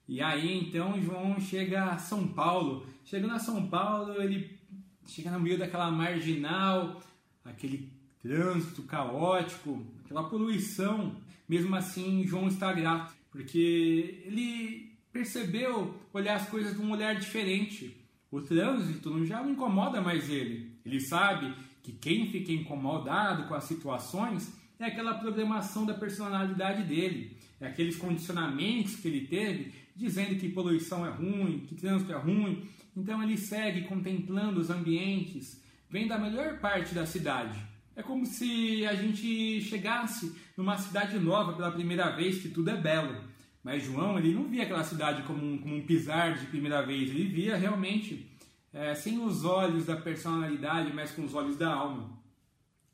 E 0.09 0.23
aí 0.23 0.57
então 0.59 0.99
João 0.99 1.39
chega 1.39 1.91
a 1.91 1.99
São 1.99 2.27
Paulo. 2.29 2.83
Chegando 3.05 3.35
a 3.35 3.39
São 3.39 3.67
Paulo, 3.67 4.19
ele 4.19 4.57
chega 5.05 5.29
no 5.29 5.39
meio 5.39 5.59
daquela 5.59 5.91
marginal, 5.91 6.99
aquele 7.45 7.87
trânsito 8.19 8.81
caótico, 8.81 9.85
aquela 10.03 10.23
poluição. 10.23 11.15
Mesmo 11.47 11.75
assim, 11.75 12.25
João 12.25 12.47
está 12.47 12.73
grato, 12.73 13.13
porque 13.29 14.23
ele 14.25 14.91
percebeu 15.13 15.95
olhar 16.11 16.37
as 16.37 16.49
coisas 16.49 16.73
de 16.75 16.81
um 16.81 16.91
olhar 16.91 17.13
diferente. 17.13 17.95
O 18.31 18.41
trânsito 18.41 19.23
já 19.27 19.43
não 19.43 19.51
incomoda 19.51 20.01
mais 20.01 20.27
ele. 20.27 20.71
Ele 20.83 20.99
sabe 21.01 21.53
que 21.83 21.91
quem 21.91 22.31
fica 22.31 22.51
incomodado 22.51 23.43
com 23.43 23.53
as 23.53 23.65
situações 23.65 24.51
é 24.79 24.85
aquela 24.85 25.13
programação 25.13 25.85
da 25.85 25.93
personalidade 25.93 26.81
dele, 26.83 27.37
aqueles 27.65 27.97
condicionamentos 27.97 28.95
que 28.95 29.07
ele 29.07 29.27
teve 29.27 29.71
dizendo 29.95 30.35
que 30.39 30.47
poluição 30.49 31.05
é 31.05 31.09
ruim, 31.09 31.65
que 31.67 31.75
trânsito 31.75 32.13
é 32.13 32.17
ruim. 32.17 32.63
Então 32.95 33.21
ele 33.21 33.37
segue 33.37 33.81
contemplando 33.81 34.59
os 34.59 34.69
ambientes, 34.69 35.61
vem 35.89 36.07
da 36.07 36.17
melhor 36.17 36.59
parte 36.59 36.95
da 36.95 37.05
cidade. 37.05 37.59
É 37.95 38.01
como 38.01 38.25
se 38.25 38.85
a 38.85 38.95
gente 38.95 39.61
chegasse 39.61 40.33
numa 40.55 40.77
cidade 40.77 41.19
nova 41.19 41.53
pela 41.53 41.71
primeira 41.71 42.09
vez, 42.11 42.41
que 42.41 42.47
tudo 42.47 42.69
é 42.69 42.77
belo. 42.77 43.21
Mas 43.61 43.83
João, 43.83 44.17
ele 44.17 44.33
não 44.33 44.47
via 44.47 44.63
aquela 44.63 44.85
cidade 44.85 45.23
como 45.23 45.45
um, 45.45 45.57
como 45.57 45.75
um 45.75 45.85
pisar 45.85 46.37
de 46.37 46.45
primeira 46.45 46.81
vez, 46.81 47.09
ele 47.09 47.25
via 47.25 47.57
realmente 47.57 48.25
é, 48.71 48.95
sem 48.95 49.19
os 49.19 49.43
olhos 49.43 49.85
da 49.85 49.97
personalidade, 49.97 50.93
mas 50.93 51.11
com 51.11 51.25
os 51.25 51.33
olhos 51.35 51.57
da 51.57 51.73
alma. 51.73 52.17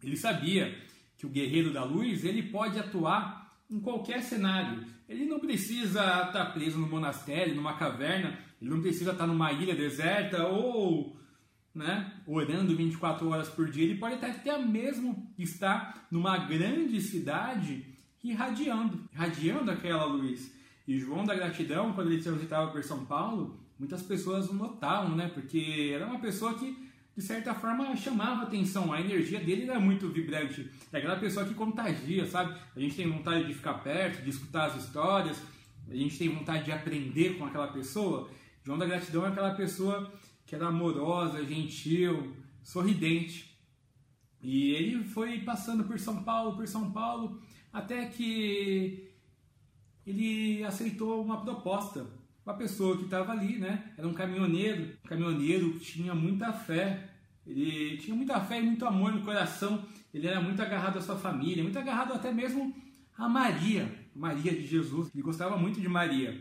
Ele 0.04 0.18
sabia 0.18 0.76
que 1.18 1.26
o 1.26 1.30
guerreiro 1.30 1.72
da 1.72 1.84
luz 1.84 2.26
ele 2.26 2.42
pode 2.44 2.80
atuar 2.80 3.45
em 3.70 3.80
qualquer 3.80 4.22
cenário. 4.22 4.86
Ele 5.08 5.26
não 5.26 5.40
precisa 5.40 6.00
estar 6.28 6.54
preso 6.54 6.80
no 6.80 6.88
monastério, 6.88 7.56
numa 7.56 7.74
caverna, 7.74 8.40
ele 8.62 8.70
não 8.70 8.82
precisa 8.82 9.12
estar 9.12 9.28
numa 9.28 9.52
ilha 9.52 9.76
deserta 9.76 10.48
ou 10.48 11.16
né, 11.74 12.14
orando 12.26 12.76
24 12.76 13.28
horas 13.30 13.50
por 13.50 13.70
dia. 13.70 13.84
Ele 13.84 14.00
pode 14.00 14.16
até 14.16 14.58
mesmo 14.58 15.32
estar 15.38 16.08
numa 16.10 16.38
grande 16.38 17.02
cidade 17.02 17.86
irradiando, 18.24 19.08
irradiando 19.14 19.72
aquela 19.72 20.06
luz. 20.06 20.54
E 20.88 20.98
João 20.98 21.26
da 21.26 21.36
Gratidão, 21.36 21.94
quando 21.94 22.12
ele 22.12 22.24
transitava 22.24 22.72
por 22.72 22.84
São 22.84 23.06
Paulo, 23.06 23.60
muitas 23.78 24.02
pessoas 24.02 24.50
o 24.50 24.54
notavam, 24.54 25.16
né? 25.16 25.28
Porque 25.28 25.92
era 25.94 26.06
uma 26.06 26.20
pessoa 26.20 26.54
que 26.54 26.85
de 27.16 27.24
certa 27.24 27.54
forma 27.54 27.96
chamava 27.96 28.44
atenção. 28.44 28.92
A 28.92 29.00
energia 29.00 29.40
dele 29.40 29.70
era 29.70 29.80
muito 29.80 30.10
vibrante. 30.10 30.70
É 30.92 30.98
aquela 30.98 31.16
pessoa 31.16 31.46
que 31.46 31.54
contagia, 31.54 32.26
sabe? 32.26 32.60
A 32.76 32.80
gente 32.80 32.96
tem 32.96 33.10
vontade 33.10 33.46
de 33.48 33.54
ficar 33.54 33.76
perto, 33.76 34.24
de 34.24 34.30
escutar 34.30 34.66
as 34.66 34.84
histórias, 34.84 35.42
a 35.90 35.96
gente 35.96 36.18
tem 36.18 36.30
vontade 36.30 36.66
de 36.66 36.72
aprender 36.72 37.38
com 37.38 37.46
aquela 37.46 37.68
pessoa. 37.68 38.30
João 38.64 38.78
da 38.78 38.86
Gratidão 38.86 39.26
é 39.26 39.30
aquela 39.30 39.54
pessoa 39.54 40.12
que 40.46 40.56
era 40.56 40.68
amorosa, 40.68 41.46
gentil, 41.46 42.36
sorridente. 42.64 43.56
E 44.42 44.72
ele 44.72 45.04
foi 45.04 45.40
passando 45.40 45.84
por 45.86 46.00
São 46.00 46.24
Paulo, 46.24 46.56
por 46.56 46.68
São 46.68 46.92
Paulo, 46.92 47.42
até 47.72 48.06
que 48.06 49.12
ele 50.06 50.64
aceitou 50.64 51.24
uma 51.24 51.42
proposta 51.42 52.06
uma 52.46 52.54
pessoa 52.54 52.96
que 52.96 53.06
estava 53.06 53.32
ali, 53.32 53.58
né? 53.58 53.92
Era 53.98 54.08
um 54.08 54.14
caminhoneiro, 54.14 54.94
um 55.04 55.08
caminhoneiro 55.08 55.74
que 55.74 55.80
tinha 55.80 56.14
muita 56.14 56.54
fé. 56.54 57.10
Ele 57.46 57.98
tinha 57.98 58.16
muita 58.16 58.40
fé 58.40 58.60
e 58.60 58.64
muito 58.64 58.86
amor 58.86 59.12
no 59.12 59.24
coração. 59.24 59.84
Ele 60.14 60.28
era 60.28 60.40
muito 60.40 60.62
agarrado 60.62 60.98
à 60.98 61.02
sua 61.02 61.18
família, 61.18 61.64
muito 61.64 61.80
agarrado 61.80 62.14
até 62.14 62.32
mesmo 62.32 62.74
a 63.18 63.28
Maria, 63.28 63.92
Maria 64.16 64.52
de 64.52 64.66
Jesus. 64.66 65.10
Ele 65.14 65.24
gostava 65.24 65.58
muito 65.58 65.82
de 65.82 65.90
Maria. 65.90 66.40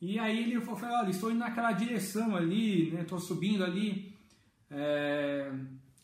E 0.00 0.18
aí 0.18 0.42
ele 0.42 0.60
falou, 0.60 0.98
olha, 0.98 1.10
estou 1.10 1.30
indo 1.30 1.38
naquela 1.38 1.72
direção 1.72 2.34
ali, 2.34 2.90
né? 2.90 3.02
Estou 3.02 3.20
subindo 3.20 3.64
ali 3.64 4.12
é, 4.68 5.52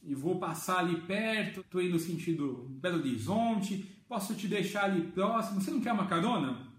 e 0.03 0.14
vou 0.14 0.38
passar 0.38 0.78
ali 0.78 1.01
perto. 1.01 1.61
Estou 1.61 1.82
indo 1.82 1.94
no 1.94 1.98
sentido 1.98 2.68
Belo 2.80 2.98
Horizonte. 2.98 3.84
Posso 4.09 4.34
te 4.34 4.46
deixar 4.46 4.84
ali 4.84 5.03
próximo? 5.09 5.61
Você 5.61 5.70
não 5.72 5.80
quer 5.80 5.92
uma 5.92 6.07
carona? 6.07 6.70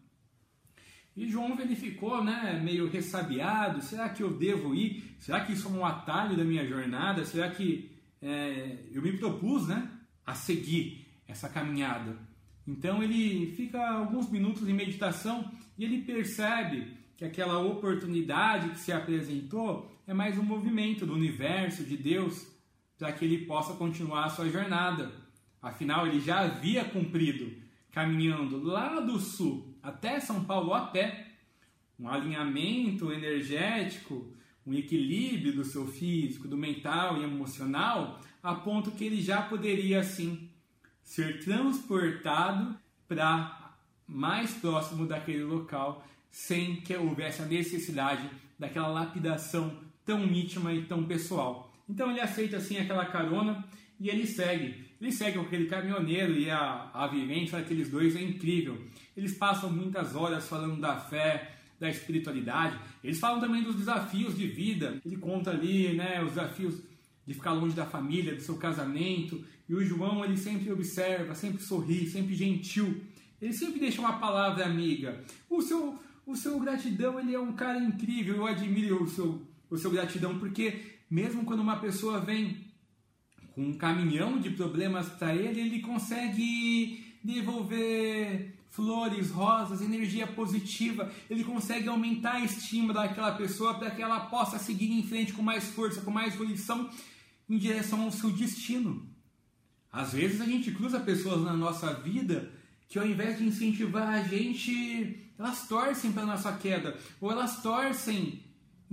E 1.15 1.27
João 1.27 1.55
verificou, 1.55 2.23
né, 2.23 2.59
meio 2.63 2.89
ressabiado: 2.89 3.81
será 3.81 4.09
que 4.09 4.23
eu 4.23 4.33
devo 4.33 4.73
ir? 4.73 5.15
Será 5.19 5.41
que 5.41 5.53
isso 5.53 5.67
é 5.67 5.71
um 5.71 5.85
atalho 5.85 6.37
da 6.37 6.43
minha 6.43 6.65
jornada? 6.65 7.25
Será 7.25 7.49
que 7.49 7.91
é, 8.21 8.77
eu 8.91 9.01
me 9.01 9.17
propus 9.17 9.67
né, 9.67 9.89
a 10.25 10.33
seguir 10.33 11.05
essa 11.27 11.49
caminhada? 11.49 12.17
Então 12.65 13.03
ele 13.03 13.53
fica 13.55 13.85
alguns 13.89 14.29
minutos 14.29 14.67
em 14.67 14.73
meditação 14.73 15.51
e 15.77 15.83
ele 15.83 16.03
percebe 16.03 16.95
que 17.17 17.25
aquela 17.25 17.59
oportunidade 17.59 18.69
que 18.69 18.79
se 18.79 18.91
apresentou 18.91 19.91
é 20.07 20.13
mais 20.13 20.37
um 20.37 20.43
movimento 20.43 21.05
do 21.05 21.13
universo, 21.13 21.83
de 21.83 21.97
Deus, 21.97 22.47
para 22.97 23.11
que 23.11 23.25
ele 23.25 23.45
possa 23.45 23.73
continuar 23.73 24.25
a 24.25 24.29
sua 24.29 24.49
jornada. 24.49 25.11
Afinal, 25.61 26.07
ele 26.07 26.19
já 26.19 26.39
havia 26.39 26.85
cumprido 26.85 27.51
caminhando 27.91 28.63
lá 28.63 28.99
do 28.99 29.19
sul 29.19 29.70
até 29.81 30.19
São 30.19 30.43
Paulo 30.43 30.73
a 30.73 30.87
pé, 30.87 31.27
um 31.99 32.07
alinhamento 32.07 33.11
energético, 33.11 34.33
um 34.65 34.73
equilíbrio 34.73 35.53
do 35.53 35.63
seu 35.63 35.87
físico, 35.87 36.47
do 36.47 36.57
mental 36.57 37.17
e 37.17 37.23
emocional, 37.23 38.19
a 38.41 38.55
ponto 38.55 38.91
que 38.91 39.03
ele 39.03 39.21
já 39.21 39.41
poderia 39.41 39.99
assim 39.99 40.49
ser 41.03 41.43
transportado 41.43 42.75
para 43.07 43.75
mais 44.07 44.53
próximo 44.53 45.05
daquele 45.05 45.43
local, 45.43 46.05
sem 46.29 46.77
que 46.77 46.95
houvesse 46.95 47.41
a 47.41 47.45
necessidade 47.45 48.29
daquela 48.57 48.87
lapidação 48.87 49.79
tão 50.05 50.23
íntima 50.25 50.73
e 50.73 50.85
tão 50.85 51.03
pessoal. 51.03 51.71
Então 51.89 52.09
ele 52.09 52.21
aceita 52.21 52.57
assim 52.57 52.77
aquela 52.77 53.05
carona 53.05 53.65
e 54.01 54.09
ele 54.09 54.25
segue. 54.25 54.83
Ele 54.99 55.11
segue 55.11 55.37
com 55.37 55.45
aquele 55.45 55.67
caminhoneiro 55.67 56.33
e 56.33 56.49
a, 56.49 56.89
a 56.91 57.07
vivência 57.07 57.59
daqueles 57.59 57.89
dois 57.89 58.15
é 58.15 58.21
incrível. 58.21 58.81
Eles 59.15 59.33
passam 59.33 59.71
muitas 59.71 60.15
horas 60.15 60.49
falando 60.49 60.81
da 60.81 60.97
fé, 60.97 61.55
da 61.79 61.87
espiritualidade. 61.87 62.77
Eles 63.03 63.19
falam 63.19 63.39
também 63.39 63.61
dos 63.61 63.75
desafios 63.75 64.35
de 64.35 64.47
vida. 64.47 64.99
Ele 65.05 65.17
conta 65.17 65.51
ali, 65.51 65.93
né, 65.93 66.23
os 66.23 66.29
desafios 66.29 66.81
de 67.27 67.33
ficar 67.35 67.53
longe 67.53 67.75
da 67.75 67.85
família, 67.85 68.33
do 68.33 68.41
seu 68.41 68.57
casamento. 68.57 69.43
E 69.69 69.75
o 69.75 69.85
João, 69.85 70.25
ele 70.25 70.35
sempre 70.35 70.71
observa, 70.71 71.35
sempre 71.35 71.61
sorri, 71.61 72.07
sempre 72.09 72.33
gentil. 72.33 73.01
Ele 73.39 73.53
sempre 73.53 73.79
deixa 73.79 74.01
uma 74.01 74.13
palavra 74.13 74.65
amiga. 74.65 75.23
O 75.47 75.61
seu, 75.61 75.99
o 76.25 76.35
seu 76.35 76.59
gratidão, 76.59 77.19
ele 77.19 77.35
é 77.35 77.39
um 77.39 77.53
cara 77.53 77.77
incrível. 77.77 78.35
Eu 78.35 78.47
admiro 78.47 79.03
o 79.03 79.07
seu, 79.07 79.41
o 79.69 79.77
seu 79.77 79.91
gratidão, 79.91 80.39
porque 80.39 80.97
mesmo 81.09 81.45
quando 81.45 81.59
uma 81.59 81.77
pessoa 81.77 82.19
vem 82.19 82.70
com 83.53 83.69
um 83.69 83.73
caminhão 83.73 84.39
de 84.39 84.49
problemas 84.51 85.07
para 85.09 85.35
ele, 85.35 85.59
ele 85.59 85.79
consegue 85.81 87.03
devolver 87.23 88.55
flores, 88.69 89.29
rosas, 89.29 89.81
energia 89.81 90.25
positiva. 90.25 91.11
Ele 91.29 91.43
consegue 91.43 91.87
aumentar 91.89 92.35
a 92.35 92.45
estima 92.45 92.93
daquela 92.93 93.33
pessoa 93.33 93.73
para 93.75 93.91
que 93.91 94.01
ela 94.01 94.21
possa 94.21 94.57
seguir 94.57 94.91
em 94.91 95.03
frente 95.03 95.33
com 95.33 95.41
mais 95.41 95.65
força, 95.65 96.01
com 96.01 96.11
mais 96.11 96.35
volição 96.35 96.89
em 97.49 97.57
direção 97.57 98.01
ao 98.01 98.11
seu 98.11 98.31
destino. 98.31 99.05
Às 99.91 100.13
vezes 100.13 100.39
a 100.39 100.45
gente 100.45 100.71
cruza 100.71 100.99
pessoas 101.01 101.43
na 101.43 101.53
nossa 101.53 101.93
vida 101.93 102.51
que 102.87 102.99
ao 102.99 103.07
invés 103.07 103.37
de 103.37 103.45
incentivar 103.45 104.07
a 104.07 104.23
gente, 104.23 105.17
elas 105.39 105.65
torcem 105.65 106.11
para 106.11 106.25
nossa 106.25 106.51
queda, 106.57 106.97
ou 107.21 107.31
elas 107.31 107.61
torcem 107.61 108.43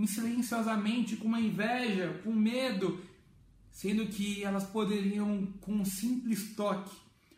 silenciosamente 0.06 1.16
com 1.16 1.26
uma 1.26 1.40
inveja, 1.40 2.20
com 2.22 2.32
medo, 2.32 3.00
sendo 3.78 4.06
que 4.06 4.42
elas 4.42 4.64
poderiam 4.64 5.46
com 5.60 5.72
um 5.72 5.84
simples 5.84 6.52
toque, 6.56 6.90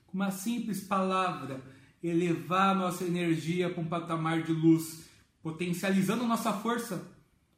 com 0.07 0.17
uma 0.17 0.31
simples 0.31 0.81
palavra, 0.81 1.63
elevar 2.03 2.75
nossa 2.75 3.05
energia 3.05 3.69
para 3.69 3.83
um 3.83 3.87
patamar 3.87 4.43
de 4.43 4.51
luz, 4.51 5.05
potencializando 5.43 6.27
nossa 6.27 6.51
força 6.51 7.07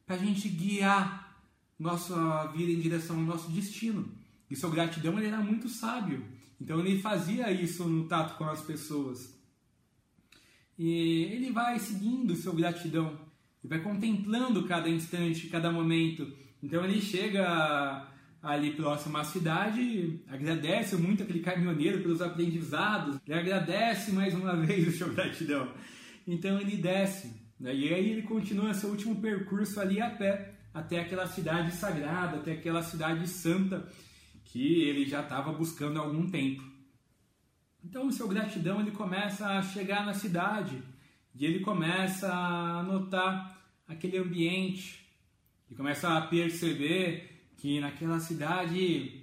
para 0.04 0.16
a 0.16 0.18
gente 0.18 0.48
guiar 0.48 1.40
nossa 1.78 2.48
vida 2.48 2.72
em 2.72 2.80
direção 2.80 3.18
ao 3.18 3.22
nosso 3.22 3.52
destino. 3.52 4.10
E 4.50 4.56
sua 4.56 4.70
gratidão 4.70 5.16
ele 5.16 5.28
era 5.28 5.38
muito 5.38 5.68
sábio, 5.68 6.26
então 6.60 6.80
ele 6.80 7.00
fazia 7.00 7.52
isso 7.52 7.84
no 7.84 8.08
tato 8.08 8.36
com 8.36 8.46
as 8.46 8.62
pessoas. 8.62 9.32
E 10.76 11.28
ele 11.30 11.52
vai 11.52 11.78
seguindo 11.78 12.34
seu 12.34 12.52
gratidão, 12.52 13.16
e 13.62 13.68
vai 13.68 13.78
contemplando 13.78 14.66
cada 14.66 14.88
instante, 14.88 15.46
cada 15.46 15.70
momento. 15.70 16.32
Então 16.60 16.84
ele 16.84 17.00
chega 17.00 18.10
ali 18.42 18.72
próximo 18.72 19.16
à 19.16 19.24
cidade, 19.24 20.20
agradece 20.28 20.96
muito 20.96 21.22
aquele 21.22 21.40
caminhoneiro 21.40 22.02
pelos 22.02 22.20
aprendizados, 22.20 23.20
ele 23.24 23.38
agradece 23.38 24.10
mais 24.10 24.34
uma 24.34 24.56
vez 24.56 24.88
o 24.92 24.98
seu 24.98 25.14
gratidão. 25.14 25.72
Então 26.26 26.60
ele 26.60 26.76
desce, 26.76 27.32
né? 27.58 27.72
e 27.74 27.94
aí 27.94 28.10
ele 28.10 28.22
continua 28.22 28.74
seu 28.74 28.90
último 28.90 29.20
percurso 29.20 29.80
ali 29.80 30.00
a 30.00 30.10
pé, 30.10 30.54
até 30.74 31.00
aquela 31.00 31.26
cidade 31.26 31.72
sagrada, 31.72 32.38
até 32.38 32.52
aquela 32.52 32.82
cidade 32.82 33.28
santa 33.28 33.86
que 34.44 34.82
ele 34.82 35.06
já 35.06 35.20
estava 35.20 35.52
buscando 35.52 36.00
há 36.00 36.02
algum 36.02 36.28
tempo. 36.28 36.64
Então 37.84 38.06
o 38.06 38.12
seu 38.12 38.26
gratidão 38.26 38.80
ele 38.80 38.90
começa 38.90 39.46
a 39.46 39.62
chegar 39.62 40.04
na 40.04 40.14
cidade 40.14 40.82
e 41.34 41.44
ele 41.44 41.60
começa 41.60 42.32
a 42.32 42.82
notar 42.82 43.60
aquele 43.86 44.18
ambiente 44.18 45.06
e 45.70 45.74
começa 45.74 46.16
a 46.16 46.20
perceber 46.22 47.31
que 47.62 47.78
naquela 47.78 48.18
cidade 48.18 49.22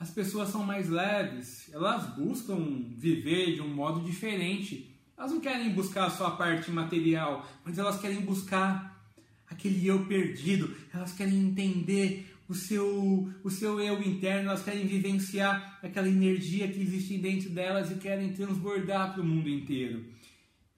as 0.00 0.10
pessoas 0.10 0.48
são 0.48 0.64
mais 0.64 0.88
leves, 0.88 1.70
elas 1.70 2.16
buscam 2.16 2.56
viver 2.96 3.56
de 3.56 3.60
um 3.60 3.68
modo 3.68 4.00
diferente. 4.00 4.90
Elas 5.16 5.30
não 5.30 5.38
querem 5.38 5.68
buscar 5.74 6.08
só 6.08 6.28
a 6.28 6.30
parte 6.30 6.70
material, 6.70 7.46
mas 7.62 7.78
elas 7.78 8.00
querem 8.00 8.22
buscar 8.22 9.06
aquele 9.46 9.86
eu 9.86 10.06
perdido, 10.06 10.74
elas 10.94 11.12
querem 11.12 11.38
entender 11.38 12.34
o 12.48 12.54
seu, 12.54 13.30
o 13.44 13.50
seu 13.50 13.78
eu 13.78 14.02
interno, 14.02 14.48
elas 14.48 14.64
querem 14.64 14.86
vivenciar 14.86 15.78
aquela 15.82 16.08
energia 16.08 16.66
que 16.66 16.80
existe 16.80 17.18
dentro 17.18 17.50
delas 17.50 17.90
e 17.90 17.96
querem 17.96 18.32
transbordar 18.32 19.12
para 19.12 19.20
o 19.22 19.26
mundo 19.26 19.50
inteiro. 19.50 20.06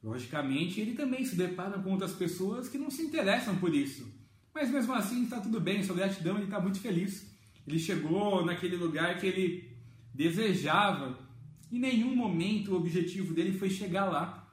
Logicamente, 0.03 0.81
ele 0.81 0.95
também 0.95 1.25
se 1.25 1.37
depara 1.37 1.79
com 1.79 1.93
outras 1.93 2.15
pessoas 2.15 2.69
que 2.69 2.77
não 2.77 2.91
se 2.91 3.03
interessam 3.03 3.57
por 3.59 3.73
isso. 3.73 4.16
Mas 4.57 4.71
mesmo 4.71 4.95
assim 4.95 5.25
está 5.25 5.39
tudo 5.39 5.61
bem, 5.61 5.83
sua 5.83 5.95
gratidão, 5.95 6.37
ele 6.37 6.45
está 6.45 6.59
muito 6.59 6.81
feliz. 6.81 7.31
Ele 7.69 7.79
chegou 7.79 8.43
naquele 8.43 8.75
lugar 8.75 9.21
que 9.21 9.27
ele 9.27 9.77
desejava. 10.15 11.19
Em 11.71 11.79
nenhum 11.79 12.17
momento 12.17 12.73
o 12.73 12.77
objetivo 12.77 13.35
dele 13.35 13.59
foi 13.59 13.69
chegar 13.69 14.07
lá, 14.07 14.51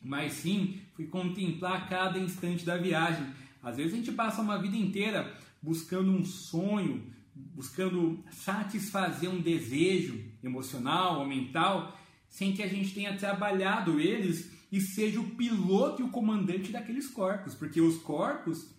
mas 0.00 0.34
sim 0.34 0.80
foi 0.94 1.06
contemplar 1.06 1.88
cada 1.88 2.20
instante 2.20 2.64
da 2.64 2.76
viagem. 2.76 3.26
Às 3.60 3.78
vezes 3.78 3.94
a 3.94 3.96
gente 3.96 4.12
passa 4.12 4.40
uma 4.40 4.62
vida 4.62 4.76
inteira 4.76 5.36
buscando 5.60 6.12
um 6.12 6.24
sonho, 6.24 7.12
buscando 7.34 8.22
satisfazer 8.30 9.28
um 9.28 9.40
desejo 9.40 10.22
emocional 10.40 11.18
ou 11.18 11.26
mental, 11.26 11.98
sem 12.28 12.52
que 12.52 12.62
a 12.62 12.68
gente 12.68 12.94
tenha 12.94 13.16
trabalhado 13.16 13.98
eles 13.98 14.52
e 14.70 14.80
seja 14.80 15.18
o 15.20 15.30
piloto 15.30 16.00
e 16.00 16.04
o 16.04 16.10
comandante 16.10 16.70
daqueles 16.70 17.08
corpos, 17.08 17.56
porque 17.56 17.80
os 17.80 17.96
corpos 17.96 18.75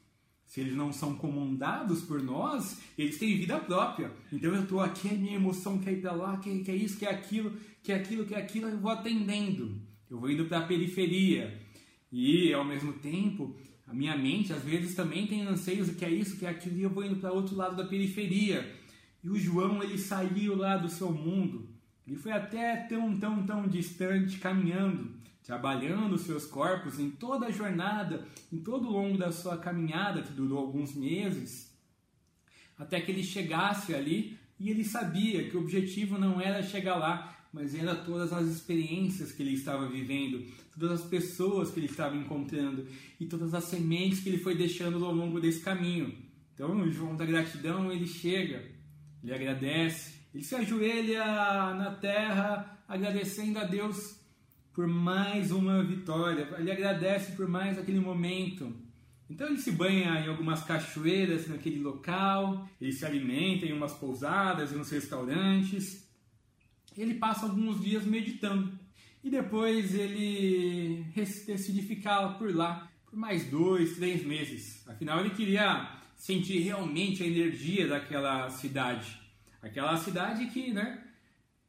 se 0.47 0.61
eles 0.61 0.75
não 0.75 0.93
são 0.93 1.13
comandados 1.13 2.01
por 2.01 2.23
nós, 2.23 2.81
eles 2.97 3.19
têm 3.19 3.37
vida 3.37 3.59
própria. 3.59 4.11
Então 4.31 4.55
eu 4.55 4.63
estou 4.63 4.79
aqui, 4.79 5.09
a 5.09 5.13
minha 5.13 5.35
emoção 5.35 5.77
quer 5.77 5.91
ir 5.91 6.01
para 6.01 6.13
lá, 6.13 6.37
quer, 6.37 6.57
quer 6.63 6.75
isso, 6.75 6.97
quer 6.97 7.09
aquilo, 7.09 7.51
quer 7.83 7.95
aquilo, 7.95 8.25
quer 8.25 8.37
aquilo, 8.37 8.69
eu 8.69 8.79
vou 8.79 8.89
atendendo. 8.89 9.79
Eu 10.09 10.17
vou 10.19 10.31
indo 10.31 10.45
para 10.45 10.59
a 10.59 10.65
periferia. 10.65 11.61
E 12.09 12.53
ao 12.53 12.63
mesmo 12.63 12.93
tempo, 12.93 13.57
a 13.85 13.93
minha 13.93 14.17
mente 14.17 14.53
às 14.53 14.63
vezes 14.63 14.95
também 14.95 15.27
tem 15.27 15.41
anseios, 15.41 15.89
que 15.89 16.05
é 16.05 16.09
isso, 16.09 16.37
que 16.37 16.45
é 16.45 16.49
aquilo, 16.49 16.77
e 16.77 16.83
eu 16.83 16.89
vou 16.89 17.03
indo 17.03 17.17
para 17.17 17.33
outro 17.33 17.53
lado 17.53 17.75
da 17.75 17.83
periferia. 17.83 18.73
E 19.21 19.29
o 19.29 19.35
João, 19.35 19.83
ele 19.83 19.97
saiu 19.97 20.55
lá 20.55 20.77
do 20.77 20.87
seu 20.87 21.11
mundo. 21.11 21.67
Ele 22.07 22.15
foi 22.15 22.31
até 22.31 22.77
tão, 22.87 23.19
tão, 23.19 23.45
tão 23.45 23.67
distante 23.67 24.37
caminhando 24.37 25.11
trabalhando 25.47 26.17
seus 26.17 26.45
corpos 26.45 26.99
em 26.99 27.09
toda 27.09 27.45
a 27.45 27.51
jornada, 27.51 28.27
em 28.51 28.57
todo 28.57 28.89
o 28.89 28.91
longo 28.91 29.17
da 29.17 29.31
sua 29.31 29.57
caminhada, 29.57 30.21
que 30.21 30.33
durou 30.33 30.59
alguns 30.59 30.93
meses, 30.93 31.73
até 32.77 32.99
que 32.99 33.09
ele 33.09 33.23
chegasse 33.23 33.95
ali 33.95 34.37
e 34.59 34.69
ele 34.69 34.83
sabia 34.83 35.49
que 35.49 35.55
o 35.55 35.61
objetivo 35.61 36.17
não 36.17 36.41
era 36.41 36.61
chegar 36.61 36.97
lá, 36.97 37.33
mas 37.53 37.73
era 37.73 37.95
todas 37.95 38.33
as 38.33 38.45
experiências 38.47 39.31
que 39.31 39.41
ele 39.41 39.53
estava 39.53 39.87
vivendo, 39.87 40.45
todas 40.77 40.99
as 40.99 41.07
pessoas 41.07 41.71
que 41.71 41.79
ele 41.79 41.87
estava 41.87 42.17
encontrando 42.17 42.85
e 43.17 43.25
todas 43.25 43.53
as 43.53 43.63
sementes 43.63 44.19
que 44.19 44.27
ele 44.27 44.39
foi 44.39 44.53
deixando 44.53 45.03
ao 45.05 45.13
longo 45.13 45.39
desse 45.39 45.61
caminho. 45.61 46.13
Então, 46.53 46.75
o 46.75 46.91
João 46.91 47.15
da 47.15 47.25
gratidão, 47.25 47.89
ele 47.89 48.05
chega, 48.05 48.69
ele 49.23 49.33
agradece, 49.33 50.19
ele 50.33 50.43
se 50.43 50.55
ajoelha 50.55 51.23
na 51.73 51.95
terra 51.95 52.83
agradecendo 52.85 53.59
a 53.59 53.63
Deus 53.63 54.16
por 54.77 54.85
mais 54.85 55.49
uma 55.49 55.83
vitória, 55.83 56.47
ele 56.59 56.71
agradece 56.71 57.31
por 57.31 57.47
mais 57.47 57.79
aquele 57.79 57.99
momento. 57.99 58.71
Então 59.27 59.47
ele 59.47 59.57
se 59.57 59.71
banha 59.71 60.19
em 60.19 60.27
algumas 60.27 60.63
cachoeiras 60.63 61.47
naquele 61.47 61.79
local, 61.79 62.69
ele 62.79 62.91
se 62.91 63.03
alimenta 63.03 63.65
em 63.65 63.73
umas 63.73 63.93
pousadas, 63.93 64.71
em 64.71 64.77
uns 64.77 64.91
restaurantes. 64.91 66.07
Ele 66.95 67.15
passa 67.15 67.47
alguns 67.47 67.81
dias 67.81 68.05
meditando 68.05 68.77
e 69.23 69.31
depois 69.31 69.95
ele 69.95 71.03
decide 71.15 71.81
ficar 71.81 72.37
por 72.37 72.53
lá 72.53 72.87
por 73.07 73.17
mais 73.17 73.49
dois, 73.49 73.95
três 73.95 74.23
meses. 74.23 74.87
Afinal, 74.87 75.21
ele 75.21 75.31
queria 75.31 75.91
sentir 76.15 76.59
realmente 76.59 77.23
a 77.23 77.25
energia 77.25 77.87
daquela 77.87 78.47
cidade. 78.51 79.19
Aquela 79.59 79.97
cidade 79.97 80.45
que, 80.51 80.71
né, 80.71 81.06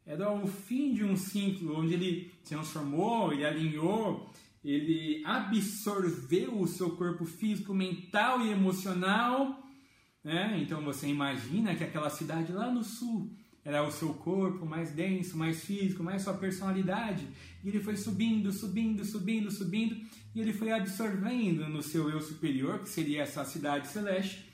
era 0.09 0.33
o 0.33 0.47
fim 0.47 0.95
de 0.95 1.05
um 1.05 1.15
ciclo 1.15 1.79
onde 1.79 1.93
ele 1.93 2.33
transformou, 2.43 3.31
ele 3.31 3.45
alinhou, 3.45 4.33
ele 4.65 5.23
absorveu 5.23 6.59
o 6.59 6.67
seu 6.67 6.97
corpo 6.97 7.27
físico, 7.27 7.75
mental 7.75 8.41
e 8.41 8.51
emocional. 8.51 9.63
Né? 10.25 10.61
Então 10.63 10.81
você 10.81 11.07
imagina 11.07 11.75
que 11.75 11.85
aquela 11.85 12.09
cidade 12.09 12.53
lá 12.53 12.73
no 12.73 12.83
sul 12.83 13.31
era 13.63 13.87
o 13.87 13.93
seu 13.93 14.15
corpo 14.15 14.65
mais 14.65 14.93
denso, 14.93 15.37
mais 15.37 15.63
físico, 15.63 16.03
mais 16.03 16.23
sua 16.23 16.33
personalidade. 16.33 17.29
E 17.63 17.69
ele 17.69 17.81
foi 17.81 17.99
subindo, 17.99 18.51
subindo, 18.51 19.05
subindo, 19.05 19.51
subindo. 19.51 19.95
e 20.35 20.41
ele 20.41 20.55
foi 20.55 20.73
absorvendo 20.73 21.69
no 21.69 21.83
seu 21.83 22.09
eu 22.09 22.23
superior, 22.23 22.79
que 22.79 22.89
seria 22.89 23.25
essa 23.25 23.45
cidade 23.45 23.89
celeste, 23.89 24.49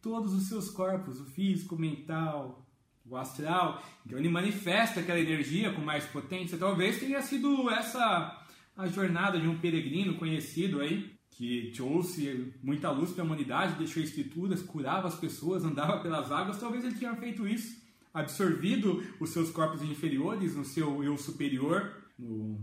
todos 0.00 0.32
os 0.32 0.46
seus 0.46 0.70
corpos, 0.70 1.20
o 1.20 1.24
físico, 1.24 1.74
o 1.74 1.78
mental, 1.80 2.64
o 3.10 3.16
astral. 3.16 3.82
Então 4.06 4.18
ele 4.18 4.28
manifesta 4.28 5.00
aquela 5.00 5.20
energia 5.20 5.72
com 5.72 5.80
mais 5.80 6.04
potência. 6.04 6.56
Talvez 6.56 6.98
tenha 6.98 7.20
sido 7.20 7.68
essa 7.70 8.36
a 8.76 8.86
jornada 8.86 9.38
de 9.38 9.46
um 9.46 9.58
peregrino 9.58 10.14
conhecido 10.14 10.80
aí, 10.80 11.12
que 11.30 11.72
trouxe 11.74 12.52
muita 12.62 12.90
luz 12.90 13.10
para 13.10 13.22
a 13.22 13.26
humanidade, 13.26 13.76
deixou 13.76 14.02
escrituras, 14.02 14.62
curava 14.62 15.08
as 15.08 15.16
pessoas, 15.16 15.64
andava 15.64 16.00
pelas 16.00 16.30
águas. 16.30 16.58
Talvez 16.58 16.84
ele 16.84 16.94
tenha 16.94 17.14
feito 17.16 17.46
isso, 17.46 17.76
absorvido 18.12 19.02
os 19.18 19.30
seus 19.30 19.50
corpos 19.50 19.82
inferiores 19.82 20.56
no 20.56 20.64
seu 20.64 21.02
eu 21.02 21.16
superior, 21.18 21.94
no 22.18 22.60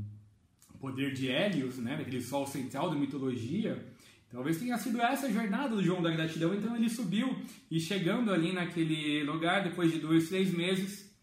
poder 0.79 1.13
de 1.13 1.29
Hélios, 1.29 1.77
né, 1.77 1.97
daquele 1.97 2.21
sol 2.21 2.45
central 2.45 2.89
da 2.89 2.95
mitologia, 2.95 3.83
talvez 4.29 4.57
tenha 4.59 4.77
sido 4.77 5.01
essa 5.01 5.27
a 5.27 5.31
jornada 5.31 5.75
do 5.75 5.83
João 5.83 6.01
da 6.01 6.11
Gratidão. 6.11 6.53
Então 6.53 6.75
ele 6.75 6.89
subiu 6.89 7.35
e 7.69 7.79
chegando 7.79 8.31
ali 8.31 8.53
naquele 8.53 9.23
lugar, 9.23 9.63
depois 9.63 9.91
de 9.91 9.99
dois, 9.99 10.29
três 10.29 10.53
meses, 10.53 11.13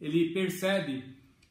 ele 0.00 0.32
percebe 0.32 1.04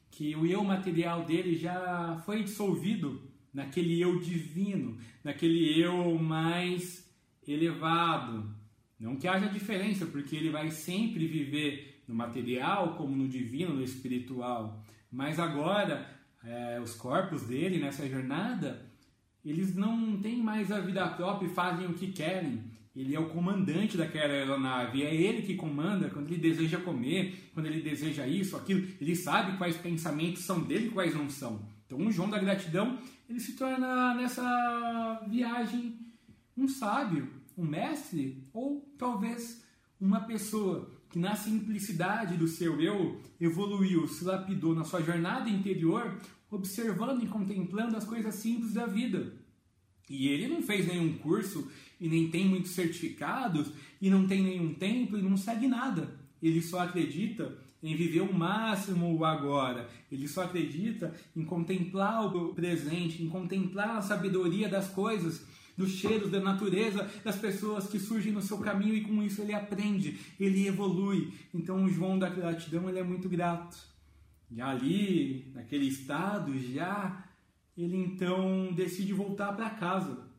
que 0.09 0.35
o 0.35 0.45
eu 0.45 0.63
material 0.63 1.25
dele 1.25 1.55
já 1.55 2.21
foi 2.25 2.43
dissolvido 2.43 3.29
naquele 3.53 3.99
eu 3.99 4.19
divino, 4.19 4.97
naquele 5.23 5.79
eu 5.81 6.17
mais 6.17 7.09
elevado. 7.47 8.53
Não 8.99 9.15
que 9.15 9.27
haja 9.27 9.47
diferença, 9.47 10.05
porque 10.05 10.35
ele 10.35 10.49
vai 10.49 10.69
sempre 10.69 11.25
viver 11.27 12.03
no 12.07 12.13
material 12.13 12.95
como 12.95 13.15
no 13.15 13.27
divino, 13.27 13.73
no 13.73 13.83
espiritual. 13.83 14.83
Mas 15.11 15.39
agora 15.39 16.07
é, 16.43 16.79
os 16.79 16.93
corpos 16.93 17.43
dele 17.43 17.79
nessa 17.79 18.07
jornada, 18.07 18.90
eles 19.43 19.75
não 19.75 20.17
têm 20.17 20.41
mais 20.41 20.71
a 20.71 20.79
vida 20.79 21.07
própria 21.07 21.47
e 21.47 21.53
fazem 21.53 21.87
o 21.87 21.93
que 21.93 22.11
querem. 22.11 22.63
Ele 22.95 23.15
é 23.15 23.19
o 23.19 23.29
comandante 23.29 23.95
daquela 23.95 24.33
aeronave, 24.33 25.01
é 25.01 25.15
ele 25.15 25.43
que 25.43 25.55
comanda 25.55 26.09
quando 26.09 26.27
ele 26.29 26.41
deseja 26.41 26.77
comer, 26.77 27.49
quando 27.53 27.67
ele 27.67 27.81
deseja 27.81 28.27
isso, 28.27 28.57
aquilo. 28.57 28.85
Ele 28.99 29.15
sabe 29.15 29.57
quais 29.57 29.77
pensamentos 29.77 30.43
são 30.43 30.61
dele 30.61 30.87
e 30.87 30.91
quais 30.91 31.15
não 31.15 31.29
são. 31.29 31.61
Então, 31.85 31.99
o 31.99 32.11
João 32.11 32.29
da 32.29 32.37
Gratidão, 32.37 32.99
ele 33.29 33.39
se 33.39 33.53
torna 33.53 34.13
nessa 34.13 35.25
viagem 35.27 35.97
um 36.55 36.67
sábio, 36.67 37.29
um 37.57 37.65
mestre 37.65 38.43
ou 38.53 38.93
talvez 38.97 39.63
uma 39.99 40.21
pessoa 40.21 40.89
que 41.09 41.19
na 41.19 41.35
simplicidade 41.35 42.37
do 42.37 42.47
seu 42.47 42.81
eu 42.81 43.21
evoluiu, 43.39 44.07
se 44.07 44.23
lapidou 44.23 44.73
na 44.73 44.83
sua 44.83 45.01
jornada 45.01 45.49
interior, 45.49 46.17
observando 46.51 47.23
e 47.23 47.27
contemplando 47.27 47.95
as 47.95 48.03
coisas 48.03 48.35
simples 48.35 48.73
da 48.73 48.85
vida. 48.85 49.33
E 50.09 50.27
ele 50.27 50.47
não 50.47 50.61
fez 50.61 50.85
nenhum 50.85 51.13
curso 51.13 51.71
e 51.99 52.09
nem 52.09 52.29
tem 52.29 52.45
muitos 52.45 52.71
certificados 52.71 53.71
e 54.01 54.09
não 54.09 54.27
tem 54.27 54.43
nenhum 54.43 54.73
templo 54.73 55.17
e 55.17 55.21
não 55.21 55.37
segue 55.37 55.67
nada. 55.67 56.19
Ele 56.43 56.61
só 56.61 56.79
acredita 56.79 57.57
em 57.81 57.95
viver 57.95 58.21
o 58.21 58.33
máximo 58.33 59.23
agora. 59.23 59.89
Ele 60.11 60.27
só 60.27 60.43
acredita 60.43 61.15
em 61.35 61.45
contemplar 61.45 62.25
o 62.25 62.53
presente, 62.53 63.23
em 63.23 63.29
contemplar 63.29 63.97
a 63.97 64.01
sabedoria 64.01 64.67
das 64.67 64.89
coisas 64.89 65.45
dos 65.77 65.91
cheiros 65.91 66.29
da 66.29 66.39
natureza, 66.39 67.09
das 67.23 67.37
pessoas 67.37 67.87
que 67.87 67.97
surgem 67.97 68.33
no 68.33 68.41
seu 68.41 68.57
caminho 68.57 68.93
e 68.93 69.01
com 69.01 69.23
isso 69.23 69.41
ele 69.41 69.53
aprende, 69.53 70.19
ele 70.39 70.67
evolui. 70.67 71.33
Então 71.53 71.83
o 71.83 71.89
João 71.89 72.19
da 72.19 72.29
gratidão 72.29 72.89
ele 72.89 72.99
é 72.99 73.03
muito 73.03 73.29
grato. 73.29 73.90
E 74.51 74.59
ali, 74.59 75.49
naquele 75.55 75.85
estado, 75.85 76.57
já 76.59 77.23
ele 77.77 77.95
então 77.95 78.73
decide 78.73 79.13
voltar 79.13 79.53
para 79.53 79.69
casa. 79.69 80.29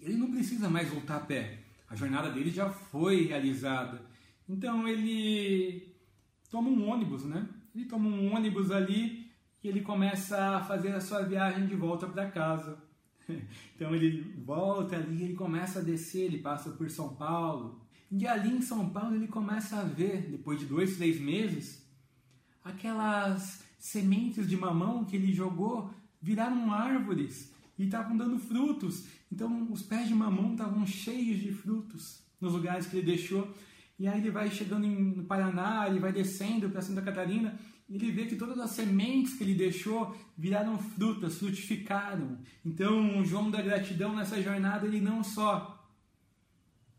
Ele 0.00 0.16
não 0.16 0.30
precisa 0.30 0.68
mais 0.68 0.88
voltar 0.88 1.16
a 1.16 1.20
pé. 1.20 1.60
A 1.88 1.96
jornada 1.96 2.30
dele 2.30 2.50
já 2.50 2.68
foi 2.68 3.24
realizada. 3.24 4.02
Então 4.46 4.86
ele 4.86 5.94
toma 6.50 6.68
um 6.68 6.86
ônibus, 6.86 7.24
né? 7.24 7.48
Ele 7.74 7.86
toma 7.86 8.08
um 8.08 8.34
ônibus 8.34 8.70
ali 8.70 9.30
e 9.62 9.68
ele 9.68 9.80
começa 9.80 10.56
a 10.56 10.62
fazer 10.62 10.92
a 10.92 11.00
sua 11.00 11.22
viagem 11.22 11.66
de 11.66 11.74
volta 11.74 12.06
para 12.06 12.30
casa. 12.30 12.78
Então 13.74 13.92
ele 13.94 14.20
volta 14.44 14.96
ali, 14.96 15.24
ele 15.24 15.34
começa 15.34 15.80
a 15.80 15.82
descer, 15.82 16.26
ele 16.26 16.38
passa 16.38 16.70
por 16.70 16.88
São 16.90 17.16
Paulo. 17.16 17.80
E 18.10 18.26
ali 18.26 18.54
em 18.54 18.60
São 18.60 18.90
Paulo 18.90 19.16
ele 19.16 19.26
começa 19.26 19.80
a 19.80 19.82
ver, 19.82 20.30
depois 20.30 20.60
de 20.60 20.66
dois, 20.66 20.96
três 20.96 21.18
meses, 21.18 21.83
aquelas 22.64 23.62
sementes 23.78 24.48
de 24.48 24.56
mamão 24.56 25.04
que 25.04 25.14
ele 25.16 25.32
jogou 25.32 25.90
viraram 26.20 26.72
árvores 26.72 27.52
e 27.78 27.84
estavam 27.84 28.16
dando 28.16 28.38
frutos. 28.38 29.04
Então 29.30 29.70
os 29.70 29.82
pés 29.82 30.08
de 30.08 30.14
mamão 30.14 30.52
estavam 30.52 30.86
cheios 30.86 31.40
de 31.40 31.52
frutos 31.52 32.22
nos 32.40 32.52
lugares 32.52 32.86
que 32.86 32.96
ele 32.96 33.06
deixou. 33.06 33.54
E 33.98 34.08
aí 34.08 34.18
ele 34.18 34.30
vai 34.30 34.50
chegando 34.50 34.88
no 34.88 35.24
Paraná, 35.24 35.86
ele 35.86 36.00
vai 36.00 36.12
descendo 36.12 36.68
para 36.70 36.82
Santa 36.82 37.02
Catarina 37.02 37.56
ele 37.88 38.10
vê 38.10 38.24
que 38.24 38.36
todas 38.36 38.58
as 38.58 38.70
sementes 38.70 39.34
que 39.34 39.44
ele 39.44 39.54
deixou 39.54 40.16
viraram 40.36 40.78
frutas, 40.78 41.36
frutificaram. 41.36 42.38
Então, 42.64 43.24
João 43.24 43.50
da 43.50 43.60
gratidão 43.60 44.16
nessa 44.16 44.40
jornada, 44.40 44.86
ele 44.86 45.00
não 45.00 45.22
só 45.22 45.86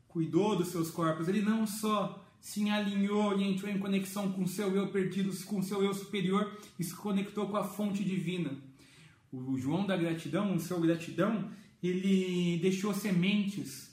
cuidou 0.07 0.55
dos 0.55 0.68
seus 0.68 0.91
corpos, 0.91 1.28
ele 1.28 1.41
não 1.41 1.66
só 1.66 2.24
se 2.45 2.69
alinhou 2.69 3.35
e 3.39 3.43
entrou 3.43 3.71
em 3.71 3.79
conexão 3.79 4.31
com 4.31 4.45
seu 4.45 4.69
eu 4.75 4.89
perdido, 4.89 5.35
com 5.45 5.63
seu 5.63 5.83
eu 5.83 5.95
superior 5.95 6.55
e 6.77 6.83
se 6.83 6.93
conectou 6.93 7.47
com 7.47 7.57
a 7.57 7.63
fonte 7.63 8.03
divina. 8.03 8.51
O 9.31 9.57
João 9.57 9.83
da 9.83 9.97
gratidão, 9.97 10.53
o 10.53 10.59
seu 10.59 10.79
gratidão, 10.79 11.49
ele 11.81 12.59
deixou 12.59 12.93
sementes 12.93 13.89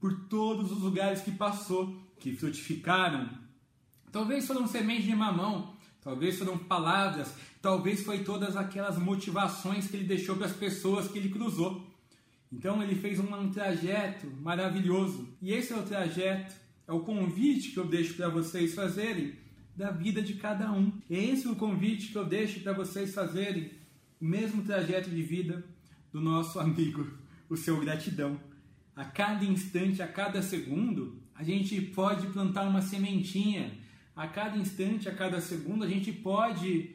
por 0.00 0.18
todos 0.30 0.72
os 0.72 0.80
lugares 0.80 1.20
que 1.20 1.32
passou, 1.32 1.94
que 2.18 2.34
frutificaram. 2.34 3.28
Talvez 4.10 4.46
foram 4.46 4.66
sementes 4.66 5.04
de 5.04 5.14
mamão, 5.14 5.76
talvez 6.00 6.38
foram 6.38 6.56
palavras, 6.56 7.34
talvez 7.60 8.02
foi 8.02 8.24
todas 8.24 8.56
aquelas 8.56 8.98
motivações 8.98 9.88
que 9.88 9.96
ele 9.98 10.06
deixou 10.06 10.36
para 10.36 10.46
as 10.46 10.56
pessoas 10.56 11.06
que 11.06 11.18
ele 11.18 11.28
cruzou. 11.28 11.86
Então 12.50 12.82
ele 12.82 12.94
fez 12.94 13.20
um, 13.20 13.34
um 13.34 13.50
trajeto 13.50 14.26
maravilhoso. 14.40 15.28
E 15.42 15.52
esse 15.52 15.74
é 15.74 15.76
o 15.76 15.82
trajeto, 15.82 16.63
é 16.86 16.92
o 16.92 17.00
convite 17.00 17.70
que 17.70 17.78
eu 17.78 17.86
deixo 17.86 18.14
para 18.14 18.28
vocês 18.28 18.74
fazerem 18.74 19.34
da 19.76 19.90
vida 19.90 20.22
de 20.22 20.34
cada 20.34 20.72
um. 20.72 20.92
Esse 21.10 21.46
é 21.46 21.50
o 21.50 21.56
convite 21.56 22.08
que 22.08 22.16
eu 22.16 22.24
deixo 22.24 22.60
para 22.60 22.72
vocês 22.72 23.14
fazerem, 23.14 23.72
o 24.20 24.24
mesmo 24.24 24.62
trajeto 24.62 25.10
de 25.10 25.22
vida 25.22 25.64
do 26.12 26.20
nosso 26.20 26.58
amigo, 26.60 27.08
o 27.48 27.56
seu 27.56 27.80
gratidão. 27.80 28.40
A 28.94 29.04
cada 29.04 29.44
instante, 29.44 30.00
a 30.00 30.06
cada 30.06 30.40
segundo, 30.40 31.20
a 31.34 31.42
gente 31.42 31.80
pode 31.80 32.28
plantar 32.28 32.68
uma 32.68 32.80
sementinha 32.80 33.72
a 34.14 34.28
cada 34.28 34.56
instante, 34.56 35.08
a 35.08 35.14
cada 35.14 35.40
segundo, 35.40 35.82
a 35.82 35.88
gente 35.88 36.12
pode 36.12 36.94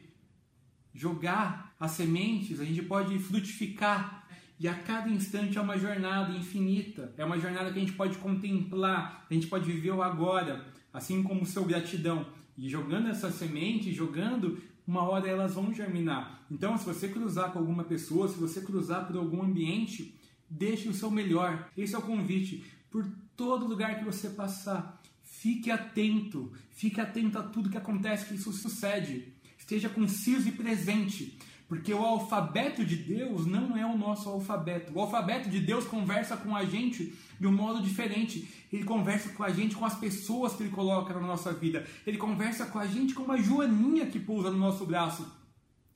jogar 0.94 1.74
as 1.78 1.92
sementes, 1.92 2.58
a 2.60 2.64
gente 2.64 2.82
pode 2.82 3.18
frutificar. 3.18 4.19
E 4.60 4.68
a 4.68 4.74
cada 4.74 5.08
instante 5.08 5.56
é 5.56 5.60
uma 5.60 5.78
jornada 5.78 6.36
infinita, 6.36 7.12
é 7.16 7.24
uma 7.24 7.38
jornada 7.38 7.72
que 7.72 7.78
a 7.78 7.80
gente 7.80 7.94
pode 7.94 8.18
contemplar, 8.18 9.26
a 9.28 9.34
gente 9.34 9.46
pode 9.46 9.64
viver 9.64 9.90
o 9.90 10.02
agora, 10.02 10.66
assim 10.92 11.22
como 11.22 11.42
o 11.42 11.46
seu 11.46 11.64
gratidão. 11.64 12.26
E 12.58 12.68
jogando 12.68 13.08
essas 13.08 13.36
sementes, 13.36 13.96
jogando, 13.96 14.62
uma 14.86 15.02
hora 15.02 15.26
elas 15.26 15.54
vão 15.54 15.72
germinar. 15.72 16.42
Então, 16.50 16.76
se 16.76 16.84
você 16.84 17.08
cruzar 17.08 17.52
com 17.52 17.58
alguma 17.58 17.84
pessoa, 17.84 18.28
se 18.28 18.38
você 18.38 18.60
cruzar 18.60 19.06
por 19.06 19.16
algum 19.16 19.42
ambiente, 19.42 20.14
deixe 20.48 20.88
o 20.88 20.94
seu 20.94 21.10
melhor. 21.10 21.70
Esse 21.74 21.94
é 21.94 21.98
o 21.98 22.02
convite. 22.02 22.62
Por 22.90 23.10
todo 23.34 23.66
lugar 23.66 23.98
que 23.98 24.04
você 24.04 24.28
passar, 24.28 25.00
Fique 25.40 25.70
atento, 25.70 26.52
fique 26.70 27.00
atento 27.00 27.38
a 27.38 27.42
tudo 27.42 27.70
que 27.70 27.78
acontece, 27.78 28.26
que 28.26 28.34
isso 28.34 28.52
sucede. 28.52 29.32
Esteja 29.56 29.88
conciso 29.88 30.48
e 30.48 30.52
presente, 30.52 31.38
porque 31.70 31.94
o 31.94 32.04
alfabeto 32.04 32.84
de 32.84 32.96
Deus 32.96 33.46
não 33.46 33.76
é 33.76 33.86
o 33.86 33.96
nosso 33.96 34.28
alfabeto. 34.28 34.92
O 34.92 35.00
alfabeto 35.00 35.48
de 35.48 35.60
Deus 35.60 35.84
conversa 35.84 36.36
com 36.36 36.56
a 36.56 36.64
gente 36.64 37.14
de 37.38 37.46
um 37.46 37.52
modo 37.52 37.80
diferente. 37.80 38.48
Ele 38.72 38.82
conversa 38.82 39.28
com 39.28 39.44
a 39.44 39.50
gente 39.50 39.76
com 39.76 39.84
as 39.84 39.94
pessoas 39.96 40.52
que 40.54 40.64
ele 40.64 40.72
coloca 40.72 41.14
na 41.14 41.20
nossa 41.20 41.52
vida. 41.52 41.86
Ele 42.04 42.18
conversa 42.18 42.66
com 42.66 42.80
a 42.80 42.88
gente 42.88 43.14
com 43.14 43.22
uma 43.22 43.40
joaninha 43.40 44.06
que 44.06 44.18
pousa 44.18 44.50
no 44.50 44.58
nosso 44.58 44.84
braço. 44.84 45.24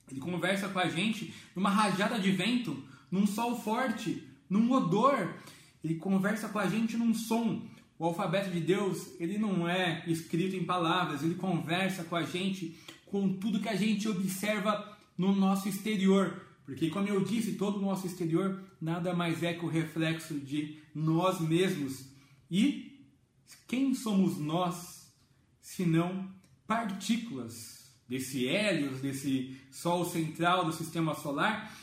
Ele 0.09 0.21
conversa 0.21 0.69
com 0.69 0.79
a 0.79 0.87
gente 0.87 1.33
numa 1.53 1.69
rajada 1.69 2.17
de 2.19 2.31
vento, 2.31 2.81
num 3.11 3.27
sol 3.27 3.59
forte, 3.59 4.25
num 4.49 4.71
odor. 4.71 5.33
Ele 5.83 5.95
conversa 5.95 6.47
com 6.47 6.59
a 6.59 6.67
gente 6.67 6.95
num 6.95 7.13
som. 7.13 7.67
O 7.99 8.05
alfabeto 8.05 8.49
de 8.49 8.61
Deus, 8.61 9.09
ele 9.19 9.37
não 9.37 9.67
é 9.67 10.05
escrito 10.07 10.55
em 10.55 10.63
palavras, 10.63 11.21
ele 11.21 11.35
conversa 11.35 12.05
com 12.05 12.15
a 12.15 12.23
gente 12.23 12.79
com 13.07 13.33
tudo 13.33 13.59
que 13.59 13.67
a 13.67 13.75
gente 13.75 14.07
observa 14.07 14.94
no 15.17 15.33
nosso 15.33 15.67
exterior. 15.67 16.41
Porque, 16.65 16.89
como 16.89 17.07
eu 17.07 17.23
disse, 17.23 17.53
todo 17.53 17.77
o 17.77 17.81
nosso 17.81 18.07
exterior 18.07 18.63
nada 18.81 19.13
mais 19.13 19.43
é 19.43 19.53
que 19.53 19.65
o 19.65 19.69
reflexo 19.69 20.39
de 20.39 20.79
nós 20.93 21.39
mesmos. 21.39 22.05
E 22.49 23.07
quem 23.67 23.93
somos 23.93 24.37
nós, 24.37 25.11
senão 25.61 26.29
partículas 26.65 27.85
desse 28.07 28.47
Hélios, 28.47 29.01
desse 29.01 29.55
Sol 29.71 30.05
central 30.05 30.65
do 30.65 30.73
sistema 30.73 31.13
solar, 31.13 31.75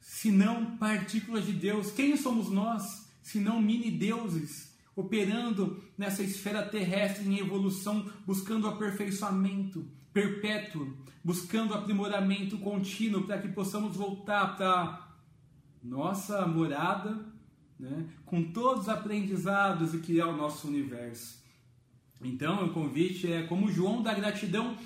senão 0.00 0.76
partículas 0.76 1.46
de 1.46 1.52
Deus? 1.52 1.92
Quem 1.92 2.16
somos 2.16 2.48
nós, 2.48 3.08
senão 3.22 3.60
mini-deuses, 3.60 4.74
operando 4.96 5.82
nessa 5.96 6.22
esfera 6.22 6.66
terrestre 6.66 7.28
em 7.28 7.38
evolução, 7.38 8.10
buscando 8.26 8.66
aperfeiçoamento 8.66 9.86
perpétuo, 10.12 10.96
buscando 11.22 11.74
aprimoramento 11.74 12.58
contínuo 12.58 13.22
para 13.22 13.38
que 13.38 13.48
possamos 13.48 13.96
voltar 13.96 14.56
para 14.56 15.08
nossa 15.82 16.46
morada, 16.46 17.26
né, 17.78 18.06
com 18.26 18.42
todos 18.52 18.82
os 18.82 18.88
aprendizados 18.88 19.94
e 19.94 19.98
criar 19.98 20.26
o 20.26 20.36
nosso 20.36 20.68
universo. 20.68 21.40
Então, 22.22 22.66
o 22.66 22.72
convite 22.72 23.32
é 23.32 23.44
como 23.44 23.72
João 23.72 24.02
da 24.02 24.12
gratidão, 24.12 24.76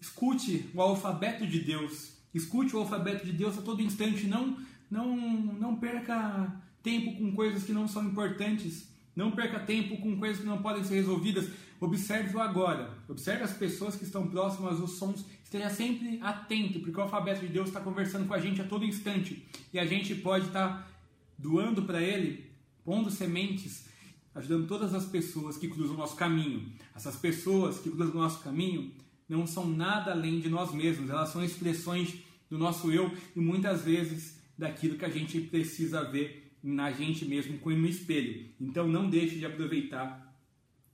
escute 0.00 0.68
o 0.74 0.82
alfabeto 0.82 1.46
de 1.46 1.60
Deus, 1.60 2.18
escute 2.34 2.76
o 2.76 2.80
alfabeto 2.80 3.24
de 3.24 3.32
Deus 3.32 3.58
a 3.58 3.62
todo 3.62 3.82
instante, 3.82 4.26
não 4.26 4.56
não 4.90 5.16
não 5.16 5.76
perca 5.76 6.60
tempo 6.82 7.16
com 7.16 7.32
coisas 7.32 7.64
que 7.64 7.72
não 7.72 7.88
são 7.88 8.04
importantes, 8.04 8.88
não 9.18 9.32
perca 9.32 9.58
tempo 9.58 9.96
com 9.96 10.16
coisas 10.16 10.38
que 10.38 10.46
não 10.46 10.62
podem 10.62 10.84
ser 10.84 10.94
resolvidas. 10.94 11.50
Observe 11.80 12.36
o 12.36 12.40
agora. 12.40 12.96
Observe 13.08 13.42
as 13.42 13.52
pessoas 13.52 13.96
que 13.96 14.04
estão 14.04 14.28
próximas 14.28 14.80
aos 14.80 14.92
sons. 14.92 15.26
Esteja 15.42 15.68
sempre 15.70 16.20
atento, 16.22 16.78
porque 16.78 16.96
o 16.96 17.02
alfabeto 17.02 17.40
de 17.40 17.48
Deus 17.48 17.66
está 17.66 17.80
conversando 17.80 18.28
com 18.28 18.34
a 18.34 18.38
gente 18.38 18.60
a 18.60 18.64
todo 18.64 18.84
instante. 18.84 19.44
E 19.72 19.78
a 19.80 19.84
gente 19.84 20.14
pode 20.14 20.46
estar 20.46 20.68
tá 20.68 20.88
doando 21.36 21.82
para 21.82 22.00
Ele, 22.00 22.48
pondo 22.84 23.10
sementes, 23.10 23.88
ajudando 24.36 24.68
todas 24.68 24.94
as 24.94 25.06
pessoas 25.06 25.56
que 25.56 25.66
cruzam 25.66 25.96
o 25.96 25.98
nosso 25.98 26.14
caminho. 26.14 26.72
Essas 26.94 27.16
pessoas 27.16 27.80
que 27.80 27.90
cruzam 27.90 28.14
o 28.14 28.22
nosso 28.22 28.40
caminho 28.44 28.92
não 29.28 29.48
são 29.48 29.68
nada 29.68 30.12
além 30.12 30.38
de 30.38 30.48
nós 30.48 30.72
mesmos. 30.72 31.10
Elas 31.10 31.30
são 31.30 31.42
expressões 31.42 32.14
do 32.48 32.56
nosso 32.56 32.92
eu 32.92 33.12
e 33.34 33.40
muitas 33.40 33.82
vezes 33.82 34.38
daquilo 34.56 34.96
que 34.96 35.04
a 35.04 35.10
gente 35.10 35.40
precisa 35.40 36.04
ver 36.04 36.47
na 36.62 36.90
gente 36.90 37.24
mesmo 37.24 37.58
como 37.58 37.76
no 37.76 37.86
espelho. 37.86 38.50
Então 38.60 38.86
não 38.88 39.08
deixe 39.08 39.36
de 39.36 39.46
aproveitar 39.46 40.28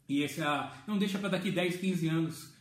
e 0.09 0.23
essa 0.23 0.73
não 0.87 0.99
deixa 0.99 1.19
para 1.19 1.31
daqui 1.31 1.51
10, 1.51 1.77
15 1.77 2.09
anos. 2.09 2.55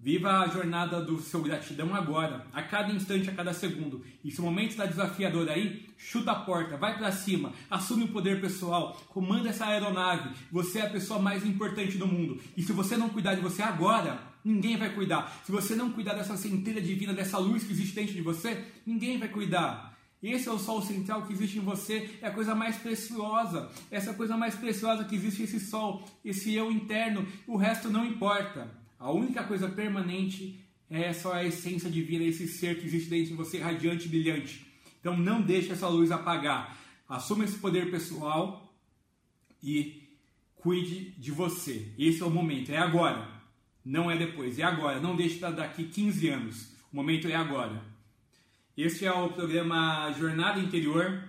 Viva 0.00 0.44
a 0.44 0.46
jornada 0.46 1.00
do 1.00 1.20
seu 1.20 1.42
gratidão 1.42 1.92
agora, 1.92 2.46
a 2.52 2.62
cada 2.62 2.92
instante, 2.92 3.28
a 3.28 3.34
cada 3.34 3.52
segundo. 3.52 4.04
E 4.22 4.30
se 4.30 4.40
o 4.40 4.44
momento 4.44 4.70
está 4.70 4.86
desafiador 4.86 5.48
aí, 5.48 5.88
chuta 5.96 6.30
a 6.30 6.36
porta, 6.36 6.76
vai 6.76 6.96
para 6.96 7.10
cima, 7.10 7.52
assume 7.68 8.04
o 8.04 8.12
poder 8.12 8.40
pessoal, 8.40 8.92
comanda 9.08 9.48
essa 9.48 9.66
aeronave. 9.66 10.30
Você 10.52 10.78
é 10.78 10.82
a 10.82 10.90
pessoa 10.90 11.18
mais 11.18 11.44
importante 11.44 11.98
do 11.98 12.06
mundo. 12.06 12.40
E 12.56 12.62
se 12.62 12.72
você 12.72 12.96
não 12.96 13.08
cuidar 13.08 13.34
de 13.34 13.40
você 13.40 13.60
agora, 13.60 14.22
ninguém 14.44 14.76
vai 14.76 14.94
cuidar. 14.94 15.42
Se 15.44 15.50
você 15.50 15.74
não 15.74 15.90
cuidar 15.90 16.14
dessa 16.14 16.36
centelha 16.36 16.80
divina, 16.80 17.12
dessa 17.12 17.36
luz 17.36 17.64
que 17.64 17.72
existe 17.72 17.96
dentro 17.96 18.14
de 18.14 18.22
você, 18.22 18.66
ninguém 18.86 19.18
vai 19.18 19.28
cuidar. 19.28 19.87
Esse 20.22 20.48
é 20.48 20.52
o 20.52 20.58
sol 20.58 20.82
central 20.82 21.22
que 21.26 21.32
existe 21.32 21.58
em 21.58 21.62
você, 21.62 22.18
é 22.20 22.26
a 22.26 22.32
coisa 22.32 22.54
mais 22.54 22.76
preciosa. 22.76 23.70
Essa 23.90 24.12
coisa 24.14 24.36
mais 24.36 24.54
preciosa 24.54 25.04
que 25.04 25.14
existe 25.14 25.44
esse 25.44 25.60
sol, 25.60 26.04
esse 26.24 26.52
eu 26.54 26.72
interno, 26.72 27.26
o 27.46 27.56
resto 27.56 27.88
não 27.88 28.04
importa. 28.04 28.68
A 28.98 29.12
única 29.12 29.44
coisa 29.44 29.68
permanente 29.68 30.58
é 30.90 31.12
só 31.12 31.34
a 31.34 31.44
essência 31.44 31.88
divina, 31.88 32.24
esse 32.24 32.48
ser 32.48 32.80
que 32.80 32.86
existe 32.86 33.08
dentro 33.08 33.28
de 33.28 33.34
você, 33.34 33.58
radiante 33.58 34.08
brilhante. 34.08 34.66
Então 34.98 35.16
não 35.16 35.40
deixe 35.40 35.70
essa 35.70 35.86
luz 35.86 36.10
apagar. 36.10 36.76
Assuma 37.08 37.44
esse 37.44 37.58
poder 37.58 37.90
pessoal 37.90 38.74
e 39.62 40.08
cuide 40.56 41.12
de 41.12 41.30
você. 41.30 41.92
Esse 41.96 42.22
é 42.22 42.26
o 42.26 42.30
momento, 42.30 42.70
é 42.70 42.78
agora. 42.78 43.28
Não 43.84 44.10
é 44.10 44.16
depois, 44.16 44.58
é 44.58 44.64
agora. 44.64 45.00
Não 45.00 45.14
deixe 45.14 45.38
para 45.38 45.50
daqui 45.50 45.84
15 45.84 46.28
anos. 46.28 46.72
O 46.92 46.96
momento 46.96 47.28
é 47.28 47.34
agora. 47.34 47.82
Este 48.78 49.06
é 49.06 49.12
o 49.12 49.28
programa 49.30 50.08
Jornada 50.12 50.60
Interior 50.60 51.24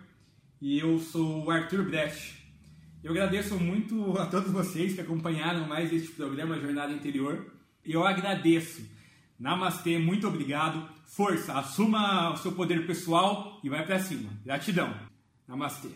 e 0.62 0.78
eu 0.78 1.00
sou 1.00 1.46
o 1.46 1.50
Arthur 1.50 1.84
Brecht. 1.84 2.38
Eu 3.04 3.10
agradeço 3.10 3.60
muito 3.60 4.16
a 4.20 4.28
todos 4.28 4.52
vocês 4.52 4.94
que 4.94 5.02
acompanharam 5.02 5.68
mais 5.68 5.92
este 5.92 6.10
programa 6.10 6.60
Jornada 6.60 6.94
Interior. 6.94 7.52
Eu 7.84 8.06
agradeço. 8.06 8.88
Namastê, 9.40 9.98
muito 9.98 10.28
obrigado. 10.28 10.88
Força, 11.08 11.58
assuma 11.58 12.34
o 12.34 12.38
seu 12.38 12.52
poder 12.52 12.86
pessoal 12.86 13.60
e 13.64 13.68
vai 13.68 13.84
para 13.84 13.98
cima. 13.98 14.30
Gratidão. 14.46 14.94
Namastê. 15.48 15.90